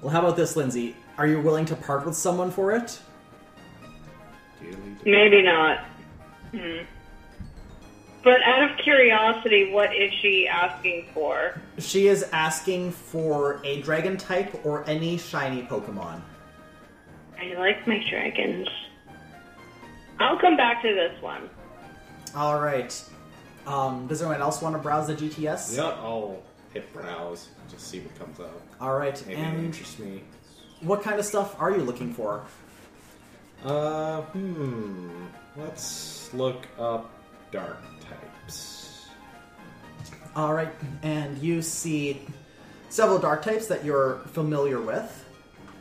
Well, 0.02 0.12
how 0.12 0.20
about 0.20 0.38
this, 0.38 0.56
Lindsay? 0.56 0.96
Are 1.18 1.28
you 1.28 1.42
willing 1.42 1.66
to 1.66 1.76
part 1.76 2.06
with 2.06 2.16
someone 2.16 2.52
for 2.52 2.72
it? 2.72 3.00
Maybe 5.04 5.42
not. 5.42 5.80
Hmm. 6.52 6.84
But 8.26 8.42
out 8.42 8.72
of 8.72 8.78
curiosity, 8.80 9.72
what 9.72 9.96
is 9.96 10.12
she 10.20 10.48
asking 10.48 11.06
for? 11.14 11.62
She 11.78 12.08
is 12.08 12.24
asking 12.34 12.92
for 12.92 13.62
a 13.64 13.82
dragon 13.84 14.18
type 14.18 14.66
or 14.66 14.84
any 14.90 15.20
shiny 15.20 15.62
Pokemon. 15.62 16.22
I 17.40 17.54
like 17.54 17.88
my 17.88 18.04
dragons. 18.10 18.68
I'll 20.20 20.40
come 20.40 20.58
back 20.58 20.82
to 20.82 20.96
this 20.96 21.22
one. 21.22 21.52
All 22.36 22.60
right. 22.60 23.00
Um, 23.68 24.08
does 24.08 24.24
anyone 24.24 24.42
else 24.42 24.60
want 24.60 24.76
to 24.76 24.82
browse 24.82 25.06
the 25.06 25.14
GTS? 25.14 25.78
Yep, 25.78 25.98
I'll 26.00 26.42
hit 26.74 26.92
browse, 26.94 27.50
just 27.70 27.88
see 27.88 28.00
what 28.00 28.18
comes 28.18 28.40
up. 28.40 28.60
All 28.82 28.98
right. 28.98 29.24
Maybe 29.28 29.40
it 29.40 29.54
interests 29.54 30.00
me. 30.00 30.24
what 30.82 31.04
kind 31.04 31.20
of 31.20 31.26
stuff 31.26 31.62
are 31.62 31.70
you 31.70 31.84
looking 31.84 32.12
for? 32.12 32.44
Uh, 33.64 34.22
hmm. 34.22 35.26
Let's 35.56 36.34
look 36.34 36.66
up 36.80 37.12
dark 37.52 37.78
types. 37.82 37.95
All 40.36 40.54
right. 40.54 40.74
And 41.02 41.38
you 41.38 41.62
see 41.62 42.22
several 42.90 43.20
dark 43.20 43.42
types 43.42 43.68
that 43.68 43.86
you're 43.86 44.20
familiar 44.34 44.80
with. 44.80 45.24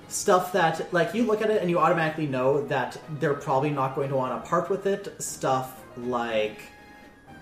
Stuff 0.09 0.52
that, 0.52 0.92
like, 0.92 1.14
you 1.14 1.24
look 1.24 1.42
at 1.42 1.50
it 1.50 1.61
and 1.61 1.70
you 1.70 1.78
automatically 1.78 2.26
know 2.26 2.64
that 2.66 2.96
they're 3.18 3.34
probably 3.34 3.70
not 3.70 3.96
going 3.96 4.11
to 4.11 4.16
want 4.16 4.42
to 4.42 4.48
part 4.48 4.70
with 4.70 4.86
it. 4.86 5.20
Stuff 5.20 5.82
like 5.96 6.59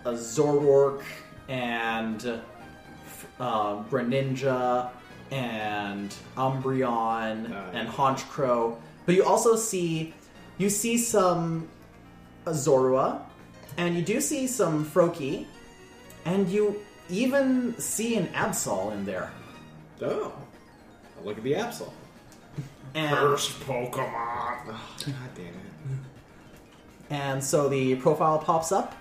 a 0.04 0.12
Zoroark 0.12 1.02
and 1.48 2.40
uh, 3.40 3.82
Greninja 3.84 4.90
and 5.30 6.14
Umbreon 6.36 7.50
Uh, 7.50 7.70
and 7.72 7.88
Honchkrow. 7.88 8.76
But 9.06 9.14
you 9.16 9.24
also 9.24 9.56
see 9.56 10.14
you 10.58 10.70
see 10.70 10.96
some 10.96 11.68
Zorua, 12.46 13.22
and 13.76 13.96
you 13.96 14.02
do 14.02 14.20
see 14.20 14.46
some 14.46 14.84
Froakie, 14.84 15.46
and 16.24 16.48
you 16.48 16.84
even 17.12 17.78
see 17.78 18.16
an 18.16 18.26
Absol 18.28 18.92
in 18.92 19.04
there. 19.04 19.30
Oh, 20.00 20.32
I'll 21.18 21.24
look 21.24 21.36
at 21.36 21.44
the 21.44 21.52
Absol. 21.52 21.90
And, 22.94 23.14
Pokemon. 23.14 24.62
Oh, 24.66 24.80
God 25.06 25.14
damn 25.34 25.46
it. 25.46 25.54
and 27.10 27.42
so 27.42 27.68
the 27.68 27.94
profile 27.96 28.38
pops 28.38 28.72
up. 28.72 28.94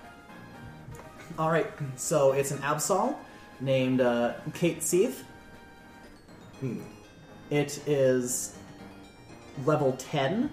All 1.38 1.50
right, 1.50 1.66
so 1.96 2.32
it's 2.32 2.50
an 2.50 2.58
Absol 2.58 3.16
named 3.60 4.00
uh, 4.00 4.34
Kate 4.54 4.82
Seeth. 4.82 5.24
Hmm. 6.60 6.80
It 7.50 7.80
is 7.86 8.56
level 9.64 9.92
10. 9.98 10.50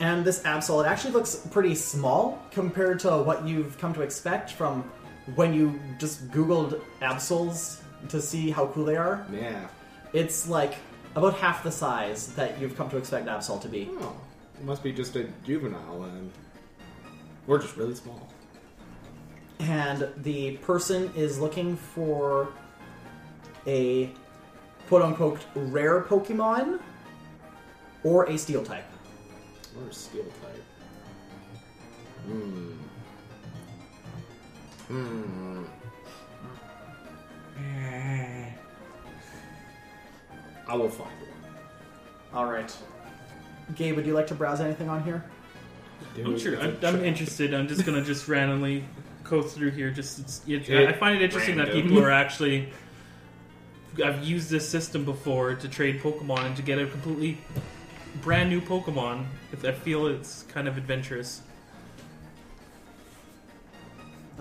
And 0.00 0.24
this 0.24 0.42
Absol, 0.42 0.84
it 0.84 0.88
actually 0.88 1.12
looks 1.12 1.36
pretty 1.50 1.74
small 1.74 2.42
compared 2.50 2.98
to 3.00 3.18
what 3.18 3.46
you've 3.46 3.78
come 3.78 3.94
to 3.94 4.02
expect 4.02 4.50
from 4.52 4.90
when 5.34 5.54
you 5.54 5.80
just 5.98 6.30
Googled 6.30 6.80
Absols 7.00 7.80
to 8.08 8.20
see 8.20 8.50
how 8.50 8.66
cool 8.68 8.84
they 8.84 8.96
are. 8.96 9.26
Yeah. 9.32 9.68
It's 10.12 10.48
like 10.48 10.74
about 11.14 11.34
half 11.34 11.62
the 11.62 11.70
size 11.70 12.34
that 12.34 12.60
you've 12.60 12.76
come 12.76 12.90
to 12.90 12.96
expect 12.96 13.26
Absol 13.26 13.60
to 13.62 13.68
be. 13.68 13.88
Oh, 13.92 14.16
it 14.58 14.64
must 14.64 14.82
be 14.82 14.92
just 14.92 15.16
a 15.16 15.24
juvenile 15.44 16.00
then. 16.00 16.30
Or 17.46 17.58
just 17.58 17.76
really 17.76 17.94
small. 17.94 18.28
And 19.58 20.08
the 20.18 20.56
person 20.58 21.12
is 21.16 21.38
looking 21.38 21.76
for 21.76 22.48
a 23.66 24.10
quote 24.88 25.02
unquote 25.02 25.40
rare 25.54 26.02
Pokemon 26.02 26.80
or 28.04 28.24
a 28.26 28.36
steel 28.36 28.64
type. 28.64 28.86
Or 29.80 29.88
a 29.88 29.92
steel 29.92 30.24
type. 30.24 30.64
Hmm. 32.26 32.72
Hmm. 34.92 35.62
I 40.68 40.76
will 40.76 40.88
find 40.90 41.10
one. 41.10 41.54
All 42.34 42.44
right. 42.46 42.74
Gabe, 43.74 43.96
would 43.96 44.06
you 44.06 44.12
like 44.14 44.26
to 44.28 44.34
browse 44.34 44.60
anything 44.60 44.88
on 44.88 45.02
here? 45.02 45.24
I'm 46.16 46.38
sure. 46.38 46.54
it's 46.54 46.62
a 46.84 46.88
I'm, 46.88 46.96
I'm 46.96 47.04
interested. 47.04 47.54
I'm 47.54 47.68
just 47.68 47.86
gonna 47.86 48.02
just 48.02 48.28
randomly 48.34 48.84
go 49.24 49.40
through 49.42 49.70
here. 49.70 49.90
Just 49.90 50.18
it's, 50.18 50.42
it, 50.46 50.68
It- 50.68 50.88
I 50.88 50.92
find 50.92 51.16
it 51.16 51.22
interesting 51.22 51.56
that 51.56 51.68
random. 51.68 51.82
people 51.88 52.04
are 52.04 52.10
actually. 52.22 52.68
I've 54.02 54.24
used 54.24 54.48
this 54.50 54.66
system 54.66 55.04
before 55.04 55.54
to 55.54 55.68
trade 55.68 56.00
Pokemon 56.00 56.46
and 56.46 56.56
to 56.56 56.62
get 56.62 56.78
a 56.78 56.86
completely 56.86 57.38
brand 58.22 58.48
new 58.48 58.60
Pokemon. 58.60 59.26
I 59.64 59.72
feel 59.72 60.06
it's 60.06 60.44
kind 60.44 60.66
of 60.66 60.78
adventurous. 60.78 61.42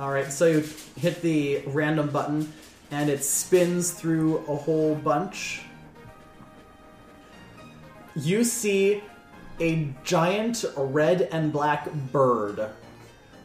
All 0.01 0.09
right, 0.09 0.33
so 0.33 0.47
you 0.47 0.63
hit 0.97 1.21
the 1.21 1.61
random 1.67 2.09
button, 2.09 2.51
and 2.89 3.07
it 3.07 3.23
spins 3.23 3.91
through 3.91 4.37
a 4.47 4.55
whole 4.55 4.95
bunch. 4.95 5.61
You 8.15 8.43
see 8.43 9.03
a 9.59 9.93
giant 10.03 10.65
red 10.75 11.29
and 11.31 11.53
black 11.53 11.93
bird 12.11 12.71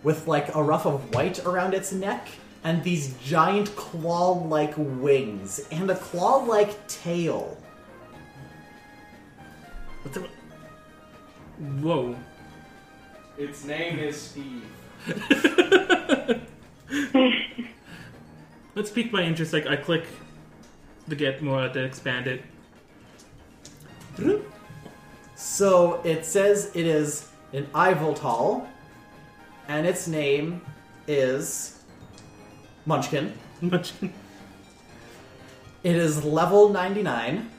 with 0.02 0.26
like 0.26 0.54
a 0.54 0.62
ruff 0.62 0.86
of 0.86 1.14
white 1.14 1.44
around 1.44 1.74
its 1.74 1.92
neck 1.92 2.26
and 2.64 2.82
these 2.82 3.14
giant 3.22 3.76
claw-like 3.76 4.72
wings 4.78 5.60
and 5.70 5.90
a 5.90 5.96
claw-like 5.96 6.88
tail. 6.88 7.58
What 10.00 10.14
the? 10.14 10.26
Whoa! 11.82 12.16
Its 13.36 13.62
name 13.66 13.98
is 13.98 14.18
Steve. 14.18 14.64
Let's 18.74 18.90
pique 18.90 19.12
my 19.12 19.22
interest. 19.22 19.52
Like 19.52 19.66
I 19.66 19.76
click 19.76 20.04
to 21.08 21.16
get 21.16 21.42
more 21.42 21.68
to 21.68 21.84
expand 21.84 22.26
it. 22.26 22.42
So 25.34 26.00
it 26.04 26.24
says 26.24 26.70
it 26.74 26.86
is 26.86 27.28
an 27.52 27.66
Yveltal, 27.74 28.66
and 29.68 29.86
its 29.86 30.06
name 30.06 30.60
is 31.06 31.82
Munchkin. 32.86 33.32
Much. 33.60 33.92
It 35.82 35.94
is 35.96 36.24
level 36.24 36.68
99. 36.68 37.50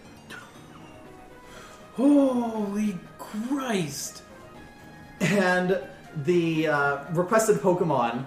Holy 1.96 2.98
Christ! 3.18 4.22
And 5.20 5.80
the 6.26 6.68
uh, 6.68 7.04
requested 7.14 7.58
Pokemon 7.58 8.26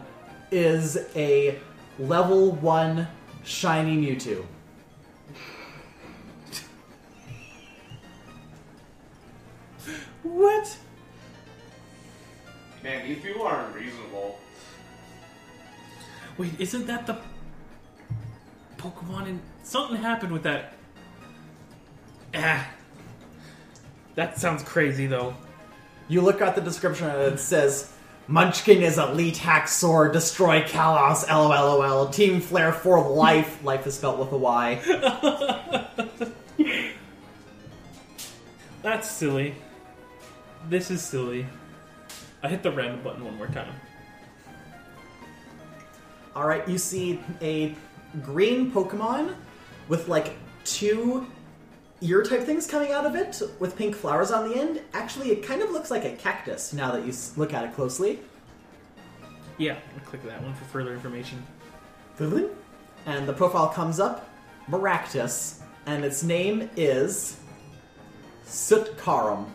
is 0.51 0.99
a 1.15 1.59
level 1.99 2.53
1 2.53 3.07
shiny 3.45 3.97
Mewtwo. 3.97 4.45
What? 10.23 10.77
Man, 12.83 13.07
these 13.07 13.23
people 13.23 13.43
are 13.43 13.67
unreasonable. 13.67 14.39
Wait, 16.39 16.53
isn't 16.59 16.87
that 16.87 17.07
the 17.07 17.19
Pokemon? 18.79 19.29
and 19.29 19.41
something 19.63 19.97
happened 19.97 20.33
with 20.33 20.43
that. 20.45 20.75
Ah, 22.35 22.67
that 24.15 24.39
sounds 24.39 24.63
crazy 24.63 25.07
though. 25.07 25.35
You 26.09 26.23
look 26.23 26.41
at 26.41 26.55
the 26.55 26.61
description 26.61 27.09
and 27.09 27.35
it 27.35 27.39
says 27.39 27.93
Munchkin 28.31 28.81
is 28.81 28.97
elite 28.97 29.35
hacksaw, 29.35 30.13
destroy 30.13 30.63
Kalos, 30.63 31.29
LOLOL, 31.29 32.11
Team 32.11 32.41
Flare 32.41 32.73
for 32.73 33.11
life. 33.11 33.61
Life 33.65 33.89
is 33.89 33.95
spelled 33.97 34.21
with 34.21 34.31
a 34.31 34.37
Y. 34.37 36.31
That's 38.83 39.11
silly. 39.11 39.57
This 40.69 40.93
is 40.93 41.03
silly. 41.03 41.45
I 42.45 42.49
hit 42.49 42.63
the 42.63 42.71
random 42.71 43.03
button 43.03 43.25
one 43.25 43.35
more 43.37 43.49
time. 43.49 43.75
Alright, 46.37 46.69
you 46.69 46.79
see 46.79 47.19
a 47.43 47.75
green 48.23 48.71
Pokemon 48.71 49.35
with 49.89 50.07
like 50.07 50.37
two 50.63 51.27
ear 52.03 52.23
type 52.23 52.45
things 52.45 52.67
coming 52.67 52.93
out 52.93 53.05
of 53.05 53.15
it 53.15 53.41
with 53.59 53.77
pink 53.77 53.95
flowers 53.95 54.31
on 54.31 54.49
the 54.49 54.57
end. 54.57 54.81
Actually, 54.95 55.31
it 55.31 55.43
kind 55.43 55.63
of 55.63 55.71
looks 55.71 55.91
like 55.91 56.05
a 56.05 56.13
cactus 56.13 56.73
now 56.73 56.91
that 56.93 57.05
you 57.05 57.13
look 57.37 57.53
at 57.53 57.65
it 57.65 57.75
closely. 57.75 58.21
Yeah, 59.59 59.77
I'll 59.95 60.05
click 60.07 60.23
that 60.25 60.43
one 60.43 60.55
for 60.55 60.65
further 60.65 60.95
information. 60.95 61.45
And 63.07 63.29
the 63.29 63.33
profile 63.33 63.69
comes 63.69 64.01
up 64.01 64.29
Maractus, 64.71 65.61
and 65.87 66.05
its 66.05 66.23
name 66.23 66.71
is 66.77 67.39
Sutkarum. 68.47 69.47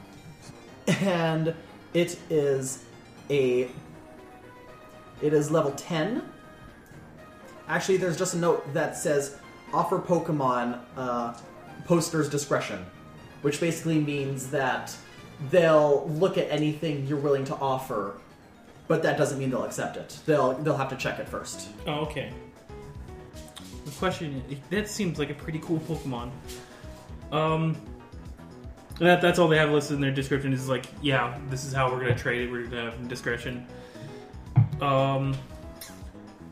And 0.87 1.55
it 1.93 2.19
is 2.29 2.83
a. 3.29 3.69
It 5.21 5.33
is 5.33 5.49
level 5.49 5.71
10. 5.71 6.21
Actually, 7.67 7.97
there's 7.97 8.17
just 8.17 8.35
a 8.35 8.37
note 8.37 8.71
that 8.73 8.95
says 8.95 9.37
offer 9.73 9.97
Pokemon 9.97 10.79
uh, 10.95 11.33
poster's 11.85 12.29
discretion, 12.29 12.85
which 13.41 13.59
basically 13.59 13.99
means 13.99 14.49
that 14.51 14.95
they'll 15.49 16.07
look 16.09 16.37
at 16.37 16.49
anything 16.49 17.05
you're 17.07 17.19
willing 17.19 17.45
to 17.45 17.55
offer, 17.55 18.17
but 18.87 19.03
that 19.03 19.17
doesn't 19.17 19.39
mean 19.39 19.49
they'll 19.49 19.63
accept 19.65 19.97
it. 19.97 20.19
They'll 20.25 20.53
they'll 20.53 20.77
have 20.77 20.89
to 20.89 20.95
check 20.95 21.19
it 21.19 21.27
first. 21.27 21.69
Oh, 21.87 22.01
okay. 22.01 22.31
The 23.85 23.91
question 23.91 24.43
is, 24.49 24.57
that 24.69 24.89
seems 24.89 25.19
like 25.19 25.29
a 25.29 25.33
pretty 25.33 25.59
cool 25.59 25.79
Pokemon. 25.79 26.31
Um, 27.31 27.75
that 28.99 29.21
that's 29.21 29.39
all 29.39 29.47
they 29.47 29.57
have 29.57 29.71
listed 29.71 29.95
in 29.95 30.01
their 30.01 30.11
description 30.11 30.53
is 30.53 30.69
like, 30.69 30.85
yeah, 31.01 31.37
this 31.49 31.65
is 31.65 31.73
how 31.73 31.91
we're 31.91 31.99
gonna 31.99 32.15
trade 32.15 32.47
it. 32.47 32.51
We're 32.51 32.65
gonna 32.65 32.91
have 32.91 33.07
discretion. 33.07 33.67
Um, 34.81 35.35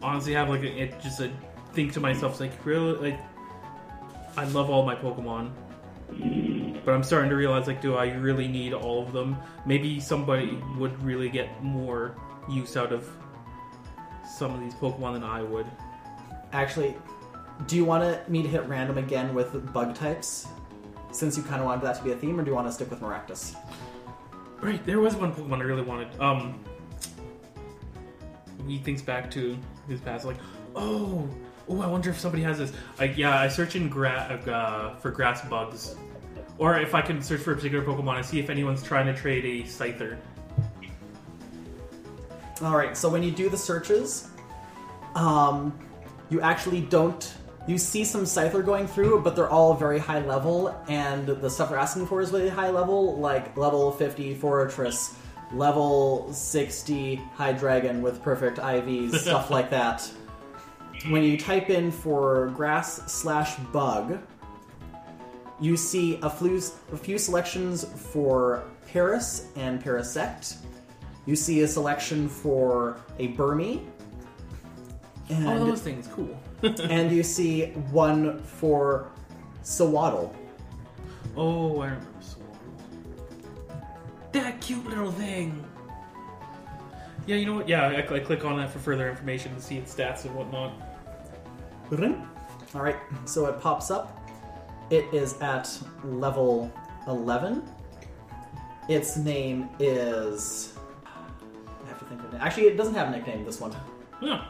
honestly, 0.01 0.33
have 0.33 0.49
like 0.49 0.61
a, 0.61 0.83
it 0.83 1.01
just 1.01 1.19
a 1.19 1.31
think 1.73 1.93
to 1.93 1.99
myself 1.99 2.39
like, 2.39 2.51
really, 2.65 3.11
like, 3.11 3.19
I 4.35 4.45
love 4.45 4.69
all 4.69 4.85
my 4.85 4.95
Pokemon. 4.95 5.51
But 6.85 6.93
I'm 6.93 7.03
starting 7.03 7.29
to 7.29 7.35
realize, 7.35 7.67
like, 7.67 7.81
do 7.81 7.95
I 7.95 8.11
really 8.13 8.47
need 8.47 8.73
all 8.73 9.01
of 9.01 9.13
them? 9.13 9.37
Maybe 9.65 9.99
somebody 9.99 10.59
would 10.77 11.01
really 11.03 11.29
get 11.29 11.63
more 11.63 12.15
use 12.49 12.75
out 12.75 12.91
of 12.91 13.09
some 14.29 14.53
of 14.53 14.59
these 14.59 14.73
Pokemon 14.73 15.13
than 15.13 15.23
I 15.23 15.41
would. 15.43 15.65
Actually, 16.51 16.95
do 17.67 17.75
you 17.75 17.85
want 17.85 18.29
me 18.29 18.41
to 18.41 18.49
hit 18.49 18.67
random 18.67 18.97
again 18.97 19.33
with 19.33 19.71
bug 19.71 19.95
types? 19.95 20.47
Since 21.11 21.37
you 21.37 21.43
kind 21.43 21.61
of 21.61 21.65
wanted 21.65 21.83
that 21.85 21.95
to 21.97 22.03
be 22.03 22.11
a 22.11 22.15
theme, 22.15 22.39
or 22.39 22.43
do 22.43 22.49
you 22.49 22.55
want 22.55 22.67
to 22.67 22.73
stick 22.73 22.89
with 22.89 22.99
Maractus? 22.99 23.55
Right, 24.59 24.83
there 24.85 24.99
was 24.99 25.15
one 25.15 25.33
Pokemon 25.33 25.59
I 25.59 25.63
really 25.63 25.83
wanted. 25.83 26.19
Um, 26.19 26.59
he 28.67 28.77
thinks 28.79 29.01
back 29.01 29.29
to 29.31 29.57
his 29.87 30.01
past, 30.01 30.25
like, 30.25 30.37
oh, 30.75 31.29
oh, 31.69 31.81
I 31.81 31.87
wonder 31.87 32.09
if 32.09 32.19
somebody 32.19 32.43
has 32.43 32.57
this. 32.57 32.73
Like, 32.99 33.17
yeah, 33.17 33.39
I 33.39 33.47
search 33.47 33.75
in 33.75 33.89
gra- 33.89 34.39
uh, 34.47 34.95
for 34.95 35.11
grass 35.11 35.47
bugs, 35.47 35.95
or 36.57 36.79
if 36.79 36.93
I 36.93 37.01
can 37.01 37.21
search 37.21 37.41
for 37.41 37.53
a 37.53 37.55
particular 37.55 37.83
Pokemon 37.83 38.17
and 38.17 38.25
see 38.25 38.39
if 38.39 38.49
anyone's 38.49 38.83
trying 38.83 39.05
to 39.07 39.13
trade 39.13 39.45
a 39.45 39.67
Scyther. 39.67 40.17
All 42.61 42.77
right, 42.77 42.95
so 42.95 43.09
when 43.09 43.23
you 43.23 43.31
do 43.31 43.49
the 43.49 43.57
searches, 43.57 44.29
um, 45.15 45.77
you 46.29 46.41
actually 46.41 46.81
don't. 46.81 47.33
You 47.65 47.77
see 47.77 48.03
some 48.03 48.23
Scyther 48.23 48.63
going 48.63 48.87
through, 48.87 49.21
but 49.21 49.35
they're 49.35 49.49
all 49.49 49.73
very 49.73 49.99
high 49.99 50.19
level, 50.19 50.75
and 50.87 51.25
the 51.25 51.49
stuff 51.49 51.69
they're 51.69 51.77
asking 51.77 52.07
for 52.07 52.21
is 52.21 52.31
really 52.31 52.49
high 52.49 52.69
level, 52.69 53.17
like 53.17 53.55
level 53.55 53.91
50 53.91 54.35
Forretress, 54.35 55.15
level 55.53 56.31
60 56.33 57.21
Hydreigon 57.37 58.01
with 58.01 58.21
perfect 58.21 58.57
IVs, 58.57 59.15
stuff 59.15 59.49
like 59.49 59.69
that. 59.69 60.09
When 61.09 61.23
you 61.23 61.37
type 61.37 61.69
in 61.69 61.91
for 61.91 62.47
grass 62.55 63.11
slash 63.11 63.55
bug, 63.73 64.19
you 65.59 65.75
see 65.75 66.17
a 66.21 66.29
few, 66.29 66.61
a 66.91 66.97
few 66.97 67.17
selections 67.17 67.83
for 67.83 68.63
Paras 68.87 69.47
and 69.55 69.83
Parasect. 69.83 70.57
You 71.25 71.35
see 71.35 71.61
a 71.61 71.67
selection 71.67 72.29
for 72.29 72.97
a 73.19 73.29
Burmy. 73.29 73.85
And, 75.29 75.47
All 75.47 75.65
those 75.65 75.81
things, 75.81 76.07
cool. 76.07 76.37
and 76.89 77.11
you 77.11 77.23
see 77.23 77.67
one 77.91 78.39
for 78.43 79.09
Sewaddle. 79.63 80.33
oh, 81.35 81.81
I 81.81 81.85
remember 81.87 82.07
Swirl. 82.21 82.57
That 84.33 84.59
cute 84.61 84.85
little 84.85 85.11
thing. 85.11 85.63
Yeah, 87.25 87.37
you 87.37 87.45
know 87.45 87.55
what? 87.55 87.69
Yeah, 87.69 87.87
I, 87.87 88.15
I 88.15 88.19
click 88.19 88.43
on 88.43 88.57
that 88.57 88.69
for 88.69 88.79
further 88.79 89.09
information 89.09 89.55
to 89.55 89.61
see 89.61 89.77
its 89.77 89.95
stats 89.95 90.25
and 90.25 90.35
whatnot. 90.35 90.73
Alright, 92.75 92.97
so 93.25 93.45
it 93.45 93.59
pops 93.61 93.91
up. 93.91 94.19
It 94.89 95.05
is 95.13 95.39
at 95.41 95.69
level 96.03 96.71
11. 97.07 97.63
Its 98.89 99.15
name 99.17 99.69
is. 99.79 100.73
I 101.05 101.87
have 101.87 101.99
to 101.99 102.05
think 102.05 102.23
of 102.23 102.33
it. 102.33 102.37
Actually, 102.41 102.67
it 102.67 102.77
doesn't 102.77 102.95
have 102.95 103.07
a 103.07 103.11
nickname, 103.11 103.45
this 103.45 103.59
one. 103.59 103.75
Huh. 104.19 104.45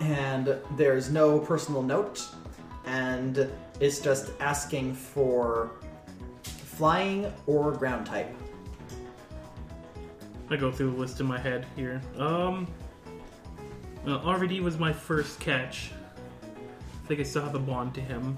and 0.00 0.56
there's 0.76 1.10
no 1.10 1.38
personal 1.38 1.82
note, 1.82 2.26
and 2.86 3.48
it's 3.78 4.00
just 4.00 4.32
asking 4.40 4.94
for 4.94 5.70
flying 6.42 7.32
or 7.46 7.72
ground 7.72 8.06
type. 8.06 8.34
I 10.50 10.56
go 10.56 10.70
through 10.70 10.92
the 10.92 10.96
list 10.96 11.20
in 11.20 11.26
my 11.26 11.38
head 11.38 11.66
here. 11.76 12.00
Um, 12.18 12.66
well, 14.04 14.20
RVD 14.20 14.60
was 14.60 14.78
my 14.78 14.92
first 14.92 15.40
catch. 15.40 15.90
I 17.06 17.08
think 17.08 17.20
I 17.20 17.22
still 17.22 17.42
have 17.42 17.54
a 17.54 17.60
bond 17.60 17.94
to 17.94 18.00
him. 18.00 18.36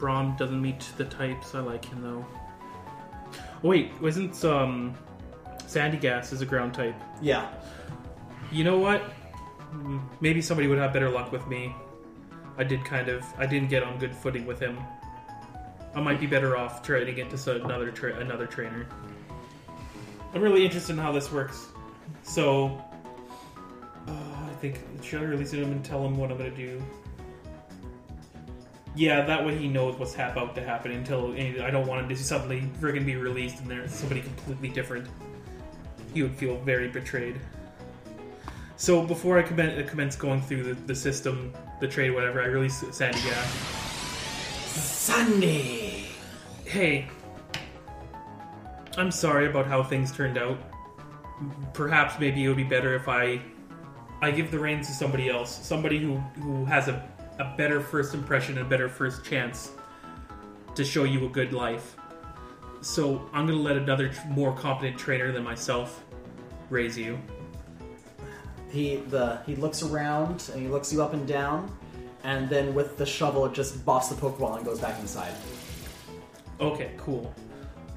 Brom 0.00 0.34
doesn't 0.36 0.60
meet 0.60 0.90
the 0.96 1.04
types. 1.04 1.54
I 1.54 1.60
like 1.60 1.84
him 1.84 2.02
though. 2.02 2.26
Wait, 3.62 3.92
wasn't 4.02 4.44
um, 4.44 4.96
Sandy 5.64 5.96
Gas 5.96 6.32
is 6.32 6.42
a 6.42 6.44
ground 6.44 6.74
type? 6.74 6.96
Yeah. 7.22 7.48
You 8.50 8.64
know 8.64 8.78
what? 8.78 9.00
Maybe 10.20 10.42
somebody 10.42 10.66
would 10.66 10.78
have 10.78 10.92
better 10.92 11.08
luck 11.08 11.30
with 11.30 11.46
me. 11.46 11.72
I 12.58 12.64
did 12.64 12.84
kind 12.84 13.08
of. 13.08 13.24
I 13.38 13.46
didn't 13.46 13.68
get 13.68 13.84
on 13.84 13.96
good 14.00 14.12
footing 14.12 14.44
with 14.44 14.58
him. 14.58 14.76
I 15.94 16.00
might 16.00 16.18
be 16.18 16.26
better 16.26 16.56
off 16.56 16.82
trying 16.82 17.06
to 17.06 17.12
get 17.12 17.30
to 17.30 17.64
another 17.64 17.92
tra- 17.92 18.18
another 18.18 18.46
trainer. 18.46 18.88
I'm 20.34 20.42
really 20.42 20.64
interested 20.64 20.94
in 20.94 20.98
how 20.98 21.12
this 21.12 21.30
works. 21.30 21.68
So, 22.24 22.82
uh, 24.08 24.10
I 24.10 24.52
think 24.60 24.80
should 25.00 25.20
I 25.20 25.26
release 25.26 25.52
him 25.52 25.70
and 25.70 25.84
tell 25.84 26.04
him 26.04 26.18
what 26.18 26.32
I'm 26.32 26.38
gonna 26.38 26.50
do? 26.50 26.82
Yeah, 29.00 29.22
that 29.22 29.46
way 29.46 29.56
he 29.56 29.66
knows 29.66 29.98
what's 29.98 30.12
about 30.12 30.54
to 30.56 30.62
happen. 30.62 30.90
Until 30.90 31.32
I 31.32 31.70
don't 31.70 31.86
want 31.86 32.02
him 32.02 32.08
to 32.10 32.22
suddenly 32.22 32.70
friggin' 32.82 33.06
be 33.06 33.16
released 33.16 33.58
and 33.60 33.70
there's 33.70 33.94
somebody 33.94 34.20
completely 34.20 34.68
different. 34.68 35.08
He 36.12 36.22
would 36.22 36.34
feel 36.34 36.58
very 36.58 36.88
betrayed. 36.88 37.40
So 38.76 39.02
before 39.02 39.38
I 39.38 39.42
uh, 39.42 39.88
commence 39.88 40.16
going 40.16 40.42
through 40.42 40.64
the, 40.64 40.74
the 40.82 40.94
system, 40.94 41.50
the 41.80 41.88
trade, 41.88 42.10
whatever, 42.10 42.42
I 42.42 42.48
release 42.48 42.84
Sandy 42.90 43.22
Gas. 43.22 43.50
Sunday. 44.66 46.04
Hey, 46.66 47.08
I'm 48.98 49.10
sorry 49.10 49.46
about 49.46 49.66
how 49.66 49.82
things 49.82 50.12
turned 50.12 50.36
out. 50.36 50.58
Perhaps 51.72 52.20
maybe 52.20 52.44
it 52.44 52.48
would 52.48 52.58
be 52.58 52.64
better 52.64 52.94
if 52.94 53.08
I 53.08 53.40
I 54.20 54.30
give 54.30 54.50
the 54.50 54.58
reins 54.58 54.88
to 54.88 54.92
somebody 54.92 55.30
else, 55.30 55.66
somebody 55.66 55.98
who 55.98 56.18
who 56.42 56.66
has 56.66 56.88
a, 56.88 57.09
a 57.40 57.54
better 57.56 57.80
first 57.80 58.12
impression 58.14 58.58
a 58.58 58.64
better 58.64 58.88
first 58.88 59.24
chance 59.24 59.72
to 60.74 60.84
show 60.84 61.04
you 61.04 61.24
a 61.24 61.28
good 61.28 61.52
life. 61.54 61.96
So 62.82 63.28
I'm 63.32 63.46
gonna 63.46 63.58
let 63.58 63.76
another 63.76 64.12
more 64.28 64.54
competent 64.54 64.98
trainer 64.98 65.32
than 65.32 65.42
myself 65.42 66.04
raise 66.68 66.96
you. 66.96 67.18
He 68.70 68.96
the 68.96 69.40
he 69.46 69.56
looks 69.56 69.82
around 69.82 70.50
and 70.52 70.62
he 70.62 70.68
looks 70.68 70.92
you 70.92 71.02
up 71.02 71.14
and 71.14 71.26
down, 71.26 71.74
and 72.24 72.48
then 72.48 72.74
with 72.74 72.98
the 72.98 73.06
shovel 73.06 73.46
it 73.46 73.54
just 73.54 73.84
bops 73.86 74.10
the 74.10 74.14
Pokeball 74.14 74.56
and 74.56 74.64
goes 74.64 74.78
back 74.78 75.00
inside. 75.00 75.32
Okay, 76.60 76.92
cool. 76.98 77.34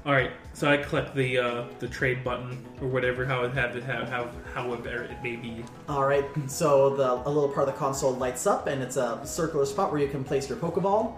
All 0.06 0.12
right, 0.12 0.32
so 0.52 0.70
I 0.70 0.76
click 0.76 1.14
the 1.14 1.38
uh, 1.38 1.64
the 1.78 1.88
trade 1.88 2.22
button 2.22 2.62
or 2.82 2.88
whatever 2.88 3.24
how 3.24 3.42
it 3.44 3.54
have 3.54 3.74
it 3.74 3.82
have 3.84 4.08
how 4.10 4.28
however 4.52 5.04
it 5.04 5.22
may 5.22 5.36
be. 5.36 5.64
All 5.88 6.04
right, 6.04 6.26
so 6.46 6.94
the 6.94 7.14
a 7.26 7.30
little 7.30 7.48
part 7.48 7.66
of 7.68 7.74
the 7.74 7.78
console 7.78 8.12
lights 8.12 8.46
up, 8.46 8.66
and 8.66 8.82
it's 8.82 8.96
a 8.98 9.20
circular 9.24 9.64
spot 9.64 9.90
where 9.90 10.00
you 10.02 10.08
can 10.08 10.22
place 10.22 10.46
your 10.46 10.58
Pokeball, 10.58 11.14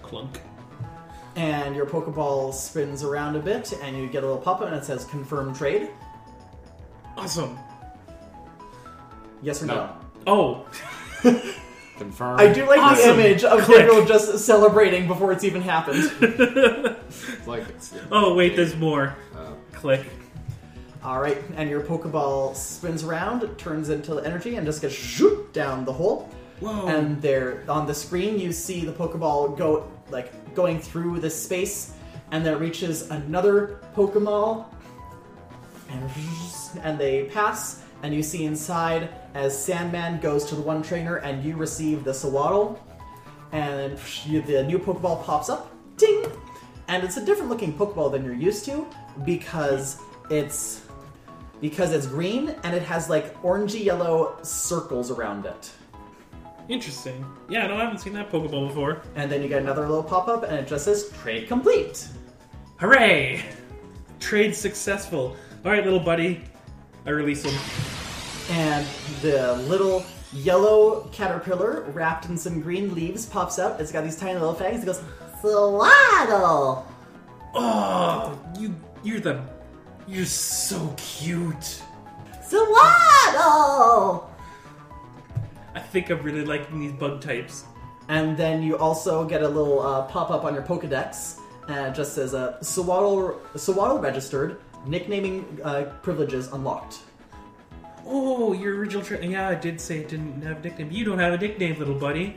Clunk. 0.00 0.40
and 1.34 1.74
your 1.74 1.86
Pokeball 1.86 2.54
spins 2.54 3.02
around 3.02 3.34
a 3.34 3.40
bit, 3.40 3.72
and 3.82 3.96
you 3.96 4.06
get 4.06 4.22
a 4.22 4.26
little 4.26 4.40
pop-up, 4.42 4.68
and 4.68 4.76
it 4.76 4.84
says 4.84 5.04
"Confirm 5.06 5.52
Trade." 5.52 5.90
Awesome. 7.16 7.58
Yes 9.42 9.60
or 9.60 9.66
No. 9.66 9.74
no? 9.74 9.96
Oh, 10.28 10.66
Confirm. 12.00 12.40
I 12.40 12.50
do 12.50 12.66
like 12.66 12.80
Awesome. 12.80 13.18
the 13.18 13.26
image 13.28 13.44
of 13.44 13.60
Click. 13.64 13.80
Gabriel 13.80 14.06
just 14.06 14.38
celebrating 14.38 15.06
before 15.06 15.32
it's 15.32 15.44
even 15.44 15.60
happened. 15.60 16.10
Like 17.46 17.68
it's. 17.68 17.92
oh 18.10 18.34
wait, 18.34 18.56
there's 18.56 18.74
more. 18.76 19.14
Uh, 19.36 19.52
Click. 19.72 20.06
All 21.02 21.20
right, 21.20 21.36
and 21.56 21.68
your 21.68 21.82
Pokeball 21.82 22.54
spins 22.56 23.04
around, 23.04 23.42
it 23.42 23.58
turns 23.58 23.90
into 23.90 24.18
energy, 24.20 24.56
and 24.56 24.64
just 24.64 24.80
gets 24.80 24.94
shoot 24.94 25.52
down 25.52 25.84
the 25.84 25.92
hole. 25.92 26.30
Whoa. 26.60 26.86
And 26.86 27.20
there 27.20 27.64
on 27.68 27.86
the 27.86 27.94
screen, 27.94 28.38
you 28.38 28.52
see 28.52 28.84
the 28.86 28.92
Pokeball 28.92 29.58
go 29.58 29.90
like 30.10 30.54
going 30.54 30.78
through 30.80 31.20
this 31.20 31.34
space, 31.42 31.92
and 32.30 32.46
then 32.46 32.54
it 32.54 32.60
reaches 32.60 33.10
another 33.10 33.80
Pokeball, 33.94 34.64
and 35.90 36.02
and 36.82 36.98
they 36.98 37.24
pass, 37.24 37.82
and 38.02 38.14
you 38.14 38.22
see 38.22 38.44
inside 38.44 39.10
as 39.34 39.56
Sandman 39.56 40.20
goes 40.20 40.44
to 40.46 40.54
the 40.54 40.62
one 40.62 40.82
trainer, 40.82 41.16
and 41.16 41.44
you 41.44 41.56
receive 41.56 42.04
the 42.04 42.12
Sewaddle, 42.12 42.78
and 43.52 43.98
the 44.26 44.62
new 44.64 44.78
Pokeball 44.78 45.24
pops 45.24 45.48
up, 45.48 45.72
ding, 45.96 46.24
and 46.88 47.04
it's 47.04 47.16
a 47.16 47.24
different 47.24 47.50
looking 47.50 47.72
Pokeball 47.72 48.10
than 48.12 48.24
you're 48.24 48.34
used 48.34 48.64
to 48.64 48.86
because 49.24 50.00
it's 50.30 50.82
because 51.60 51.92
it's 51.92 52.06
green 52.06 52.54
and 52.64 52.74
it 52.74 52.82
has 52.82 53.10
like 53.10 53.40
orangey 53.42 53.84
yellow 53.84 54.38
circles 54.42 55.10
around 55.10 55.46
it. 55.46 55.70
Interesting. 56.68 57.24
Yeah, 57.48 57.66
no, 57.66 57.76
I 57.76 57.80
haven't 57.80 57.98
seen 57.98 58.12
that 58.14 58.30
Pokeball 58.30 58.68
before. 58.68 59.02
And 59.14 59.30
then 59.30 59.42
you 59.42 59.48
get 59.48 59.60
another 59.60 59.82
little 59.82 60.02
pop 60.02 60.28
up 60.28 60.44
and 60.44 60.54
it 60.54 60.66
just 60.66 60.84
says 60.84 61.10
trade 61.20 61.48
complete. 61.48 62.08
Hooray! 62.78 63.44
Trade 64.20 64.54
successful. 64.54 65.36
All 65.64 65.70
right, 65.70 65.84
little 65.84 66.00
buddy. 66.00 66.42
I 67.06 67.10
release 67.10 67.44
him. 67.44 67.58
And 68.50 68.86
the 69.22 69.54
little 69.68 70.04
yellow 70.32 71.08
caterpillar 71.12 71.82
wrapped 71.92 72.26
in 72.26 72.36
some 72.36 72.60
green 72.60 72.94
leaves 72.94 73.26
pops 73.26 73.58
up. 73.58 73.80
It's 73.80 73.92
got 73.92 74.04
these 74.04 74.16
tiny 74.16 74.34
little 74.34 74.54
fangs. 74.54 74.82
It 74.82 74.86
goes, 74.86 75.02
Swaddle! 75.40 76.86
Oh, 77.54 78.38
you, 78.58 78.74
you're 79.02 79.20
the, 79.20 79.42
you're 80.06 80.24
so 80.26 80.94
cute. 80.96 81.82
Swaddle! 82.42 84.30
I 85.74 85.80
think 85.80 86.10
I'm 86.10 86.22
really 86.22 86.44
liking 86.44 86.80
these 86.80 86.92
bug 86.92 87.20
types. 87.20 87.64
And 88.08 88.36
then 88.36 88.62
you 88.62 88.76
also 88.76 89.24
get 89.24 89.42
a 89.42 89.48
little 89.48 89.80
uh, 89.80 90.02
pop 90.02 90.30
up 90.30 90.44
on 90.44 90.52
your 90.52 90.64
Pokedex. 90.64 91.38
And 91.68 91.86
it 91.86 91.94
just 91.94 92.14
says, 92.14 92.34
uh, 92.34 92.60
Swaddle, 92.60 93.40
Swaddle 93.54 93.98
registered, 93.98 94.60
nicknaming 94.86 95.58
uh, 95.62 95.84
privileges 96.02 96.48
unlocked. 96.52 96.98
Oh, 98.06 98.52
your 98.52 98.76
original 98.76 99.04
tra- 99.04 99.24
Yeah, 99.24 99.48
I 99.48 99.54
did 99.54 99.80
say 99.80 99.98
it 99.98 100.08
didn't 100.08 100.42
have 100.42 100.58
a 100.58 100.60
nickname. 100.62 100.90
You 100.90 101.04
don't 101.04 101.18
have 101.18 101.32
a 101.34 101.38
nickname, 101.38 101.78
little 101.78 101.94
buddy. 101.94 102.36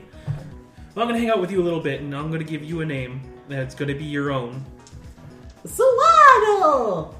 Well, 0.93 1.03
I'm 1.03 1.09
gonna 1.09 1.19
hang 1.19 1.29
out 1.29 1.41
with 1.41 1.51
you 1.51 1.61
a 1.61 1.63
little 1.63 1.79
bit, 1.79 2.01
and 2.01 2.15
I'm 2.15 2.29
gonna 2.31 2.43
give 2.43 2.63
you 2.63 2.81
a 2.81 2.85
name 2.85 3.21
that's 3.47 3.73
gonna 3.73 3.95
be 3.95 4.03
your 4.03 4.31
own. 4.31 4.63
Swaddle! 5.65 7.15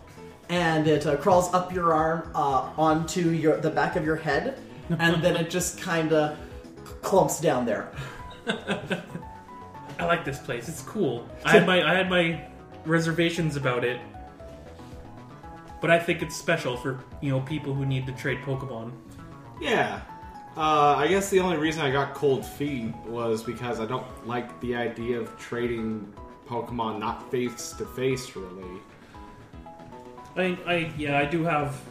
And 0.49 0.87
it 0.87 1.07
uh, 1.07 1.15
crawls 1.17 1.51
up 1.53 1.73
your 1.73 1.93
arm 1.93 2.29
uh, 2.35 2.69
onto 2.77 3.29
your 3.29 3.57
the 3.57 3.69
back 3.71 3.95
of 3.95 4.05
your 4.05 4.17
head, 4.17 4.59
and 4.99 5.23
then 5.23 5.35
it 5.35 5.49
just 5.49 5.79
kind 5.81 6.13
of 6.13 6.37
clumps 7.01 7.39
down 7.39 7.65
there. 7.65 7.91
I 8.47 10.05
like 10.05 10.25
this 10.25 10.39
place. 10.39 10.67
It's 10.67 10.81
cool. 10.81 11.27
I 11.45 11.51
had 11.57 11.65
my 11.65 11.81
I 11.89 11.95
had 11.95 12.09
my 12.09 12.45
reservations 12.85 13.55
about 13.55 13.83
it, 13.83 13.99
but 15.83 15.91
I 15.91 15.99
think 15.99 16.21
it's 16.21 16.33
special 16.33 16.77
for 16.77 17.03
you 17.19 17.29
know 17.29 17.41
people 17.41 17.73
who 17.73 17.85
need 17.85 18.05
to 18.05 18.13
trade 18.13 18.39
Pokemon. 18.39 18.93
yeah. 19.59 19.99
Uh, 20.55 20.95
I 20.95 21.07
guess 21.07 21.29
the 21.29 21.39
only 21.39 21.57
reason 21.57 21.81
I 21.81 21.91
got 21.91 22.13
cold 22.13 22.45
feet 22.45 22.95
was 23.07 23.43
because 23.43 23.79
I 23.81 23.85
don't 23.85 24.05
like 24.25 24.47
the 24.61 24.75
idea 24.75 25.19
of 25.19 25.37
trading 25.37 26.13
Pokemon 26.47 26.99
not 26.99 27.29
face 27.31 27.73
to 27.73 27.85
face, 27.85 28.33
really. 28.35 28.79
I, 30.37 30.57
I 30.65 30.93
yeah, 30.97 31.17
I 31.17 31.25
do 31.25 31.43
have. 31.43 31.81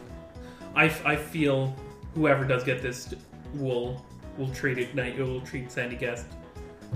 I, 0.75 0.85
I 1.05 1.15
feel 1.15 1.75
whoever 2.15 2.45
does 2.45 2.63
get 2.63 2.81
this 2.81 3.13
will 3.53 4.03
will 4.39 4.51
treat 4.55 4.79
it 4.79 4.95
night 4.95 5.19
will 5.19 5.41
treat 5.41 5.71
Sandy 5.71 5.97
Guest 5.97 6.25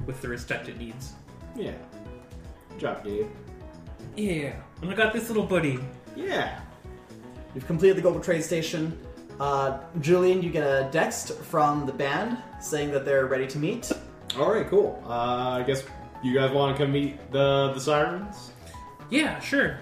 with 0.08 0.20
the 0.20 0.30
respect 0.30 0.68
it 0.68 0.80
needs. 0.80 1.14
Yeah. 1.56 1.74
Good 2.70 2.80
job, 2.80 3.04
Gabe. 3.04 3.28
Yeah, 4.16 4.56
and 4.82 4.90
I 4.90 4.96
got 4.96 5.14
this 5.14 5.28
little 5.28 5.46
buddy. 5.46 5.78
Yeah. 6.16 6.62
You've 7.58 7.66
completed 7.66 7.98
the 7.98 8.04
global 8.04 8.20
trade 8.20 8.44
station. 8.44 8.96
Uh, 9.40 9.80
Julian, 10.00 10.44
you 10.44 10.52
get 10.52 10.62
a 10.62 10.88
text 10.92 11.34
from 11.40 11.88
the 11.88 11.92
band 11.92 12.38
saying 12.62 12.92
that 12.92 13.04
they're 13.04 13.26
ready 13.26 13.48
to 13.48 13.58
meet. 13.58 13.92
All 14.38 14.54
right, 14.54 14.68
cool. 14.68 15.04
Uh, 15.04 15.58
I 15.58 15.64
guess 15.66 15.84
you 16.22 16.36
guys 16.36 16.52
want 16.52 16.78
to 16.78 16.84
come 16.84 16.92
meet 16.92 17.32
the 17.32 17.72
the 17.74 17.80
sirens. 17.80 18.52
Yeah, 19.10 19.40
sure. 19.40 19.80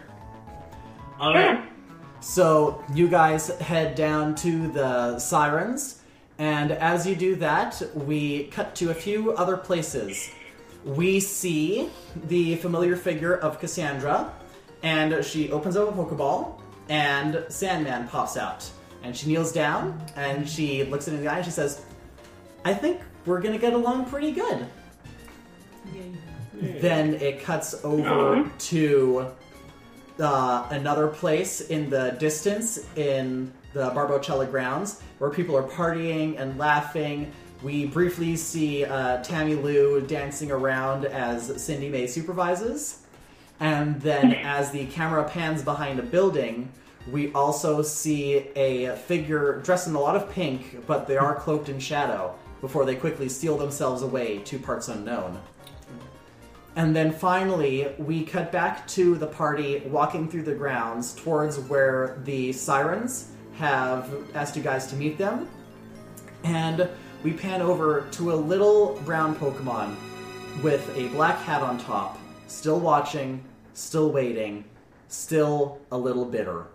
All 1.20 1.34
right. 1.34 1.66
So 2.22 2.82
you 2.94 3.10
guys 3.10 3.50
head 3.60 3.96
down 3.96 4.36
to 4.36 4.72
the 4.72 5.20
sirens, 5.20 6.00
and 6.38 6.72
as 6.72 7.06
you 7.06 7.14
do 7.14 7.36
that, 7.36 7.82
we 7.94 8.46
cut 8.52 8.74
to 8.76 8.92
a 8.92 8.94
few 8.94 9.34
other 9.34 9.58
places. 9.58 10.32
We 10.86 11.20
see 11.20 11.90
the 12.30 12.56
familiar 12.56 12.96
figure 12.96 13.36
of 13.36 13.60
Cassandra, 13.60 14.32
and 14.82 15.26
she 15.26 15.52
opens 15.52 15.76
up 15.76 15.90
a 15.90 15.92
Pokeball, 15.92 16.62
and 16.90 17.44
Sandman 17.50 18.08
pops 18.08 18.38
out. 18.38 18.70
And 19.04 19.16
she 19.16 19.28
kneels 19.28 19.52
down, 19.52 20.04
and 20.16 20.50
she 20.50 20.84
looks 20.84 21.08
into 21.08 21.22
the 21.22 21.28
eye, 21.28 21.38
and 21.38 21.46
she 21.46 21.52
says, 21.52 21.86
I 22.64 22.74
think 22.74 23.02
we're 23.26 23.42
gonna 23.42 23.60
get 23.60 23.74
along 23.74 24.06
pretty 24.06 24.32
good. 24.32 24.66
Then 26.54 27.16
it 27.16 27.44
cuts 27.44 27.84
over 27.84 28.50
to 28.58 29.28
uh, 30.20 30.68
another 30.72 31.08
place 31.08 31.62
in 31.62 31.90
the 31.90 32.16
distance 32.20 32.88
in 32.96 33.52
the 33.74 33.90
Barbocella 33.92 34.50
grounds 34.50 35.02
where 35.18 35.30
people 35.30 35.56
are 35.58 35.64
partying 35.64 36.40
and 36.40 36.58
laughing. 36.58 37.32
We 37.62 37.86
briefly 37.86 38.36
see 38.36 38.86
uh, 38.86 39.22
Tammy 39.22 39.56
Lou 39.56 40.02
dancing 40.02 40.52
around 40.52 41.06
as 41.06 41.62
Cindy 41.62 41.90
May 41.90 42.08
supervises. 42.08 43.05
And 43.60 44.02
then 44.02 44.34
as 44.34 44.72
the 44.72 44.86
camera 44.88 45.24
pans 45.24 45.64
behind 45.64 46.00
a 46.00 46.04
building, 46.04 46.72
we 47.12 47.32
also 47.34 47.82
see 47.82 48.50
a 48.56 48.96
figure 48.96 49.62
dressed 49.62 49.88
in 49.88 49.96
a 49.96 50.00
lot 50.00 50.16
of 50.16 50.30
pink, 50.32 50.86
but 50.88 51.08
they 51.08 51.18
are 51.18 51.36
cloaked 51.36 51.70
in 51.70 51.80
shadow 51.80 52.36
before 52.62 52.86
they 52.86 52.96
quickly 52.96 53.30
steal 53.30 53.58
themselves 53.58 54.02
away 54.02 54.40
to 54.40 54.58
parts 54.58 54.88
unknown. 54.88 55.40
And 56.76 56.94
then 56.94 57.12
finally, 57.12 57.94
we 57.98 58.26
cut 58.26 58.52
back 58.52 58.86
to 58.90 59.16
the 59.16 59.28
party 59.28 59.84
walking 59.86 60.30
through 60.30 60.44
the 60.44 60.56
grounds 60.56 61.14
towards 61.14 61.58
where 61.58 62.20
the 62.26 62.52
sirens 62.52 63.32
have 63.54 64.12
asked 64.34 64.58
you 64.58 64.64
guys 64.64 64.88
to 64.88 64.96
meet 64.96 65.18
them. 65.18 65.48
And 66.44 66.90
we 67.24 67.32
pan 67.32 67.62
over 67.62 68.08
to 68.12 68.34
a 68.34 68.36
little 68.36 69.00
brown 69.06 69.36
Pokemon 69.36 69.96
with 70.62 70.90
a 70.98 71.08
black 71.10 71.38
hat 71.40 71.62
on 71.62 71.78
top, 71.78 72.20
still 72.48 72.80
watching, 72.80 73.44
still 73.74 74.12
waiting, 74.12 74.66
still 75.08 75.80
a 75.92 75.98
little 75.98 76.26
bitter. 76.26 76.68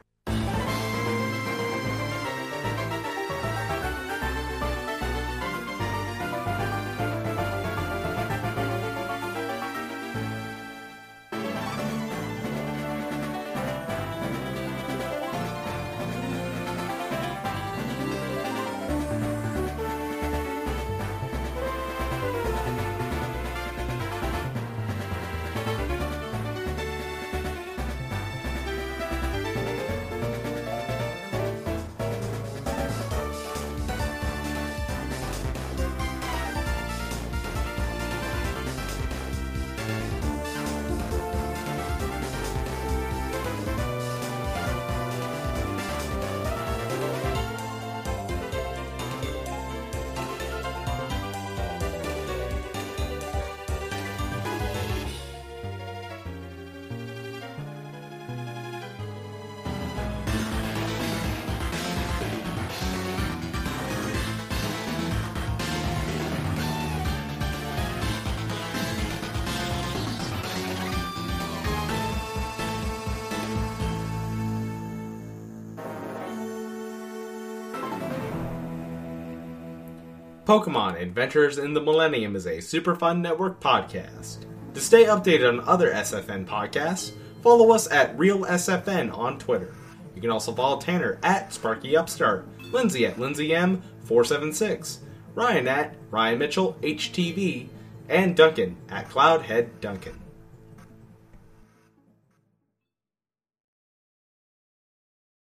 Pokemon 80.51 81.01
Adventures 81.01 81.59
in 81.59 81.74
the 81.74 81.80
Millennium 81.80 82.34
is 82.34 82.44
a 82.44 82.59
Super 82.59 82.96
Fun 82.96 83.22
Network 83.22 83.61
podcast. 83.61 84.46
To 84.74 84.80
stay 84.80 85.05
updated 85.05 85.48
on 85.48 85.61
other 85.61 85.92
SFN 85.92 86.44
podcasts, 86.44 87.12
follow 87.40 87.70
us 87.70 87.88
at 87.88 88.18
RealSFN 88.18 89.16
on 89.16 89.38
Twitter. 89.38 89.72
You 90.16 90.20
can 90.20 90.32
also 90.32 90.53
follow 90.53 90.80
Tanner 90.80 91.20
at 91.22 91.53
Sparky 91.53 91.96
Upstart, 91.96 92.48
Lindsay 92.72 93.07
at 93.07 93.14
LindsayM476, 93.14 94.98
Ryan 95.36 95.68
at 95.68 95.94
Ryan 96.11 96.40
Mitchell 96.40 96.76
HTV, 96.82 97.68
and 98.09 98.34
Duncan 98.34 98.76
at 98.88 99.09
Cloudhead 99.09 99.68
Duncan. 99.80 100.18